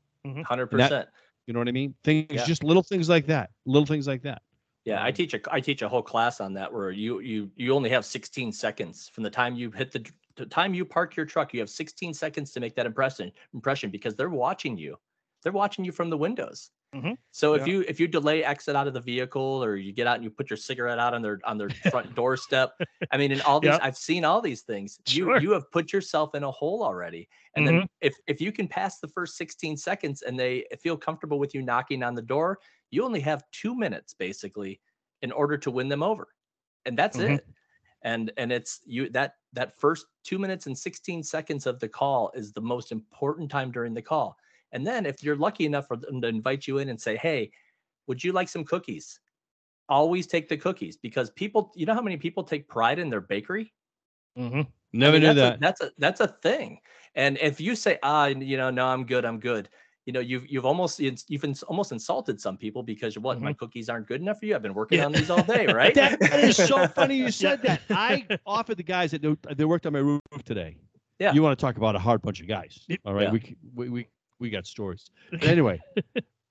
hundred 0.45 0.67
percent. 0.69 1.09
You 1.47 1.53
know 1.53 1.61
what 1.61 1.69
I 1.69 1.73
mean? 1.73 1.95
Things, 2.05 2.27
Yeah. 2.33 2.45
just 2.45 2.65
little 2.65 2.83
things 2.83 3.09
like 3.09 3.27
that. 3.27 3.51
Little 3.67 3.87
things 3.87 4.07
like 4.07 4.23
that. 4.23 4.43
Yeah, 4.85 5.03
I 5.03 5.13
teach 5.13 5.33
a 5.35 5.41
I 5.51 5.61
teach 5.61 5.81
a 5.83 5.89
whole 5.89 6.03
class 6.03 6.41
on 6.41 6.53
that 6.55 6.73
where 6.73 6.91
you 6.91 7.21
you 7.21 7.51
you 7.57 7.73
only 7.75 7.89
have 7.91 8.05
16 8.05 8.53
seconds 8.53 9.09
from 9.09 9.23
the 9.25 9.31
time 9.31 9.55
you 9.57 9.71
hit 9.71 9.93
the 9.93 10.07
the 10.37 10.47
time 10.47 10.75
you 10.75 10.85
park 10.85 11.17
your 11.17 11.25
truck. 11.27 11.55
You 11.55 11.61
have 11.61 11.71
16 11.71 12.13
seconds 12.13 12.53
to 12.53 12.61
make 12.61 12.75
that 12.77 12.87
impression 12.87 13.33
impression 13.55 13.91
because 13.91 14.15
they're 14.15 14.29
watching 14.29 14.77
you. 14.77 14.99
They're 15.45 15.53
watching 15.53 15.85
you 15.87 15.93
from 15.93 16.11
the 16.11 16.19
windows. 16.19 16.73
Mhm. 16.93 17.17
So 17.33 17.55
if 17.55 17.67
Yeah. 17.67 17.69
you 17.69 17.83
if 17.89 18.01
you 18.01 18.09
delay 18.09 18.45
exit 18.45 18.77
out 18.77 18.89
of 18.89 18.95
the 18.95 19.01
vehicle 19.01 19.65
or 19.65 19.77
you 19.77 19.93
get 19.93 20.07
out 20.07 20.17
and 20.17 20.25
you 20.25 20.31
put 20.31 20.51
your 20.51 20.57
cigarette 20.57 20.99
out 21.01 21.15
on 21.15 21.23
their 21.23 21.41
on 21.45 21.59
their 21.59 21.71
front 21.85 22.15
doorstep, 22.15 22.73
I 23.11 23.19
mean, 23.19 23.33
in 23.33 23.41
all 23.43 23.61
these 23.61 23.79
Yep. 23.79 23.81
I've 23.81 23.97
seen 23.99 24.25
all 24.25 24.41
these 24.41 24.63
things. 24.63 25.01
You 25.07 25.33
Sure. 25.33 25.41
you 25.41 25.53
have 25.53 25.71
put 25.73 25.93
yourself 25.93 26.35
in 26.35 26.45
a 26.45 26.51
hole 26.51 26.83
already. 26.83 27.29
And 27.57 27.67
then 27.67 27.83
if 28.01 28.15
if 28.29 28.41
you 28.41 28.53
can 28.53 28.69
pass 28.69 29.01
the 29.01 29.09
first 29.09 29.37
16 29.37 29.77
seconds 29.77 30.23
and 30.23 30.39
they 30.39 30.67
feel 30.81 30.97
comfortable 30.97 31.39
with 31.39 31.55
you 31.55 31.63
knocking 31.63 32.03
on 32.03 32.15
the 32.15 32.23
door, 32.23 32.61
you 32.91 33.05
only 33.05 33.21
have 33.21 33.45
two 33.53 33.75
minutes 33.75 34.15
basically 34.15 34.81
in 35.23 35.33
order 35.33 35.59
to 35.59 35.71
win 35.71 35.89
them 35.89 36.03
over. 36.03 36.29
And 36.87 36.99
that's 36.99 37.19
Mhm. 37.19 37.39
it. 37.39 37.47
and 38.03 38.33
and 38.37 38.53
it's 38.53 38.81
you 38.87 39.09
that 39.11 39.37
that 39.53 39.79
first 39.81 40.07
two 40.25 40.39
minutes 40.39 40.67
and 40.67 40.79
16 40.79 41.23
seconds 41.23 41.67
of 41.67 41.81
the 41.81 41.89
call 41.89 42.31
is 42.35 42.53
the 42.53 42.61
most 42.61 42.93
important 42.93 43.51
time 43.51 43.73
during 43.73 43.95
the 43.95 44.03
call 44.03 44.37
and 44.75 44.87
then 44.87 45.07
if 45.07 45.23
you're 45.23 45.37
lucky 45.37 45.65
enough 45.65 45.87
for 45.89 45.97
them 45.97 46.21
to 46.21 46.29
invite 46.29 46.67
you 46.67 46.79
in 46.79 46.89
and 46.91 47.01
say 47.01 47.17
hey 47.17 47.51
would 48.07 48.23
you 48.23 48.33
like 48.33 48.49
some 48.49 48.65
cookies 48.65 49.19
always 49.89 50.27
take 50.27 50.49
the 50.49 50.57
cookies 50.57 50.97
because 50.99 51.31
people 51.31 51.73
you 51.75 51.87
know 51.87 51.95
how 51.95 52.03
many 52.03 52.17
people 52.19 52.43
take 52.45 52.69
pride 52.69 52.99
in 52.99 53.09
their 53.09 53.21
bakery 53.23 53.73
Mm-hmm. 54.39 54.61
I 54.61 54.67
Never 54.93 55.13
mean, 55.13 55.23
knew 55.23 55.35
that's 55.35 55.39
that. 55.39 55.57
A, 55.57 55.61
that's 55.61 55.81
a 55.81 55.91
that's 55.99 56.21
a 56.21 56.27
thing. 56.43 56.81
And 57.15 57.39
if 57.41 57.61
you 57.61 57.77
say, 57.77 57.99
ah, 58.03 58.27
you 58.27 58.57
know, 58.57 58.71
no, 58.71 58.87
I'm 58.87 59.05
good, 59.07 59.25
I'm 59.25 59.39
good. 59.39 59.69
You 60.07 60.13
know, 60.13 60.21
you've 60.21 60.47
you've 60.49 60.67
almost 60.67 60.99
you've 61.01 61.45
ins- 61.45 61.63
almost 61.65 61.93
insulted 61.93 62.41
some 62.41 62.57
people 62.57 62.83
because 62.83 63.17
what 63.19 63.41
my 63.41 63.53
cookies 63.53 63.89
aren't 63.89 64.07
good 64.09 64.21
enough 64.21 64.41
for 64.41 64.47
you. 64.47 64.55
I've 64.57 64.63
been 64.63 64.75
working 64.75 64.99
Yeah. 64.99 65.07
on 65.07 65.13
these 65.13 65.31
all 65.31 65.43
day, 65.43 65.67
right? 65.83 65.95
That 65.95 66.21
is 66.43 66.57
so 66.57 66.87
funny 66.99 67.17
you 67.17 67.31
said 67.31 67.63
that. 67.63 67.83
I 67.91 68.27
offered 68.45 68.77
the 68.77 68.83
guys 68.83 69.13
that 69.13 69.23
they 69.57 69.65
worked 69.65 69.87
on 69.87 69.93
my 69.93 70.01
roof 70.01 70.21
today. 70.45 70.79
Yeah. 71.21 71.33
You 71.33 71.43
want 71.43 71.57
to 71.57 71.65
talk 71.65 71.77
about 71.77 71.95
a 71.95 72.01
hard 72.01 72.21
bunch 72.23 72.41
of 72.41 72.49
guys? 72.49 72.85
All 73.05 73.15
right, 73.15 73.25
Yeah. 73.25 73.31
we, 73.31 73.57
we 73.75 73.89
we 73.89 74.07
we 74.45 74.51
got 74.51 74.67
stories. 74.67 75.11
But 75.33 75.45
anyway, 75.45 75.81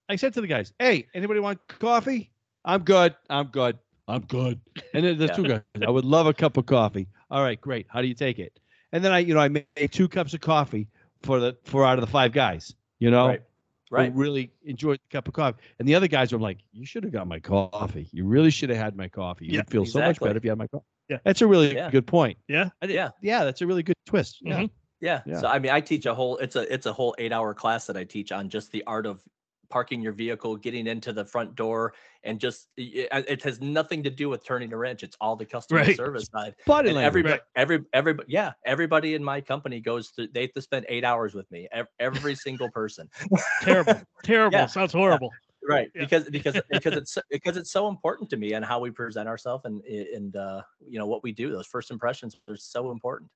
I 0.09 0.15
said 0.17 0.33
to 0.33 0.41
the 0.41 0.47
guys, 0.47 0.73
"Hey, 0.79 1.07
anybody 1.13 1.39
want 1.39 1.59
coffee? 1.67 2.31
I'm 2.65 2.81
good. 2.83 3.15
I'm 3.29 3.47
good. 3.47 3.77
I'm 4.07 4.21
good." 4.25 4.59
And 4.93 5.05
then 5.05 5.17
the 5.17 5.27
Yeah. 5.27 5.33
two 5.33 5.47
guys, 5.47 5.61
I 5.87 5.89
would 5.89 6.03
love 6.05 6.27
a 6.27 6.33
cup 6.33 6.57
of 6.57 6.65
coffee. 6.65 7.07
All 7.31 7.41
right, 7.43 7.59
great. 7.61 7.85
How 7.89 8.01
do 8.01 8.07
you 8.07 8.15
take 8.15 8.39
it? 8.39 8.59
And 8.91 9.03
then 9.05 9.11
I, 9.13 9.19
you 9.19 9.33
know, 9.33 9.39
I 9.39 9.47
made 9.47 9.67
two 9.91 10.07
cups 10.09 10.33
of 10.33 10.41
coffee 10.41 10.87
for 11.21 11.39
the 11.39 11.55
four 11.63 11.85
out 11.85 11.97
of 11.97 12.01
the 12.05 12.11
five 12.11 12.31
guys. 12.33 12.75
You 12.99 13.11
know, 13.11 13.27
Right. 13.27 13.41
who 13.89 13.95
Right. 13.95 14.13
really 14.15 14.51
enjoyed 14.65 14.99
the 14.99 15.09
cup 15.11 15.27
of 15.27 15.33
coffee. 15.35 15.59
And 15.79 15.87
the 15.87 15.93
other 15.95 16.07
guys 16.07 16.33
were 16.33 16.39
like, 16.39 16.59
"You 16.71 16.85
should 16.85 17.03
have 17.03 17.13
got 17.13 17.27
my 17.27 17.39
coffee. 17.39 18.09
You 18.11 18.25
really 18.25 18.49
should 18.51 18.69
have 18.69 18.79
had 18.79 18.95
my 18.95 19.07
coffee. 19.07 19.45
You 19.45 19.53
Yeah, 19.53 19.59
would 19.59 19.69
feel 19.69 19.85
so 19.85 19.99
much 19.99 20.19
better 20.19 20.37
if 20.37 20.43
you 20.43 20.49
had 20.51 20.57
my 20.57 20.67
coffee." 20.67 20.85
Yeah. 21.09 21.17
that's 21.25 21.41
a 21.41 21.47
really 21.47 21.75
Yeah. 21.75 21.91
good 21.91 22.07
point. 22.07 22.37
Yeah. 22.47 22.69
I 22.81 22.85
Yeah. 22.87 23.11
yeah, 23.21 23.43
that's 23.43 23.61
a 23.61 23.67
really 23.67 23.83
good 23.83 23.95
twist. 24.05 24.39
Yeah, 24.41 24.61
Mhm. 24.63 24.69
Yeah. 25.03 25.21
Yeah. 25.25 25.39
So 25.41 25.47
I 25.47 25.59
mean, 25.59 25.71
I 25.71 25.81
teach 25.81 26.05
a 26.05 26.15
whole 26.15 26.37
it's 26.37 26.55
a 26.55 26.71
it's 26.73 26.85
a 26.85 26.93
whole 26.93 27.13
eight 27.17 27.33
hour 27.33 27.53
class 27.53 27.85
that 27.87 27.97
I 27.97 28.05
teach 28.05 28.31
on 28.31 28.49
just 28.49 28.71
the 28.71 28.83
art 28.87 29.05
of 29.05 29.21
parking 29.69 30.01
your 30.01 30.13
vehicle, 30.13 30.55
getting 30.55 30.87
into 30.87 31.11
the 31.11 31.25
front 31.25 31.55
door, 31.55 31.93
and 32.23 32.39
just 32.39 32.67
it, 32.77 33.09
it 33.11 33.41
has 33.43 33.59
nothing 33.59 34.01
to 34.03 34.09
do 34.09 34.29
with 34.29 34.45
turning 34.45 34.71
a 34.71 34.77
wrench. 34.77 35.03
It's 35.03 35.17
all 35.19 35.35
the 35.35 35.45
customer 35.45 35.81
Right. 35.81 35.97
service 35.97 36.29
side. 36.31 36.55
body 36.65 36.89
And 36.89 36.95
language. 36.97 37.07
everybody, 37.07 37.33
Right. 37.33 37.41
every, 37.55 37.79
everybody, 37.91 38.31
yeah, 38.31 38.53
everybody 38.65 39.15
in 39.15 39.23
my 39.23 39.41
company 39.41 39.81
goes 39.81 40.11
to, 40.11 40.27
they 40.27 40.41
have 40.43 40.53
to 40.53 40.61
spend 40.61 40.85
eight 40.89 41.03
hours 41.03 41.33
with 41.33 41.49
me, 41.51 41.67
every 41.99 42.35
single 42.35 42.69
person. 42.69 43.09
Terrible. 43.63 43.99
Terrible. 44.23 44.57
Yeah. 44.59 44.67
Sounds 44.67 44.93
horrible. 44.93 45.31
Right. 45.67 45.89
Yeah. 45.95 46.01
Because, 46.03 46.29
because, 46.29 46.61
because 46.69 46.93
it's, 46.95 47.17
because 47.31 47.57
it's 47.57 47.71
so 47.71 47.87
important 47.87 48.29
to 48.29 48.37
me 48.37 48.53
and 48.53 48.63
how 48.63 48.79
we 48.79 48.91
present 48.91 49.27
ourselves 49.27 49.65
and, 49.65 49.81
and, 49.85 50.35
uh, 50.35 50.61
you 50.87 50.99
know, 50.99 51.07
what 51.07 51.23
we 51.23 51.31
do, 51.31 51.51
those 51.51 51.65
first 51.67 51.89
impressions 51.89 52.37
are 52.47 52.55
so 52.57 52.91
important. 52.91 53.31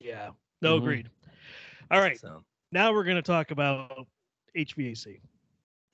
Yeah. 0.00 0.30
No, 0.62 0.76
Mhm. 0.76 0.78
agreed. 0.78 1.10
All 1.90 2.00
right. 2.00 2.18
So, 2.18 2.44
Now 2.72 2.92
we're 2.92 3.04
going 3.04 3.16
to 3.16 3.22
talk 3.22 3.50
about 3.50 4.06
HVAC. 4.54 5.20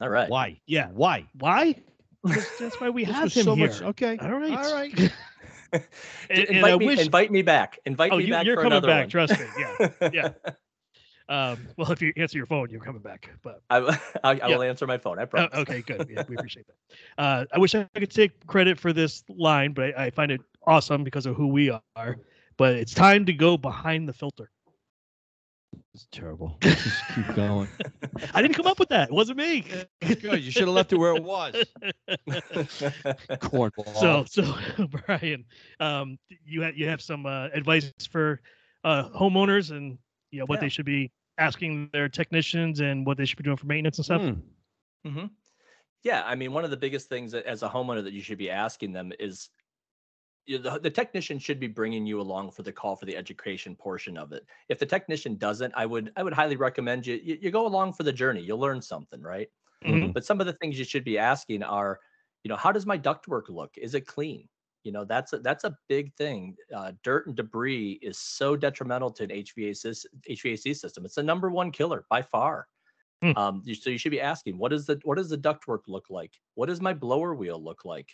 all 0.01 0.09
right. 0.09 0.29
Why? 0.29 0.61
Yeah. 0.67 0.89
Why? 0.93 1.29
Why? 1.39 1.75
That's 2.59 2.81
why 2.81 2.91
we 2.91 3.05
have 3.05 3.33
him 3.35 3.45
so 3.45 3.55
here. 3.55 3.69
much. 3.69 3.83
Okay. 3.83 4.17
All 4.19 4.33
right. 4.39 4.53
All 4.53 4.73
right. 4.73 4.93
and, 5.73 5.83
J- 6.33 6.47
and 6.47 6.57
invite 6.57 6.79
me, 6.79 6.87
wish. 6.87 7.01
invite 7.01 7.31
me 7.31 7.43
back. 7.43 7.79
Invite 7.85 8.13
oh, 8.13 8.19
me 8.19 8.25
you, 8.27 8.31
back 8.33 8.47
you're 8.47 8.57
for 8.57 8.63
coming 8.63 8.79
another 8.79 8.89
back. 8.89 9.03
one. 9.05 9.09
Trust 9.09 9.39
me. 9.39 9.47
Yeah. 9.57 10.11
yeah. 10.13 10.31
Um, 11.29 11.69
well, 11.77 11.91
if 11.93 12.03
you 12.03 12.13
answer 12.17 12.37
your 12.37 12.47
phone, 12.47 12.69
you're 12.71 12.81
coming 12.81 13.01
back. 13.03 13.31
But 13.43 13.63
I, 13.71 13.81
w- 13.81 13.99
I, 14.23 14.31
I 14.33 14.49
Yeah. 14.49 14.57
will 14.57 14.63
answer 14.63 14.87
my 14.87 14.99
phone. 14.99 15.19
I 15.19 15.23
uh, 15.23 15.27
promise. 15.27 15.55
okay, 15.61 15.83
good. 15.83 16.07
Yeah, 16.11 16.25
we 16.29 16.37
appreciate 16.37 16.67
that. 16.67 16.77
Uh, 17.19 17.45
I 17.53 17.59
wish 17.59 17.75
I 17.75 17.85
could 17.95 18.11
take 18.11 18.47
credit 18.47 18.79
for 18.79 18.93
this 18.93 19.25
line, 19.29 19.73
but 19.73 19.97
I, 19.99 20.07
I 20.07 20.11
find 20.11 20.31
it 20.31 20.43
awesome 20.67 21.05
because 21.05 21.27
of 21.27 21.37
who 21.37 21.49
we 21.49 21.71
are. 21.71 22.19
But 22.59 22.75
it's 22.75 22.95
time 22.95 23.25
to 23.27 23.33
go 23.33 23.57
behind 23.57 24.09
the 24.09 24.13
filter. 24.13 24.51
It's 25.95 26.07
terrible. 26.11 26.57
Just 26.63 27.07
keep 27.07 27.33
going. 27.33 27.69
I 28.35 28.43
didn't 28.43 28.55
come 28.55 28.67
up 28.67 28.79
with 28.79 28.89
that. 28.91 29.09
It 29.09 29.15
wasn't 29.15 29.39
me. 29.39 29.65
Good. 30.21 30.43
You 30.43 30.51
should 30.51 30.67
have 30.69 30.75
left 30.75 30.93
it 30.93 30.97
where 30.97 31.13
it 31.13 31.23
was. 31.23 31.75
Cornball. 33.41 33.95
So, 33.97 34.25
so 34.27 34.55
Brian, 35.07 35.45
um, 35.81 36.19
you 36.45 36.63
have 36.63 36.77
you 36.77 36.89
have 36.89 37.01
some 37.03 37.27
uh, 37.27 37.49
advice 37.53 37.91
for 37.91 38.29
uh, 38.85 38.93
homeowners 38.97 39.71
and 39.71 39.99
you 40.31 40.31
know 40.31 40.35
what 40.47 40.49
Yeah. 40.49 40.61
they 40.61 40.69
should 40.69 40.87
be 40.87 41.11
asking 41.39 41.89
their 41.93 42.09
technicians 42.09 42.81
and 42.81 43.07
what 43.07 43.17
they 43.17 43.25
should 43.25 43.37
be 43.39 43.43
doing 43.45 43.57
for 43.57 43.67
maintenance 43.67 43.99
and 43.99 44.05
stuff. 44.05 44.23
Hmm. 44.23 44.33
hmm 45.05 45.25
Yeah, 46.03 46.23
I 46.25 46.35
mean, 46.35 46.53
one 46.53 46.65
of 46.65 46.71
the 46.71 46.77
biggest 46.77 47.09
things 47.09 47.33
that, 47.33 47.45
as 47.47 47.63
a 47.63 47.69
homeowner 47.69 48.03
that 48.03 48.13
you 48.13 48.21
should 48.21 48.39
be 48.39 48.51
asking 48.51 48.93
them 48.93 49.13
is 49.19 49.29
you 49.57 49.61
know, 49.61 49.62
the, 50.47 50.79
the 50.83 50.91
technician 50.91 51.39
should 51.39 51.61
be 51.61 51.69
bringing 51.69 52.07
you 52.07 52.21
along 52.21 52.51
for 52.51 52.63
the 52.63 52.73
call 52.73 52.97
for 52.97 53.07
the 53.07 53.17
education 53.17 53.77
portion 53.77 54.17
of 54.17 54.33
it. 54.33 54.45
If 54.69 54.79
the 54.79 54.87
technician 54.87 55.37
doesn't, 55.37 55.73
I 55.77 55.87
would 55.87 56.13
I 56.17 56.23
would 56.23 56.33
highly 56.33 56.57
recommend 56.57 57.07
you 57.07 57.21
you, 57.23 57.39
you 57.41 57.51
go 57.51 57.67
along 57.67 57.93
for 57.95 58.03
the 58.03 58.13
journey. 58.13 58.43
You'll 58.43 58.59
learn 58.59 58.83
something, 58.83 59.21
right? 59.23 59.49
Mhm. 59.85 60.13
But 60.13 60.25
some 60.25 60.41
of 60.41 60.47
the 60.47 60.53
things 60.55 60.79
you 60.79 60.85
should 60.85 61.05
be 61.05 61.19
asking 61.19 61.63
are, 61.63 62.01
you 62.45 62.49
know, 62.49 62.57
how 62.57 62.73
does 62.73 62.87
my 62.87 62.99
ductwork 62.99 63.49
look? 63.49 63.77
Is 63.77 63.95
it 63.95 64.07
clean? 64.07 64.49
You 64.85 64.91
know, 64.93 65.05
that's 65.05 65.33
a, 65.33 65.39
that's 65.39 65.63
a 65.65 65.77
big 65.89 66.13
thing. 66.17 66.57
Uh, 66.75 66.93
dirt 67.05 67.27
and 67.29 67.37
debris 67.37 68.01
is 68.03 68.19
so 68.19 68.57
detrimental 68.57 69.11
to 69.13 69.23
an 69.25 69.31
HVAC 69.31 70.05
HVAC 70.29 70.75
system. 70.75 71.05
It's 71.05 71.15
the 71.15 71.23
number 71.23 71.51
one 71.51 71.71
killer 71.71 72.05
by 72.11 72.23
far. 72.23 72.67
Hmm. 73.23 73.33
Um, 73.37 73.63
you- 73.65 73.77
so 73.77 73.91
you 73.91 73.99
should 73.99 74.11
be 74.11 74.21
asking, 74.21 74.59
what 74.59 74.73
is 74.73 74.87
the 74.87 75.01
what 75.05 75.19
does 75.19 75.31
the 75.31 75.39
ductwork 75.39 75.83
look 75.87 76.11
like? 76.11 76.33
What 76.55 76.67
does 76.67 76.81
my 76.81 76.93
blower 76.95 77.35
wheel 77.35 77.63
look 77.63 77.85
like? 77.85 78.11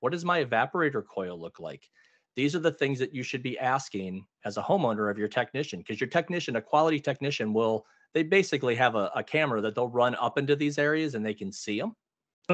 What 0.00 0.12
does 0.12 0.24
my 0.24 0.44
evaporator 0.44 1.04
coil 1.06 1.38
look 1.38 1.60
like? 1.60 1.90
These 2.36 2.54
are 2.54 2.60
the 2.60 2.72
things 2.72 2.98
that 3.00 3.14
you 3.14 3.22
should 3.22 3.42
be 3.42 3.58
asking 3.58 4.26
as 4.44 4.56
a 4.56 4.62
homeowner 4.62 5.10
of 5.10 5.18
your 5.18 5.28
technician, 5.28 5.80
because 5.80 6.00
your 6.00 6.08
technician, 6.08 6.56
a 6.56 6.62
quality 6.62 7.00
technician, 7.00 7.52
will 7.52 7.86
they 8.14 8.22
basically 8.22 8.74
have 8.76 8.94
a, 8.94 9.10
a 9.14 9.22
camera 9.24 9.60
that 9.60 9.74
they'll 9.74 9.88
run 9.88 10.14
up 10.16 10.38
into 10.38 10.56
these 10.56 10.78
areas 10.78 11.14
and 11.14 11.24
they 11.24 11.34
can 11.34 11.52
see 11.52 11.78
them 11.78 11.96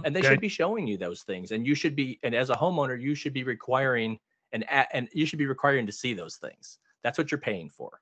and 0.05 0.15
they 0.15 0.23
Okay. 0.23 0.23
should 0.23 0.41
be 0.41 0.49
showing 0.49 0.87
you 0.87 0.97
those 0.97 1.23
things 1.23 1.53
and 1.53 1.67
you 1.67 1.75
should 1.75 1.97
be 1.97 2.19
and 2.23 2.35
as 2.35 2.51
a 2.51 2.55
homeowner 2.55 3.01
you 3.01 3.15
should 3.15 3.33
be 3.33 3.45
requiring 3.45 4.19
and 4.53 4.65
and 4.71 5.09
you 5.13 5.27
should 5.27 5.39
be 5.39 5.47
requiring 5.47 5.87
to 5.87 5.93
see 5.93 6.15
those 6.15 6.37
things 6.37 6.79
that's 7.03 7.19
what 7.19 7.31
you're 7.31 7.41
paying 7.41 7.69
for 7.71 8.01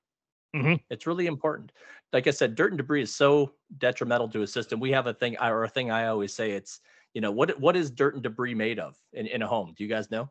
Mhm. 0.53 0.85
it's 0.89 1.07
really 1.07 1.27
important 1.27 1.71
like 2.13 2.27
i 2.27 2.31
said 2.31 2.55
dirt 2.55 2.71
and 2.71 2.77
debris 2.77 3.01
is 3.01 3.13
so 3.13 3.55
detrimental 3.77 4.29
to 4.29 4.41
a 4.43 4.47
system 4.47 4.79
we 4.79 4.91
have 4.91 5.07
a 5.07 5.13
thing 5.13 5.37
or 5.39 5.63
a 5.63 5.69
thing 5.69 5.91
i 5.91 6.07
always 6.07 6.33
say 6.33 6.51
it's 6.51 6.81
you 7.15 7.21
know 7.21 7.31
what 7.31 7.59
what 7.59 7.75
is 7.75 7.89
dirt 7.89 8.13
and 8.13 8.21
debris 8.21 8.53
made 8.53 8.77
of 8.77 8.95
in, 9.13 9.25
in 9.25 9.41
a 9.41 9.47
home 9.47 9.73
do 9.75 9.83
you 9.83 9.89
guys 9.89 10.11
know 10.11 10.29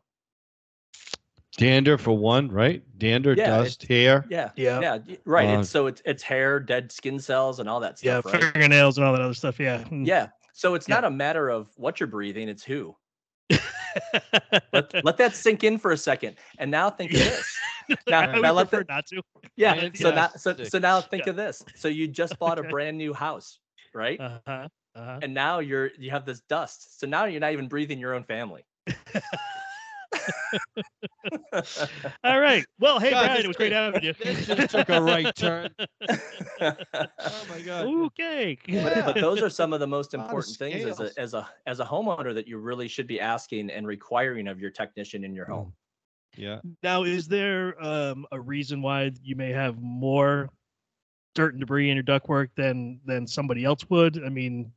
Dander 1.57 1.97
for 1.97 2.17
one, 2.17 2.51
right? 2.51 2.83
Dander, 2.97 3.33
Yeah, 3.33 3.47
dust, 3.47 3.83
hair. 3.87 4.25
yeah 4.29 4.51
Yeah. 4.57 4.81
yeah 4.81 5.15
right 5.25 5.49
Uh, 5.49 5.59
it's 5.61 5.69
so 5.69 5.87
it's 5.87 6.01
it's 6.05 6.21
hair 6.21 6.59
dead 6.59 6.91
skin 6.91 7.17
cells 7.17 7.59
and 7.59 7.69
all 7.69 7.79
that 7.79 7.97
Yeah, 8.03 8.19
stuff 8.19 8.33
right 8.33 8.41
fingernails 8.53 8.97
and 8.97 9.07
all 9.07 9.13
that 9.13 9.21
other 9.21 9.33
stuff. 9.33 9.59
Yeah. 9.59 9.83
Mm. 9.85 10.05
yeah 10.05 10.27
so 10.53 10.75
it's 10.75 10.87
Yeah. 10.87 10.95
not 10.95 11.05
a 11.05 11.09
matter 11.09 11.49
of 11.49 11.69
what 11.77 11.99
you're 11.99 12.07
breathing 12.07 12.49
it's 12.49 12.63
who 12.63 12.95
let, 14.73 14.93
let 15.03 15.17
that 15.17 15.33
sink 15.35 15.63
in 15.63 15.77
for 15.77 15.91
a 15.91 15.97
second 15.97 16.35
and 16.57 16.69
now 16.69 16.89
think 16.89 17.13
of 17.13 17.19
this 17.19 17.57
now, 18.09 18.21
I 18.21 18.33
would 18.33 18.41
now 18.41 18.51
let 18.53 18.69
prefer 18.69 18.83
the, 18.83 18.93
not 18.93 19.05
to. 19.07 19.21
yeah 19.55 19.89
so 19.93 20.11
now 20.13 20.29
so, 20.35 20.55
so 20.63 20.77
now 20.79 20.99
think 21.01 21.25
Yeah. 21.25 21.29
of 21.31 21.35
this 21.37 21.63
so 21.75 21.87
you 21.87 22.07
just 22.07 22.37
bought 22.39 22.59
a 22.59 22.63
brand 22.71 22.97
new 22.97 23.13
house 23.13 23.59
right 23.93 24.19
Uh-huh. 24.19 24.67
Uh-huh. 24.95 25.19
and 25.21 25.33
now 25.33 25.59
you're 25.59 25.89
you 25.97 26.09
have 26.09 26.25
this 26.25 26.39
dust 26.41 26.99
so 26.99 27.07
now 27.07 27.25
you're 27.25 27.41
not 27.41 27.51
even 27.51 27.67
breathing 27.67 27.99
your 27.99 28.13
own 28.13 28.23
family 28.23 28.63
All 32.23 32.39
right. 32.39 32.65
Well, 32.79 32.99
hey, 32.99 33.11
God, 33.11 33.25
Brian, 33.25 33.45
it 33.45 33.47
was 33.47 33.57
great 33.57 33.71
having 33.71 34.03
you. 34.03 34.13
this 34.13 34.45
just 34.45 34.69
took 34.71 34.89
a 34.89 35.01
right 35.01 35.33
turn. 35.35 35.69
Oh 36.61 37.45
my 37.49 37.61
god. 37.61 37.87
Okay. 37.87 38.57
but, 38.67 39.05
but 39.05 39.15
those 39.15 39.41
are 39.41 39.49
some 39.49 39.73
of 39.73 39.79
the 39.79 39.87
most 39.87 40.13
important 40.13 40.55
things 40.55 40.85
as 40.85 40.99
a 40.99 41.11
as 41.19 41.33
a 41.33 41.47
as 41.65 41.79
a 41.79 41.85
homeowner 41.85 42.33
that 42.33 42.47
you 42.47 42.57
really 42.57 42.87
should 42.87 43.07
be 43.07 43.19
asking 43.19 43.69
and 43.69 43.85
requiring 43.85 44.47
of 44.47 44.59
your 44.59 44.69
technician 44.69 45.23
in 45.23 45.33
your 45.33 45.45
home 45.45 45.73
Yeah. 46.37 46.61
Now, 46.81 47.03
is 47.03 47.27
there 47.27 47.75
um, 47.83 48.25
a 48.31 48.39
reason 48.39 48.81
why 48.81 49.11
you 49.21 49.35
may 49.35 49.51
have 49.51 49.81
more 49.81 50.49
dirt 51.33 51.53
and 51.53 51.59
debris 51.59 51.89
in 51.89 51.95
your 51.95 52.03
ductwork 52.03 52.49
than 52.55 52.99
than 53.05 53.27
somebody 53.27 53.65
else 53.65 53.89
would? 53.89 54.23
I 54.23 54.29
mean, 54.29 54.71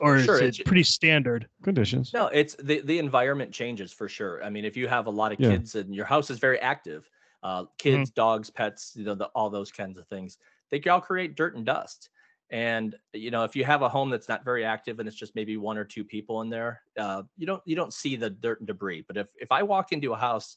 or 0.00 0.18
Sure, 0.18 0.36
is 0.36 0.40
it 0.40 0.44
it's- 0.48 0.66
pretty 0.66 0.82
standard? 0.82 1.48
Conditions. 1.62 2.12
No, 2.12 2.26
it's 2.28 2.54
the 2.56 2.80
the 2.80 2.98
environment 2.98 3.52
changes 3.52 3.92
for 3.92 4.08
sure. 4.08 4.42
I 4.44 4.50
mean, 4.50 4.64
if 4.64 4.76
you 4.76 4.88
have 4.88 5.06
a 5.06 5.10
lot 5.10 5.32
of 5.32 5.40
Yeah. 5.40 5.50
kids 5.50 5.74
and 5.74 5.94
your 5.94 6.04
house 6.06 6.30
is 6.30 6.38
very 6.38 6.58
active, 6.60 7.08
uh, 7.42 7.64
kids, 7.78 8.10
dogs, 8.10 8.50
pets, 8.50 8.92
you 8.96 9.04
know, 9.04 9.14
the, 9.14 9.26
all 9.34 9.50
those 9.50 9.70
kinds 9.70 9.98
of 9.98 10.06
things, 10.08 10.38
they 10.70 10.78
can 10.80 10.92
all 10.92 11.00
create 11.00 11.36
dirt 11.36 11.56
and 11.56 11.66
dust. 11.66 12.08
And 12.50 12.94
you 13.12 13.30
know, 13.30 13.44
if 13.44 13.56
you 13.56 13.64
have 13.64 13.82
a 13.82 13.88
home 13.88 14.10
that's 14.10 14.28
not 14.28 14.44
very 14.44 14.64
active 14.64 14.98
and 14.98 15.08
it's 15.08 15.16
just 15.16 15.34
maybe 15.34 15.56
one 15.56 15.78
or 15.78 15.84
two 15.84 16.04
people 16.04 16.40
in 16.42 16.50
there, 16.50 16.82
uh, 16.98 17.22
you 17.36 17.46
don't 17.46 17.62
you 17.64 17.74
don't 17.76 17.92
see 17.92 18.16
the 18.16 18.30
dirt 18.30 18.60
and 18.60 18.66
debris. 18.66 19.02
But 19.06 19.16
if 19.16 19.28
if 19.36 19.50
I 19.50 19.62
walk 19.62 19.92
into 19.92 20.12
a 20.12 20.16
house 20.16 20.56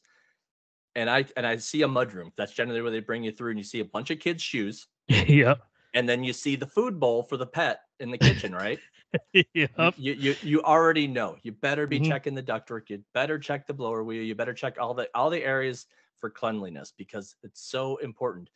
and 0.94 1.08
I 1.08 1.24
and 1.36 1.46
I 1.46 1.56
see 1.56 1.82
a 1.82 1.88
mudroom, 1.88 2.30
that's 2.36 2.52
generally 2.52 2.82
where 2.82 2.90
they 2.90 3.00
bring 3.00 3.24
you 3.24 3.32
through, 3.32 3.50
and 3.50 3.58
you 3.58 3.64
see 3.64 3.80
a 3.80 3.84
bunch 3.84 4.10
of 4.10 4.18
kids' 4.20 4.42
shoes, 4.42 4.86
yeah. 5.08 5.54
And 5.94 6.08
then 6.08 6.24
you 6.24 6.32
see 6.32 6.56
the 6.56 6.66
food 6.66 7.00
bowl 7.00 7.22
for 7.22 7.36
the 7.36 7.46
pet 7.46 7.80
in 8.00 8.10
the 8.10 8.18
kitchen, 8.18 8.54
right? 8.54 8.82
Yep. 9.54 9.94
you, 9.96 10.12
you 10.14 10.36
you 10.42 10.62
already 10.62 11.06
know 11.06 11.36
you 11.42 11.52
better 11.52 11.86
be 11.86 12.00
Mhm. 12.00 12.00
checking 12.00 12.34
the 12.34 12.42
ductwork 12.42 12.90
you 12.90 13.02
better 13.14 13.38
check 13.38 13.66
the 13.66 13.74
blower 13.74 14.02
wheel 14.04 14.22
you 14.22 14.34
better 14.34 14.54
check 14.54 14.76
all 14.80 14.94
the 14.94 15.08
all 15.14 15.30
the 15.30 15.42
areas 15.42 15.86
for 16.18 16.30
cleanliness 16.30 16.92
because 16.96 17.36
it's 17.42 17.60
so 17.60 17.96
important. 17.98 18.50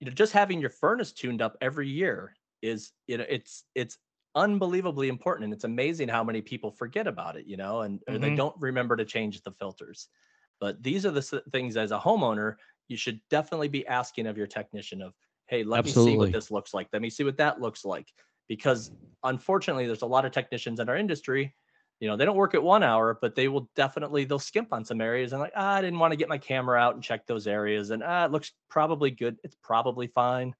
You 0.00 0.06
know, 0.06 0.12
just 0.12 0.32
having 0.32 0.60
your 0.60 0.70
furnace 0.70 1.12
tuned 1.12 1.42
up 1.42 1.56
every 1.60 1.88
year 1.88 2.36
is 2.62 2.92
you 3.06 3.18
know 3.18 3.26
it's 3.28 3.64
it's 3.74 3.98
unbelievably 4.34 5.08
important 5.08 5.44
and 5.44 5.52
it's 5.52 5.64
amazing 5.64 6.08
how 6.08 6.22
many 6.22 6.42
people 6.42 6.70
forget 6.70 7.06
about 7.06 7.36
it 7.36 7.46
you 7.46 7.56
know 7.56 7.80
and 7.80 8.02
or 8.08 8.18
they 8.18 8.30
don't 8.30 8.54
remember 8.60 8.96
to 8.96 9.04
change 9.04 9.40
the 9.42 9.50
filters 9.52 10.08
but 10.60 10.82
these 10.82 11.06
are 11.06 11.10
the 11.10 11.22
things 11.50 11.76
as 11.76 11.92
a 11.92 11.98
homeowner 11.98 12.56
you 12.88 12.96
should 12.96 13.20
definitely 13.30 13.68
be 13.68 13.86
asking 13.86 14.26
of 14.26 14.36
your 14.36 14.46
technician 14.46 15.00
of 15.02 15.14
hey 15.48 15.64
let 15.64 15.84
me 15.84 15.92
see 15.92 16.16
what 16.16 16.32
this 16.32 16.50
looks 16.50 16.74
like 16.74 16.88
let 16.92 17.02
me 17.02 17.10
see 17.10 17.24
what 17.24 17.36
that 17.36 17.60
looks 17.60 17.84
like 17.84 18.12
because 18.48 18.90
unfortunately 19.24 19.86
there's 19.86 20.02
a 20.02 20.06
lot 20.06 20.24
of 20.24 20.32
technicians 20.32 20.80
in 20.80 20.88
our 20.88 20.96
industry 20.96 21.54
you 22.00 22.08
know 22.08 22.16
they 22.16 22.24
don't 22.24 22.36
work 22.36 22.54
at 22.54 22.62
one 22.62 22.82
hour 22.82 23.18
but 23.20 23.34
they 23.34 23.48
will 23.48 23.70
definitely 23.74 24.24
they'll 24.24 24.38
skimp 24.38 24.72
on 24.72 24.84
some 24.84 25.00
areas 25.00 25.32
and 25.32 25.40
like 25.40 25.52
ah, 25.56 25.74
i 25.74 25.80
didn't 25.80 25.98
want 25.98 26.12
to 26.12 26.16
get 26.16 26.28
my 26.28 26.38
camera 26.38 26.78
out 26.78 26.94
and 26.94 27.02
check 27.02 27.26
those 27.26 27.46
areas 27.46 27.90
and 27.90 28.02
ah, 28.04 28.24
it 28.24 28.30
looks 28.32 28.52
probably 28.68 29.10
good 29.10 29.38
it's 29.44 29.56
probably 29.62 30.06
fine 30.06 30.54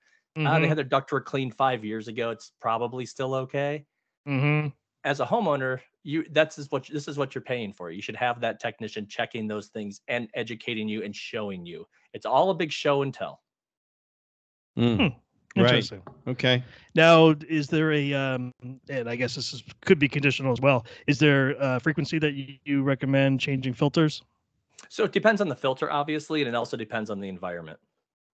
ah, 0.44 0.58
they 0.58 0.66
Mhm, 0.66 0.68
had 0.68 0.78
their 0.78 0.84
ductwork 0.84 1.24
cleaned 1.24 1.54
five 1.56 1.84
years 1.84 2.08
ago 2.08 2.30
it's 2.30 2.52
probably 2.60 3.06
still 3.06 3.34
okay 3.34 3.86
mm-hmm. 4.26 4.68
as 5.04 5.20
a 5.20 5.26
homeowner, 5.26 5.80
you 6.02 6.24
that's 6.30 6.58
is 6.58 6.70
what 6.70 6.86
this 6.86 7.08
is 7.08 7.18
what 7.18 7.34
you're 7.34 7.42
paying 7.42 7.72
for. 7.72 7.90
You 7.90 8.02
should 8.02 8.16
have 8.16 8.40
that 8.40 8.60
technician 8.60 9.06
checking 9.08 9.46
those 9.46 9.68
things 9.68 10.00
and 10.08 10.28
educating 10.34 10.88
you 10.88 11.02
and 11.02 11.14
showing 11.14 11.66
you. 11.66 11.86
It's 12.12 12.26
all 12.26 12.50
a 12.50 12.54
big 12.54 12.72
show 12.72 13.02
and 13.02 13.12
tell. 13.12 13.42
Mm, 14.78 15.14
Right. 15.56 15.74
Interesting. 15.74 16.02
Okay. 16.28 16.62
Now, 16.94 17.34
is 17.48 17.66
there 17.66 17.92
a 17.92 18.14
um, 18.14 18.52
and 18.88 19.08
I 19.08 19.16
guess 19.16 19.34
this 19.34 19.52
is, 19.52 19.64
could 19.80 19.98
be 19.98 20.08
conditional 20.08 20.52
as 20.52 20.60
well. 20.60 20.86
Is 21.08 21.18
there 21.18 21.56
a 21.58 21.80
frequency 21.80 22.18
that 22.20 22.34
you, 22.34 22.54
you 22.64 22.82
recommend 22.82 23.40
changing 23.40 23.74
filters? 23.74 24.22
So 24.88 25.04
it 25.04 25.12
depends 25.12 25.40
on 25.40 25.48
the 25.48 25.56
filter, 25.56 25.90
obviously, 25.90 26.42
and 26.42 26.48
it 26.48 26.54
also 26.54 26.76
depends 26.76 27.10
on 27.10 27.18
the 27.20 27.28
environment. 27.28 27.78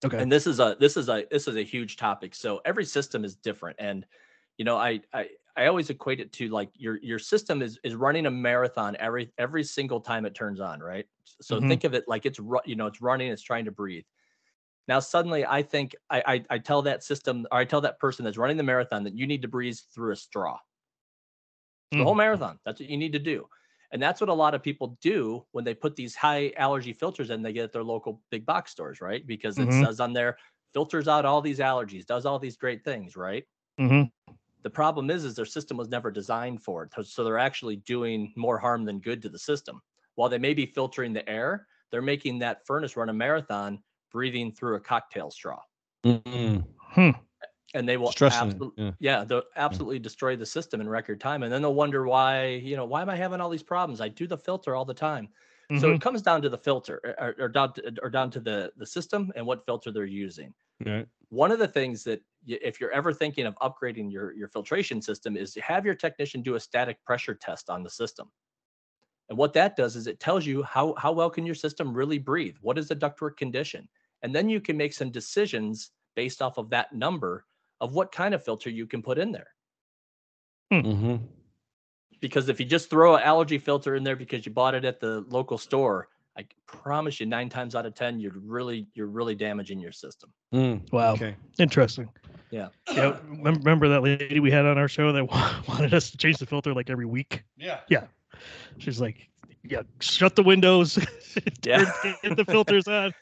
Okay. 0.04 0.18
And 0.18 0.30
this 0.30 0.46
is 0.46 0.60
a 0.60 0.76
this 0.78 0.98
is 0.98 1.08
a 1.08 1.24
this 1.30 1.48
is 1.48 1.56
a 1.56 1.62
huge 1.62 1.96
topic. 1.96 2.34
So 2.34 2.60
every 2.66 2.84
system 2.84 3.24
is 3.24 3.36
different, 3.36 3.76
and 3.78 4.04
you 4.58 4.66
know, 4.66 4.76
I 4.76 5.00
I 5.14 5.28
I 5.56 5.66
always 5.66 5.88
equate 5.88 6.20
it 6.20 6.30
to 6.34 6.48
like 6.48 6.68
your 6.74 6.98
your 7.00 7.18
system 7.18 7.62
is 7.62 7.78
is 7.84 7.94
running 7.94 8.26
a 8.26 8.30
marathon 8.30 8.96
every 9.00 9.32
every 9.38 9.64
single 9.64 10.00
time 10.00 10.26
it 10.26 10.34
turns 10.34 10.60
on, 10.60 10.80
right? 10.80 11.06
So 11.40 11.58
Mhm. 11.58 11.68
think 11.68 11.84
of 11.84 11.94
it 11.94 12.04
like 12.06 12.26
it's 12.26 12.38
ru- 12.38 12.60
you 12.66 12.76
know 12.76 12.86
it's 12.86 13.00
running, 13.00 13.30
it's 13.30 13.40
trying 13.42 13.64
to 13.64 13.70
breathe. 13.70 14.04
Now 14.88 15.00
suddenly, 15.00 15.46
I 15.46 15.62
think 15.62 15.94
I, 16.10 16.22
I 16.26 16.44
I 16.56 16.58
tell 16.58 16.82
that 16.82 17.02
system 17.04 17.46
or 17.50 17.58
I 17.58 17.64
tell 17.64 17.80
that 17.82 17.98
person 17.98 18.24
that's 18.24 18.38
running 18.38 18.56
the 18.58 18.62
marathon 18.62 19.04
that 19.04 19.14
you 19.16 19.26
need 19.26 19.42
to 19.42 19.48
breathe 19.48 19.78
through 19.94 20.12
a 20.12 20.16
straw. 20.16 20.58
The 21.96 22.04
Mm. 22.04 22.04
whole 22.04 22.14
marathon. 22.14 22.58
That's 22.64 22.80
what 22.80 22.88
you 22.90 22.96
need 22.96 23.12
to 23.12 23.18
do. 23.18 23.48
And 23.90 24.02
that's 24.02 24.20
what 24.20 24.30
a 24.30 24.34
lot 24.34 24.54
of 24.54 24.62
people 24.62 24.98
do 25.00 25.46
when 25.52 25.64
they 25.64 25.74
put 25.74 25.94
these 25.94 26.16
high 26.16 26.52
allergy 26.56 26.92
filters 26.92 27.30
in 27.30 27.42
they 27.42 27.52
get 27.52 27.64
at 27.64 27.72
their 27.72 27.84
local 27.84 28.22
big 28.30 28.44
box 28.44 28.72
stores, 28.72 29.00
right? 29.00 29.24
Because 29.26 29.60
it 29.60 29.72
Mhm. 29.72 29.86
says 29.86 30.00
on 30.00 30.12
there 30.12 30.36
filters 30.72 31.06
out 31.06 31.24
all 31.24 31.40
these 31.40 31.60
allergies, 31.60 32.04
does 32.06 32.26
all 32.26 32.38
these 32.40 32.56
great 32.56 32.84
things, 32.84 33.14
right? 33.16 33.44
Mhm. 33.78 34.10
The 34.62 34.70
problem 34.70 35.10
is 35.10 35.24
is 35.24 35.36
their 35.36 35.44
system 35.44 35.76
was 35.76 35.88
never 35.88 36.10
designed 36.10 36.62
for 36.62 36.82
it. 36.84 37.06
So 37.06 37.22
they're 37.22 37.38
actually 37.38 37.76
doing 37.76 38.32
more 38.36 38.58
harm 38.58 38.84
than 38.84 39.00
good 39.00 39.22
to 39.22 39.28
the 39.28 39.38
system. 39.38 39.80
While 40.16 40.28
they 40.28 40.38
may 40.38 40.54
be 40.54 40.66
filtering 40.66 41.12
the 41.12 41.28
air, 41.28 41.66
they're 41.90 42.02
making 42.02 42.38
that 42.40 42.66
furnace 42.66 42.96
run 42.96 43.08
a 43.08 43.12
marathon 43.12 43.82
breathing 44.14 44.52
through 44.52 44.76
a 44.76 44.80
cocktail 44.80 45.30
straw. 45.30 45.60
Mm, 46.04 46.64
Hmm. 46.76 47.10
And 47.74 47.88
they 47.88 47.96
will 47.96 48.10
Stressing. 48.12 48.50
absolutely 48.52 48.78
Yeah. 48.84 48.92
yeah, 49.00 49.24
they'll 49.24 49.42
absolutely 49.56 49.98
destroy 49.98 50.36
the 50.36 50.46
system 50.46 50.80
in 50.80 50.88
record 50.88 51.20
time. 51.20 51.42
And 51.42 51.52
then 51.52 51.60
they'll 51.62 51.74
wonder 51.74 52.06
why, 52.06 52.46
you 52.46 52.76
know, 52.76 52.84
why 52.86 53.02
am 53.02 53.10
I 53.10 53.16
having 53.16 53.40
all 53.40 53.50
these 53.50 53.62
problems? 53.64 54.00
I 54.00 54.08
do 54.08 54.26
the 54.26 54.38
filter 54.38 54.76
all 54.76 54.84
the 54.84 54.94
time. 54.94 55.28
So 55.74 55.90
Mhm. 55.90 55.96
it 55.96 56.00
comes 56.00 56.22
down 56.22 56.42
to 56.42 56.48
the 56.48 56.58
filter 56.58 57.00
or, 57.18 57.34
or 57.38 57.48
down 57.48 57.72
to, 57.74 57.94
or 58.02 58.10
down 58.10 58.30
to 58.30 58.40
the, 58.40 58.72
the 58.76 58.86
system 58.86 59.32
and 59.34 59.44
what 59.46 59.66
filter 59.66 59.90
they're 59.90 60.04
using. 60.04 60.54
Right. 60.84 61.08
One 61.30 61.52
of 61.52 61.58
the 61.60 61.68
things 61.68 62.04
that 62.04 62.22
if 62.46 62.80
you're 62.80 62.92
ever 62.92 63.12
thinking 63.12 63.46
of 63.46 63.56
upgrading 63.56 64.12
your, 64.12 64.32
your 64.34 64.48
filtration 64.48 65.02
system 65.02 65.36
is 65.36 65.54
to 65.54 65.62
have 65.62 65.86
your 65.86 65.96
technician 65.96 66.42
do 66.42 66.56
a 66.56 66.60
static 66.60 67.04
pressure 67.04 67.34
test 67.34 67.70
on 67.70 67.82
the 67.84 67.90
system. 67.90 68.32
And 69.28 69.38
what 69.38 69.52
that 69.54 69.76
does 69.76 69.96
is 69.96 70.06
it 70.06 70.20
tells 70.20 70.46
you 70.46 70.62
how, 70.62 70.94
how 70.94 71.12
well 71.12 71.30
can 71.30 71.46
your 71.46 71.54
system 71.54 71.94
really 71.94 72.18
breathe? 72.18 72.56
What 72.60 72.78
is 72.78 72.88
the 72.88 72.96
ductwork 72.96 73.36
condition? 73.36 73.88
And 74.24 74.34
then 74.34 74.48
you 74.48 74.58
can 74.58 74.76
make 74.78 74.94
some 74.94 75.10
decisions 75.10 75.90
based 76.16 76.40
off 76.40 76.56
of 76.56 76.70
that 76.70 76.94
number 76.94 77.44
of 77.82 77.92
what 77.92 78.10
kind 78.10 78.32
of 78.32 78.42
filter 78.42 78.70
you 78.70 78.86
can 78.86 79.02
put 79.02 79.18
in 79.18 79.30
there. 79.30 79.48
hmm 80.72 81.16
Because 82.20 82.48
if 82.48 82.58
you 82.58 82.64
just 82.64 82.88
throw 82.88 83.16
an 83.16 83.22
allergy 83.22 83.58
filter 83.58 83.96
in 83.96 84.02
there 84.02 84.16
because 84.16 84.46
you 84.46 84.50
bought 84.52 84.74
it 84.74 84.86
at 84.86 84.98
the 84.98 85.26
local 85.28 85.58
store, 85.58 86.08
I 86.38 86.46
promise 86.66 87.20
you 87.20 87.26
nine 87.26 87.50
times 87.50 87.74
out 87.74 87.84
of 87.84 87.94
ten, 87.94 88.18
you're 88.18 88.32
really 88.42 88.86
you're 88.94 89.08
really 89.08 89.34
damaging 89.34 89.78
your 89.78 89.92
system. 89.92 90.32
Mm, 90.54 90.90
Wow. 90.90 91.12
Okay. 91.12 91.36
Interesting. 91.58 92.08
Yeah. 92.50 92.68
Yeah. 92.96 93.18
Remember 93.28 93.88
that 93.88 94.02
lady 94.02 94.40
we 94.40 94.50
had 94.50 94.64
on 94.64 94.78
our 94.78 94.88
show 94.88 95.12
that 95.12 95.24
wanted 95.68 95.92
us 95.92 96.10
to 96.12 96.16
change 96.16 96.38
the 96.38 96.46
filter 96.46 96.72
like 96.72 96.88
every 96.88 97.06
week? 97.06 97.44
Yeah. 97.58 97.80
Yeah. 97.90 98.06
She's 98.78 99.00
like, 99.00 99.28
"Yeah, 99.62 99.82
shut 100.00 100.34
the 100.34 100.42
windows, 100.42 100.98
Yeah. 101.64 101.84
get 102.22 102.36
the 102.36 102.44
filters 102.44 102.88
on." 102.88 103.12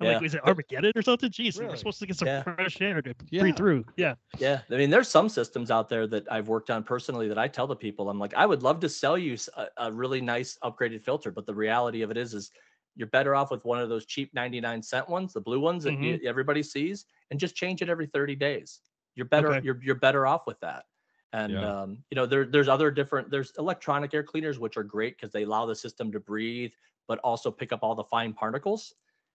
I'm 0.00 0.06
Yeah. 0.06 0.12
like, 0.14 0.22
"Is 0.22 0.34
it 0.34 0.42
Armageddon 0.44 0.92
or 0.96 1.02
something?" 1.02 1.30
Jeez, 1.30 1.60
we're 1.60 1.76
supposed 1.76 1.98
to 2.00 2.06
get 2.06 2.16
some 2.16 2.28
Yeah. 2.28 2.42
fresh 2.42 2.80
air 2.80 3.02
to 3.02 3.14
Yeah. 3.30 3.42
breathe 3.42 3.56
through. 3.56 3.84
Yeah. 3.96 4.14
Yeah, 4.38 4.62
I 4.70 4.76
mean, 4.76 4.90
there's 4.90 5.08
some 5.08 5.28
systems 5.28 5.70
out 5.70 5.88
there 5.88 6.06
that 6.06 6.30
I've 6.30 6.48
worked 6.48 6.70
on 6.70 6.84
personally 6.84 7.28
that 7.28 7.38
I 7.38 7.48
tell 7.48 7.66
the 7.66 7.76
people, 7.76 8.08
I'm 8.08 8.18
like, 8.18 8.34
I 8.34 8.46
would 8.46 8.62
love 8.62 8.80
to 8.80 8.88
sell 8.88 9.18
you 9.18 9.36
a 9.76 9.92
really 9.92 10.20
nice 10.20 10.58
upgraded 10.62 11.02
filter, 11.02 11.30
but 11.30 11.46
the 11.46 11.54
reality 11.54 12.02
of 12.02 12.10
it 12.10 12.16
is, 12.16 12.34
is 12.34 12.50
you're 12.94 13.08
better 13.08 13.34
off 13.34 13.50
with 13.50 13.64
one 13.64 13.78
of 13.80 13.88
those 13.88 14.06
cheap 14.06 14.32
99 14.34 14.82
cent 14.82 15.08
ones, 15.08 15.32
the 15.32 15.40
blue 15.40 15.60
ones 15.60 15.84
that 15.84 16.00
you, 16.00 16.20
everybody 16.24 16.62
sees, 16.62 17.06
and 17.30 17.38
just 17.40 17.54
change 17.56 17.82
it 17.82 17.88
every 17.88 18.06
30 18.06 18.36
days. 18.36 18.80
You're 19.14 19.26
better. 19.26 19.50
Okay. 19.50 19.60
You're 19.62 19.82
you're 19.82 19.94
better 19.96 20.26
off 20.26 20.46
with 20.46 20.60
that. 20.60 20.84
And 21.32 21.52
Yeah. 21.52 21.82
um, 21.82 22.04
you 22.10 22.14
know, 22.14 22.26
there 22.26 22.44
there's 22.46 22.68
other 22.68 22.90
different 22.90 23.30
there's 23.30 23.52
electronic 23.58 24.14
air 24.14 24.22
cleaners 24.22 24.58
which 24.58 24.76
are 24.76 24.84
great 24.84 25.16
because 25.16 25.32
they 25.32 25.42
allow 25.42 25.66
the 25.66 25.74
system 25.74 26.10
to 26.12 26.20
breathe, 26.20 26.72
but 27.08 27.18
also 27.20 27.50
pick 27.50 27.72
up 27.72 27.80
all 27.82 27.94
the 27.94 28.04
fine 28.04 28.32
particles. 28.32 28.94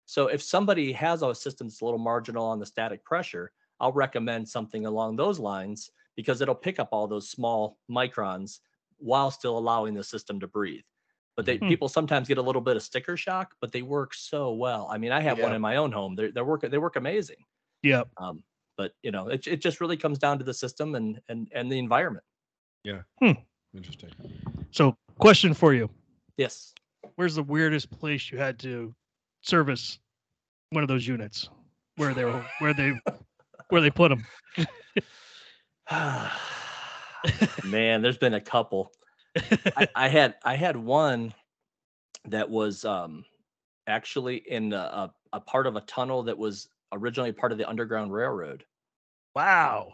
So 0.09 0.25
if 0.25 0.41
somebody 0.41 0.91
has 0.93 1.21
a 1.21 1.35
system 1.35 1.67
that's 1.67 1.81
a 1.81 1.85
little 1.85 1.99
marginal 1.99 2.43
on 2.43 2.57
the 2.57 2.65
static 2.65 3.05
pressure, 3.05 3.51
I'll 3.79 3.91
recommend 3.91 4.49
something 4.49 4.87
along 4.87 5.17
those 5.17 5.37
lines 5.37 5.91
because 6.15 6.41
it'll 6.41 6.55
pick 6.55 6.79
up 6.79 6.89
all 6.91 7.07
those 7.07 7.29
small 7.29 7.77
microns 7.87 8.61
while 8.97 9.29
still 9.29 9.55
allowing 9.55 9.93
the 9.93 10.03
system 10.03 10.39
to 10.39 10.47
breathe. 10.47 10.81
But 11.35 11.45
they 11.45 11.57
Hmm. 11.57 11.67
people 11.67 11.87
sometimes 11.87 12.27
get 12.27 12.39
a 12.39 12.41
little 12.41 12.59
bit 12.59 12.75
of 12.75 12.81
sticker 12.81 13.15
shock, 13.17 13.53
but 13.61 13.71
they 13.71 13.83
work 13.83 14.15
so 14.15 14.51
well. 14.51 14.87
I 14.89 14.97
mean, 14.97 15.11
I 15.11 15.19
have 15.19 15.37
one 15.37 15.53
in 15.53 15.61
my 15.61 15.75
own 15.75 15.91
home. 15.91 16.15
They're 16.15 16.31
they're 16.31 16.43
working 16.43 16.71
they 16.71 16.79
work 16.79 16.95
amazing. 16.95 17.45
Yeah. 17.83 18.05
Um, 18.17 18.43
but 18.77 18.95
you 19.03 19.11
know, 19.11 19.27
it 19.27 19.45
it 19.45 19.61
just 19.61 19.79
really 19.79 19.95
comes 19.95 20.17
down 20.17 20.39
to 20.39 20.43
the 20.43 20.55
system 20.55 20.95
and 20.95 21.21
and 21.29 21.47
and 21.53 21.71
the 21.71 21.77
environment. 21.77 22.25
Yeah. 22.83 23.03
Interesting. 23.75 24.09
So, 24.71 24.97
question 25.19 25.53
for 25.53 25.75
you: 25.75 25.87
Yes. 26.35 26.73
Where's 27.13 27.35
the 27.35 27.43
weirdest 27.43 27.91
place 27.91 28.31
you 28.31 28.39
had 28.39 28.57
to 28.59 28.95
service 29.41 29.99
one 30.71 30.83
of 30.83 30.87
those 30.87 31.07
units? 31.07 31.49
Where 31.95 32.13
they 32.13 32.25
were, 32.25 32.45
where 32.59 32.73
they, 32.73 32.93
where 33.69 33.81
they 33.81 33.89
put 33.89 34.09
them? 34.09 34.25
Man, 37.65 38.01
there's 38.01 38.17
been 38.17 38.35
a 38.35 38.41
couple. 38.41 38.91
I, 39.75 39.87
I 39.95 40.07
had 40.07 40.35
I 40.43 40.55
had 40.55 40.75
one 40.75 41.33
that 42.25 42.49
was 42.49 42.85
um 42.85 43.23
actually 43.87 44.37
in 44.47 44.73
a, 44.73 44.77
a, 44.77 45.13
a 45.33 45.39
part 45.39 45.67
of 45.67 45.75
a 45.75 45.81
tunnel 45.81 46.23
that 46.23 46.37
was 46.37 46.69
originally 46.91 47.31
part 47.31 47.51
of 47.51 47.57
the 47.57 47.67
Underground 47.67 48.13
Railroad. 48.13 48.65
Wow. 49.35 49.93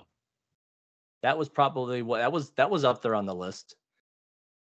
That 1.23 1.37
was 1.37 1.49
probably 1.49 2.01
what 2.01 2.19
that 2.19 2.31
was 2.31 2.51
that 2.51 2.69
was 2.69 2.83
up 2.83 3.01
there 3.01 3.15
on 3.15 3.25
the 3.25 3.35
list. 3.35 3.75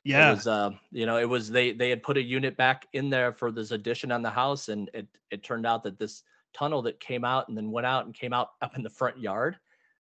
Yeah. 0.05 0.31
It 0.31 0.35
was 0.37 0.47
uh, 0.47 0.71
you 0.93 1.07
know, 1.07 1.19
it 1.19 1.29
was 1.29 1.51
they 1.51 1.73
they 1.73 1.91
had 1.91 2.03
put 2.03 2.17
a 2.17 2.23
unit 2.23 2.57
back 2.57 2.87
in 2.93 3.11
there 3.11 3.33
for 3.33 3.51
this 3.53 3.71
addition 3.71 4.11
on 4.13 4.23
the 4.23 4.31
house, 4.31 4.69
and 4.69 4.91
it 4.95 5.07
it 5.31 5.43
turned 5.43 5.67
out 5.67 5.83
that 5.85 5.99
this 5.99 6.23
tunnel 6.55 6.83
that 6.83 6.99
came 7.01 7.25
out 7.25 7.49
and 7.49 7.57
then 7.57 7.71
went 7.71 7.87
out 7.87 8.07
and 8.07 8.15
came 8.15 8.33
out 8.33 8.51
up 8.63 8.77
in 8.77 8.83
the 8.83 8.91
front 8.91 9.19
yard 9.19 9.59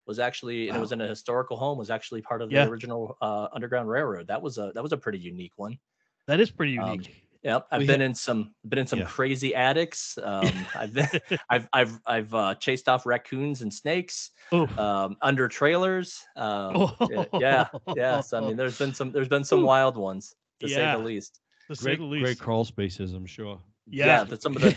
was 0.06 0.20
actually 0.20 0.68
and 0.70 0.78
it 0.78 0.80
was 0.80 0.92
in 0.92 1.02
a 1.02 1.08
historical 1.08 1.58
home 1.58 1.78
was 1.80 1.90
actually 1.90 2.22
part 2.22 2.42
of 2.42 2.52
Yeah. 2.52 2.66
the 2.66 2.72
original 2.72 3.18
uh, 3.22 3.48
Underground 3.54 3.90
Railroad. 3.90 4.28
That 4.28 4.42
was 4.42 4.58
a 4.60 4.72
that 4.76 4.84
was 4.84 4.92
a 4.92 4.98
pretty 4.98 5.18
unique 5.18 5.54
one. 5.56 5.80
that 6.28 6.40
is 6.40 6.52
pretty 6.52 6.78
Um, 6.78 6.92
unique. 6.92 7.25
Yep, 7.46 7.68
I've 7.70 7.82
We 7.82 7.86
been 7.88 8.02
in 8.02 8.16
some 8.16 8.56
been 8.68 8.80
in 8.80 8.88
some 8.88 9.00
Yeah. 9.00 9.06
crazy 9.06 9.54
attics. 9.54 10.18
Um, 10.18 10.66
I've 10.76 10.94
been, 10.94 11.08
I've 11.48 11.70
I've 11.72 12.00
I've 12.08 12.34
uh, 12.34 12.56
chased 12.56 12.90
off 12.90 13.06
raccoons 13.06 13.62
and 13.62 13.72
snakes 13.72 14.32
oh. 14.52 14.68
um, 14.82 15.16
under 15.22 15.48
trailers. 15.48 16.24
Um, 16.36 16.92
y- 17.02 17.28
yeah, 17.40 17.68
yes. 17.96 18.34
I 18.34 18.40
mean, 18.40 18.58
there's 18.58 18.80
been 18.80 18.96
some 18.96 19.12
there's 19.12 19.28
been 19.30 19.44
some 19.44 19.60
Ooh. 19.60 19.68
wild 19.68 19.96
ones 19.96 20.34
to 20.60 20.68
say 20.68 20.92
the 20.92 20.98
least. 20.98 21.40
to 21.70 21.76
say 21.76 21.84
Great, 21.84 22.00
the 22.00 22.06
least. 22.06 22.24
great 22.24 22.40
crawl 22.40 22.66
spaces, 22.66 23.14
I'm 23.14 23.28
sure. 23.28 23.62
Yeah. 23.88 24.26
but 24.28 24.42
some 24.42 24.56
of 24.56 24.62
the 24.64 24.76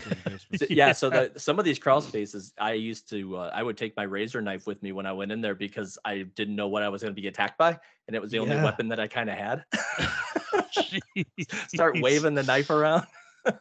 the. 0.51 0.67
Yeah 0.73 0.91
so 0.91 1.09
the, 1.09 1.31
some 1.37 1.57
of 1.59 1.65
these 1.65 1.79
crawl 1.79 2.01
spaces 2.01 2.53
i 2.59 2.73
used 2.73 3.09
to 3.09 3.37
uh, 3.37 3.51
i 3.53 3.63
would 3.63 3.77
take 3.77 3.95
my 3.97 4.03
razor 4.03 4.41
knife 4.41 4.67
with 4.67 4.81
me 4.83 4.91
when 4.91 5.05
i 5.05 5.13
went 5.13 5.31
in 5.31 5.41
there 5.41 5.55
because 5.55 5.97
i 6.05 6.23
didn't 6.35 6.55
know 6.55 6.67
what 6.67 6.83
i 6.83 6.89
was 6.89 7.01
going 7.01 7.13
to 7.15 7.19
be 7.21 7.27
attacked 7.27 7.57
by 7.57 7.77
and 8.07 8.15
it 8.15 8.21
was 8.21 8.31
the 8.31 8.39
only 8.39 8.55
weapon 8.63 8.87
that 8.89 8.99
i 8.99 9.07
kind 9.07 9.29
of 9.29 9.37
had 9.37 9.63
start 11.67 11.99
waving 12.01 12.35
the 12.35 12.43
knife 12.43 12.69
around 12.69 13.05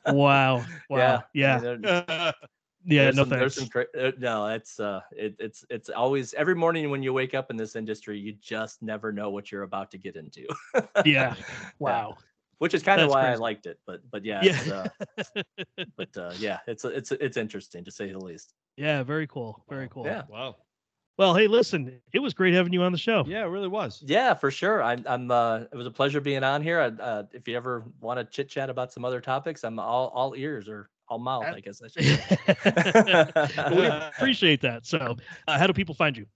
Wow. 0.07 0.65
Wow. 0.91 1.23
Yeah, 1.33 1.33
Yeah. 1.33 1.57
I 1.57 1.61
mean, 1.77 1.81
there- 1.83 2.05
Yeah. 2.85 3.03
there's 3.05 3.17
no 3.17 3.23
some, 3.23 3.31
thanks. 3.31 3.55
some 3.55 3.69
cra- 3.69 3.87
uh, 3.99 4.11
no, 4.19 4.47
it's 4.49 4.81
uh, 4.81 5.01
it, 5.13 5.37
it's 5.39 5.65
it's 5.71 5.89
always 5.89 6.35
every 6.35 6.55
morning 6.55 6.91
when 6.91 7.03
you 7.03 7.13
wake 7.13 7.35
up 7.35 7.51
in 7.51 7.57
this 7.57 7.77
industry, 7.77 8.19
you 8.19 8.33
just 8.41 8.83
never 8.83 9.13
know 9.13 9.31
what 9.31 9.53
you're 9.53 9.63
about 9.65 9.91
to 9.93 9.99
get 9.99 10.17
into. 10.17 10.47
Yeah. 11.05 11.35
Wow. 11.79 12.17
Which 12.59 12.75
is 12.75 12.83
kind 12.83 13.01
of 13.01 13.09
That's 13.09 13.15
why 13.15 13.33
I 13.33 13.35
liked 13.37 13.67
it. 13.67 13.79
But 13.87 14.01
but 14.11 14.25
yeah, 14.25 14.43
Yeah. 14.43 14.87
It's, 15.17 15.31
uh, 15.37 15.43
but 15.97 16.17
uh, 16.17 16.33
yeah, 16.39 16.59
it's 16.67 16.85
it's 16.85 17.13
it's 17.13 17.37
interesting 17.37 17.85
to 17.85 17.91
say 17.91 18.11
the 18.13 18.19
least. 18.19 18.55
Yeah. 18.77 19.03
Very 19.03 19.27
cool. 19.27 19.65
Very 19.69 19.89
cool. 19.89 20.05
Yeah. 20.05 20.23
Wow. 20.29 20.57
Well, 21.19 21.35
hey, 21.35 21.49
listen, 21.49 22.01
it 22.13 22.21
was 22.21 22.33
great 22.33 22.55
having 22.55 22.73
you 22.73 22.83
on 22.85 22.93
the 22.93 22.99
show. 22.99 23.25
Yeah, 23.27 23.43
it 23.43 23.49
really 23.49 23.67
was. 23.67 24.01
Yeah, 24.07 24.35
for 24.35 24.53
sure. 24.53 24.85
I'm 24.85 25.05
I'm 25.09 25.33
uh, 25.33 25.63
it 25.73 25.75
was 25.75 25.87
a 25.87 25.91
pleasure 25.91 26.21
being 26.21 26.45
on 26.45 26.63
here. 26.63 26.81
I, 26.81 27.03
uh, 27.03 27.25
if 27.33 27.49
you 27.49 27.57
ever 27.57 27.85
want 28.01 28.21
to 28.21 28.25
chit 28.25 28.49
chat 28.49 28.71
about 28.71 28.93
some 28.93 29.05
other 29.05 29.21
topics, 29.21 29.65
I'm 29.65 29.81
all 29.81 30.09
all 30.15 30.35
ears 30.37 30.69
or 30.69 30.91
all 31.09 31.19
mouth, 31.19 31.45
I 31.45 31.61
guess 31.61 31.83
I 31.83 31.89
should. 31.89 33.77
we 33.77 33.87
appreciate 33.87 34.61
that. 34.61 34.87
So, 34.87 35.17
uh, 35.49 35.59
how 35.59 35.67
do 35.67 35.73
people 35.73 35.95
find 35.95 36.17
you? 36.17 36.27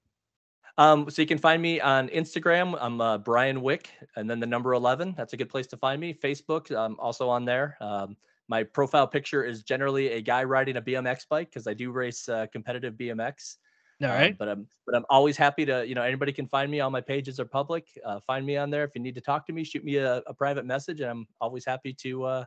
Um, 0.78 1.10
so 1.10 1.20
you 1.20 1.28
can 1.28 1.38
find 1.38 1.60
me 1.60 1.80
on 1.80 2.08
Instagram. 2.08 2.76
I'm 2.80 3.00
uh, 3.00 3.18
Brian 3.18 3.60
Wick, 3.60 3.90
and 4.16 4.28
then 4.28 4.40
the 4.40 4.46
number 4.46 4.74
eleven. 4.74 5.14
That's 5.16 5.32
a 5.32 5.36
good 5.36 5.50
place 5.50 5.66
to 5.68 5.76
find 5.76 6.00
me. 6.00 6.14
Facebook, 6.14 6.74
um, 6.74 6.96
also 6.98 7.28
on 7.28 7.44
there. 7.44 7.76
Um, 7.80 8.16
my 8.48 8.62
profile 8.62 9.06
picture 9.06 9.44
is 9.44 9.62
generally 9.62 10.12
a 10.12 10.20
guy 10.20 10.44
riding 10.44 10.76
a 10.76 10.82
BMX 10.82 11.28
bike 11.28 11.48
because 11.50 11.66
I 11.66 11.74
do 11.74 11.90
race 11.90 12.28
uh, 12.28 12.46
competitive 12.52 12.94
BMX. 12.94 13.56
All 14.02 14.08
right. 14.08 14.14
Uh, 14.14 14.18
right. 14.18 14.38
but 14.38 14.48
I'm 14.48 14.66
but 14.86 14.94
I'm 14.94 15.04
always 15.10 15.36
happy 15.36 15.64
to 15.66 15.86
you 15.86 15.94
know 15.94 16.02
anybody 16.02 16.32
can 16.32 16.46
find 16.46 16.70
me. 16.70 16.80
All 16.80 16.90
my 16.90 17.00
pages 17.00 17.38
are 17.38 17.44
public. 17.44 17.86
Uh, 18.04 18.20
find 18.26 18.44
me 18.44 18.56
on 18.56 18.70
there 18.70 18.84
if 18.84 18.90
you 18.94 19.00
need 19.00 19.14
to 19.14 19.20
talk 19.20 19.46
to 19.46 19.52
me. 19.52 19.64
Shoot 19.64 19.84
me 19.84 19.96
a, 19.96 20.22
a 20.26 20.34
private 20.34 20.64
message, 20.64 21.00
and 21.00 21.10
I'm 21.10 21.26
always 21.40 21.64
happy 21.64 21.92
to 22.02 22.24
uh, 22.24 22.44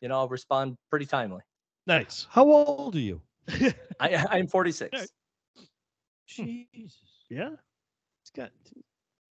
you 0.00 0.08
know 0.08 0.16
I'll 0.16 0.28
respond 0.28 0.76
pretty 0.90 1.06
timely. 1.06 1.42
Nice. 1.86 2.26
How 2.30 2.44
old 2.44 2.94
are 2.94 3.00
you? 3.00 3.20
I 4.00 4.24
I'm 4.30 4.46
46. 4.46 4.92
Alright. 4.92 5.08
Jesus. 6.26 7.11
Yeah. 7.32 7.50
It's 8.22 8.30
got 8.36 8.50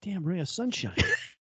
damn 0.01 0.23
ray 0.23 0.39
of 0.39 0.49
sunshine. 0.49 0.95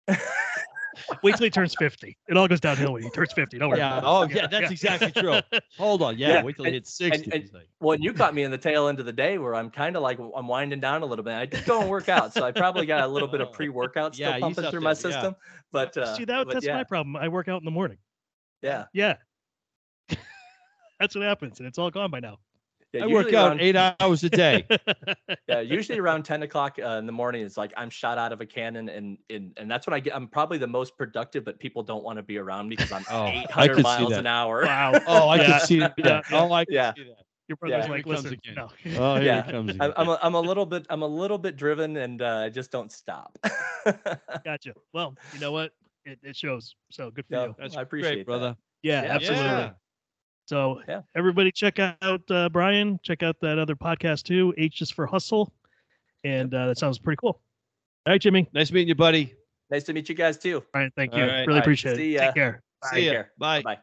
Wait 1.22 1.34
till 1.36 1.44
he 1.44 1.50
turns 1.50 1.74
50. 1.78 2.16
It 2.28 2.36
all 2.36 2.46
goes 2.46 2.60
downhill 2.60 2.92
when 2.92 3.02
he 3.02 3.10
turns 3.10 3.32
50. 3.32 3.58
Don't 3.58 3.70
worry. 3.70 3.78
Yeah, 3.78 4.00
oh, 4.04 4.24
yeah, 4.30 4.46
that's 4.46 4.70
exactly 4.70 5.10
true. 5.10 5.40
Hold 5.78 6.02
on. 6.02 6.18
Yeah, 6.18 6.28
Yeah, 6.28 6.42
wait 6.42 6.56
till 6.56 6.66
and- 6.66 6.74
he 6.74 6.76
hits 6.78 6.92
60. 6.94 7.30
and- 7.32 7.42
he's 7.42 7.52
like, 7.54 7.68
Well, 7.80 7.92
and 7.92 8.04
you 8.04 8.12
caught 8.12 8.34
me 8.34 8.42
in 8.42 8.50
the 8.50 8.58
tail 8.58 8.88
end 8.88 9.00
of 9.00 9.06
the 9.06 9.12
day 9.12 9.38
where 9.38 9.54
I'm 9.54 9.70
kind 9.70 9.96
of 9.96 10.02
like 10.02 10.18
I'm 10.18 10.46
winding 10.46 10.80
down 10.80 11.02
a 11.02 11.06
little 11.06 11.24
bit. 11.24 11.32
I 11.34 11.46
did 11.46 11.64
go 11.64 11.80
and 11.80 11.88
work 11.88 12.10
out, 12.10 12.34
so 12.34 12.44
I 12.44 12.52
probably 12.52 12.84
got 12.84 13.04
a 13.04 13.08
little 13.08 13.28
bit 13.28 13.40
of 13.40 13.52
pre-workout 13.52 14.14
still 14.14 14.28
Yeah, 14.28 14.36
you 14.36 14.42
pumping 14.42 14.64
through 14.64 14.80
do, 14.80 14.84
my 14.84 14.90
yeah. 14.90 14.94
system. 14.94 15.36
But 15.72 15.96
uh, 15.96 16.14
See, 16.16 16.24
that, 16.26 16.46
but 16.46 16.52
that's 16.52 16.66
yeah, 16.66 16.74
my 16.76 16.84
problem. 16.84 17.16
I 17.16 17.28
work 17.28 17.48
out 17.48 17.60
in 17.62 17.64
the 17.64 17.70
morning. 17.70 17.96
yeah, 18.60 18.84
Yeah. 18.92 19.14
that's 20.98 21.14
what 21.14 21.24
happens. 21.24 21.58
And 21.60 21.66
it's 21.66 21.78
all 21.78 21.90
gone 21.90 22.10
by 22.10 22.20
now. 22.20 22.38
Yeah. 22.92 23.04
I 23.04 23.06
work 23.06 23.32
out 23.32 23.48
around- 23.48 23.60
eight 23.60 23.76
hours 23.76 24.24
a 24.24 24.30
day. 24.30 24.66
yeah, 25.48 25.60
usually 25.60 25.98
around 26.04 26.24
10 26.24 26.42
o'clock 26.42 26.78
uh, 26.82 26.88
in 26.98 27.06
the 27.06 27.12
morning, 27.12 27.42
it's 27.44 27.56
like 27.56 27.72
I'm 27.76 27.90
shot 27.90 28.18
out 28.18 28.32
of 28.32 28.40
a 28.40 28.46
cannon, 28.46 28.88
and 28.88 29.18
and 29.30 29.52
and 29.56 29.70
that's 29.70 29.86
when 29.86 29.94
I 29.94 30.00
get. 30.00 30.14
I'm 30.14 30.28
probably 30.28 30.58
the 30.58 30.66
most 30.66 30.96
productive, 30.96 31.44
but 31.44 31.58
people 31.58 31.82
don't 31.82 32.02
want 32.04 32.18
to 32.18 32.22
be 32.22 32.38
around 32.38 32.68
me 32.68 32.76
because 32.76 32.92
I'm 32.92 33.04
Oh, 33.10 33.26
800 33.26 33.82
miles 33.82 34.12
an 34.12 34.26
hour. 34.26 34.64
wow. 34.64 34.92
Oh, 35.06 35.28
I 35.28 35.36
Yeah, 35.36 35.46
can 35.58 35.60
see 35.66 35.78
that. 35.80 35.94
yeah, 35.98 36.20
Oh, 36.32 36.52
I 36.52 36.64
can 36.64 36.74
yeah. 36.74 36.94
see 36.94 37.04
that. 37.04 37.16
Your 37.48 37.56
brother's 37.56 37.86
Yeah. 37.86 37.90
like, 37.92 38.04
Here 38.04 38.12
it 38.12 38.16
comes 38.16 38.22
listen, 38.24 38.38
again. 38.44 38.54
no. 38.54 38.68
Oh, 39.00 39.14
here 39.16 39.24
Yeah. 39.24 39.42
he 39.44 39.50
comes 39.50 39.70
I'm 39.72 39.80
again. 39.80 39.92
I'm 39.96 40.08
a, 40.08 40.18
I'm 40.22 40.34
a 40.34 40.40
little 40.40 40.66
bit 40.66 40.86
I'm 40.88 41.02
a 41.02 41.06
little 41.06 41.38
bit 41.38 41.56
driven, 41.56 41.96
and 41.96 42.22
uh, 42.22 42.42
I 42.44 42.48
just 42.48 42.70
don't 42.70 42.92
stop. 42.92 43.36
Gotcha. 44.44 44.74
Well, 44.92 45.14
you 45.32 45.40
know 45.40 45.52
what? 45.52 45.72
It, 46.04 46.18
it 46.22 46.36
shows. 46.36 46.74
So 46.90 47.10
good 47.10 47.26
for 47.28 47.34
Yeah. 47.34 47.46
you. 47.46 47.56
That's 47.58 47.76
I 47.76 47.82
appreciate 47.82 48.10
great, 48.10 48.18
that. 48.20 48.26
brother. 48.26 48.56
Yeah, 48.82 49.02
Yeah. 49.02 49.14
absolutely. 49.14 49.72
Yeah. 50.50 50.56
So 50.56 50.82
Yeah. 50.88 51.00
everybody 51.16 51.52
check 51.52 51.78
out 51.78 52.22
uh, 52.30 52.48
Brian. 52.48 52.98
Check 53.02 53.22
out 53.22 53.36
that 53.40 53.58
other 53.58 53.76
podcast 53.76 54.24
too. 54.24 54.52
H 54.58 54.82
is 54.82 54.90
for 54.90 55.06
hustle, 55.06 55.52
and 56.24 56.52
uh, 56.54 56.66
that 56.68 56.78
sounds 56.78 56.98
pretty 56.98 57.18
cool. 57.20 57.40
All 58.06 58.12
right, 58.14 58.20
Jimmy. 58.20 58.48
Nice 58.52 58.70
meeting 58.72 58.88
you, 58.88 58.94
buddy. 58.94 59.34
nice 59.70 59.84
to 59.84 59.92
meet 59.92 60.08
you 60.08 60.14
guys 60.14 60.38
too. 60.38 60.56
All 60.74 60.80
right, 60.82 60.92
thank 60.96 61.14
you. 61.14 61.22
right. 61.22 61.28
Really 61.28 61.42
All 61.48 61.54
right, 61.54 61.58
appreciate 61.62 61.96
see 61.96 62.16
it. 62.16 62.20
ya. 62.20 62.26
Take 62.26 62.34
care. 62.34 62.62
See 62.84 62.96
Take 63.02 63.12
ya. 63.12 63.22
Bye. 63.38 63.62
Bye. 63.62 63.78